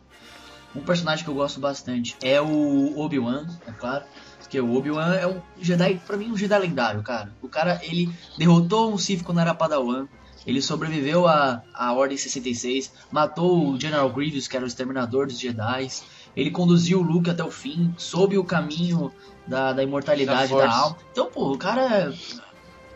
[0.73, 4.05] Um personagem que eu gosto bastante é o Obi-Wan, é claro.
[4.39, 7.33] Porque o Obi-Wan é um Jedi, pra mim, um Jedi lendário, cara.
[7.41, 10.07] O cara, ele derrotou um Sith quando era Padawan.
[10.45, 15.37] Ele sobreviveu à, à Ordem 66, matou o General Grievous, que era o exterminador dos
[15.37, 15.89] Jedi.
[16.37, 19.11] Ele conduziu o Luke até o fim, soube o caminho
[19.47, 20.97] da, da imortalidade da, da alma.
[21.11, 22.13] Então, pô, o cara,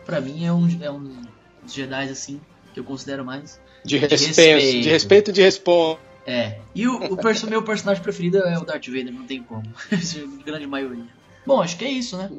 [0.06, 1.22] pra mim, é um, é um
[1.60, 2.40] dos Jedi, assim,
[2.72, 3.60] que eu considero mais.
[3.84, 4.82] De, de respeito.
[4.82, 5.98] De respeito e de responsa.
[6.24, 6.60] É.
[6.72, 9.64] E o, o perso meu personagem preferido é o Darth Vader, não tem como.
[10.46, 11.08] grande maioria.
[11.44, 12.30] Bom, acho que é isso, né?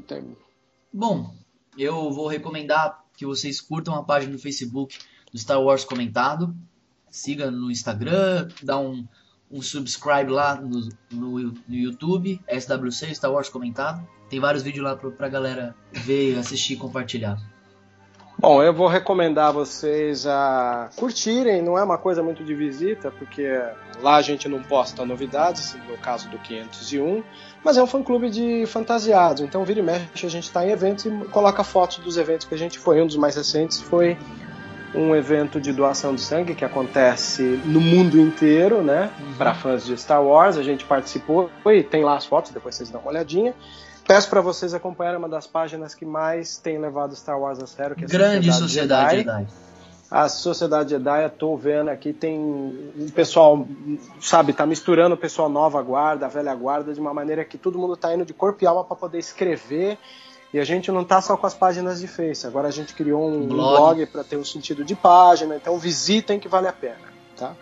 [0.93, 1.35] Bom,
[1.77, 4.97] eu vou recomendar que vocês curtam a página no Facebook
[5.33, 6.55] do Star Wars Comentado.
[7.09, 9.05] Siga no Instagram, dá um,
[9.53, 14.05] um subscribe lá no, no, no YouTube, SWC, Star Wars Comentado.
[14.29, 17.37] Tem vários vídeos lá pra, pra galera ver, assistir e compartilhar.
[18.39, 23.47] Bom, eu vou recomendar vocês a curtirem, não é uma coisa muito de visita, porque
[24.01, 27.23] lá a gente não posta novidades, no caso do 501,
[27.63, 31.05] mas é um fã-clube de fantasiados, então vira e mexe a gente está em eventos
[31.05, 33.01] e coloca fotos dos eventos que a gente foi.
[33.01, 34.17] Um dos mais recentes foi
[34.93, 39.09] um evento de doação de sangue que acontece no mundo inteiro, né?
[39.19, 39.33] Uhum.
[39.33, 42.89] Para fãs de Star Wars, a gente participou e tem lá as fotos, depois vocês
[42.89, 43.53] dão uma olhadinha.
[44.07, 47.95] Peço para vocês acompanharem uma das páginas que mais tem levado Star Wars a sério,
[47.95, 49.39] que é a Grande Sociedade, Jedi.
[49.39, 49.47] Jedi.
[50.11, 53.65] A Sociedade Jedi, eu tô vendo aqui, tem um pessoal,
[54.19, 57.79] sabe, tá misturando o pessoal nova guarda, a velha guarda, de uma maneira que todo
[57.79, 59.97] mundo tá indo de corpo e alma para poder escrever.
[60.53, 63.27] E a gente não tá só com as páginas de Face, agora a gente criou
[63.27, 67.01] um blog, blog para ter um sentido de página, então visitem que vale a pena,
[67.35, 67.55] tá?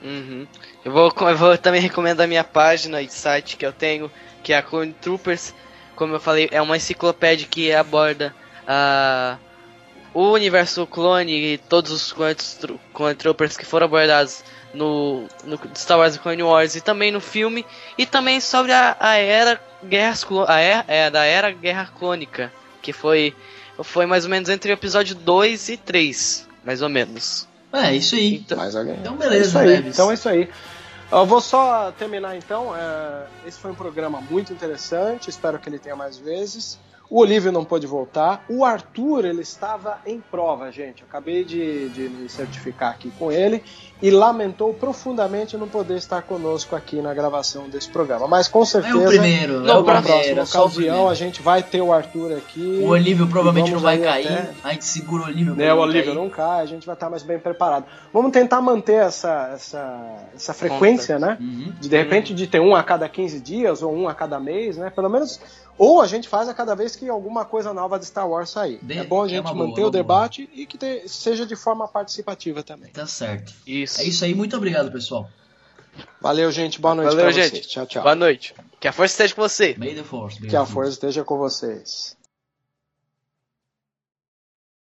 [0.00, 0.46] Uhum.
[0.84, 4.10] Eu, vou, eu vou também recomendar a minha página e site que eu tenho,
[4.44, 5.52] que é a Clone Troopers
[5.96, 8.32] como eu falei, é uma enciclopédia que aborda
[8.68, 9.38] uh,
[10.12, 12.12] o universo clone e todos os
[12.92, 14.44] clone troopers que foram abordados
[14.76, 17.64] no, no, Star Wars Clone Wars e também no filme
[17.96, 22.92] e também sobre a, a era guerras a era, é, da era guerra clônica que
[22.92, 23.34] foi
[23.82, 28.14] foi mais ou menos entre o episódio 2 e 3 mais ou menos é isso
[28.14, 30.48] aí então, então beleza é né, então é isso aí
[31.10, 32.74] eu vou só terminar então.
[32.76, 35.30] É, esse foi um programa muito interessante.
[35.30, 36.78] Espero que ele tenha mais vezes.
[37.08, 38.44] O Olívio não pôde voltar.
[38.48, 41.02] O Arthur, ele estava em prova, gente.
[41.02, 43.62] Eu acabei de, de me certificar aqui com ele
[44.00, 48.28] e lamentou profundamente não poder estar conosco aqui na gravação desse programa.
[48.28, 51.92] Mas com certeza, é o primeiro, na é próxima ocasião, a gente vai ter o
[51.92, 52.80] Arthur aqui.
[52.82, 54.26] O Olívio provavelmente não vai cair.
[54.26, 54.50] Até...
[54.62, 55.62] A gente segura o Olívio.
[55.62, 57.86] É, o Olívio não cai, a gente vai estar mais bem preparado.
[58.12, 61.38] Vamos tentar manter essa, essa, essa frequência, né?
[61.40, 61.72] Uhum.
[61.80, 64.76] De, de repente, de ter um a cada 15 dias ou um a cada mês,
[64.76, 64.90] né?
[64.90, 65.40] Pelo menos
[65.78, 68.78] ou a gente faz a cada vez que alguma coisa nova de Star Wars sair.
[68.82, 68.98] De...
[68.98, 70.62] É bom a é gente é manter boa, o debate boa.
[70.62, 71.08] e que te...
[71.08, 72.90] seja de forma participativa também.
[72.90, 73.52] Tá certo.
[73.86, 74.00] Isso.
[74.00, 74.34] É isso aí.
[74.34, 75.30] Muito obrigado, pessoal.
[76.20, 76.80] Valeu, gente.
[76.80, 77.50] Boa noite Valeu, gente.
[77.50, 77.66] Vocês.
[77.66, 78.02] Tchau, tchau.
[78.02, 78.54] Boa noite.
[78.80, 79.74] Que a força esteja com você.
[79.78, 82.15] May the force que a força esteja com vocês.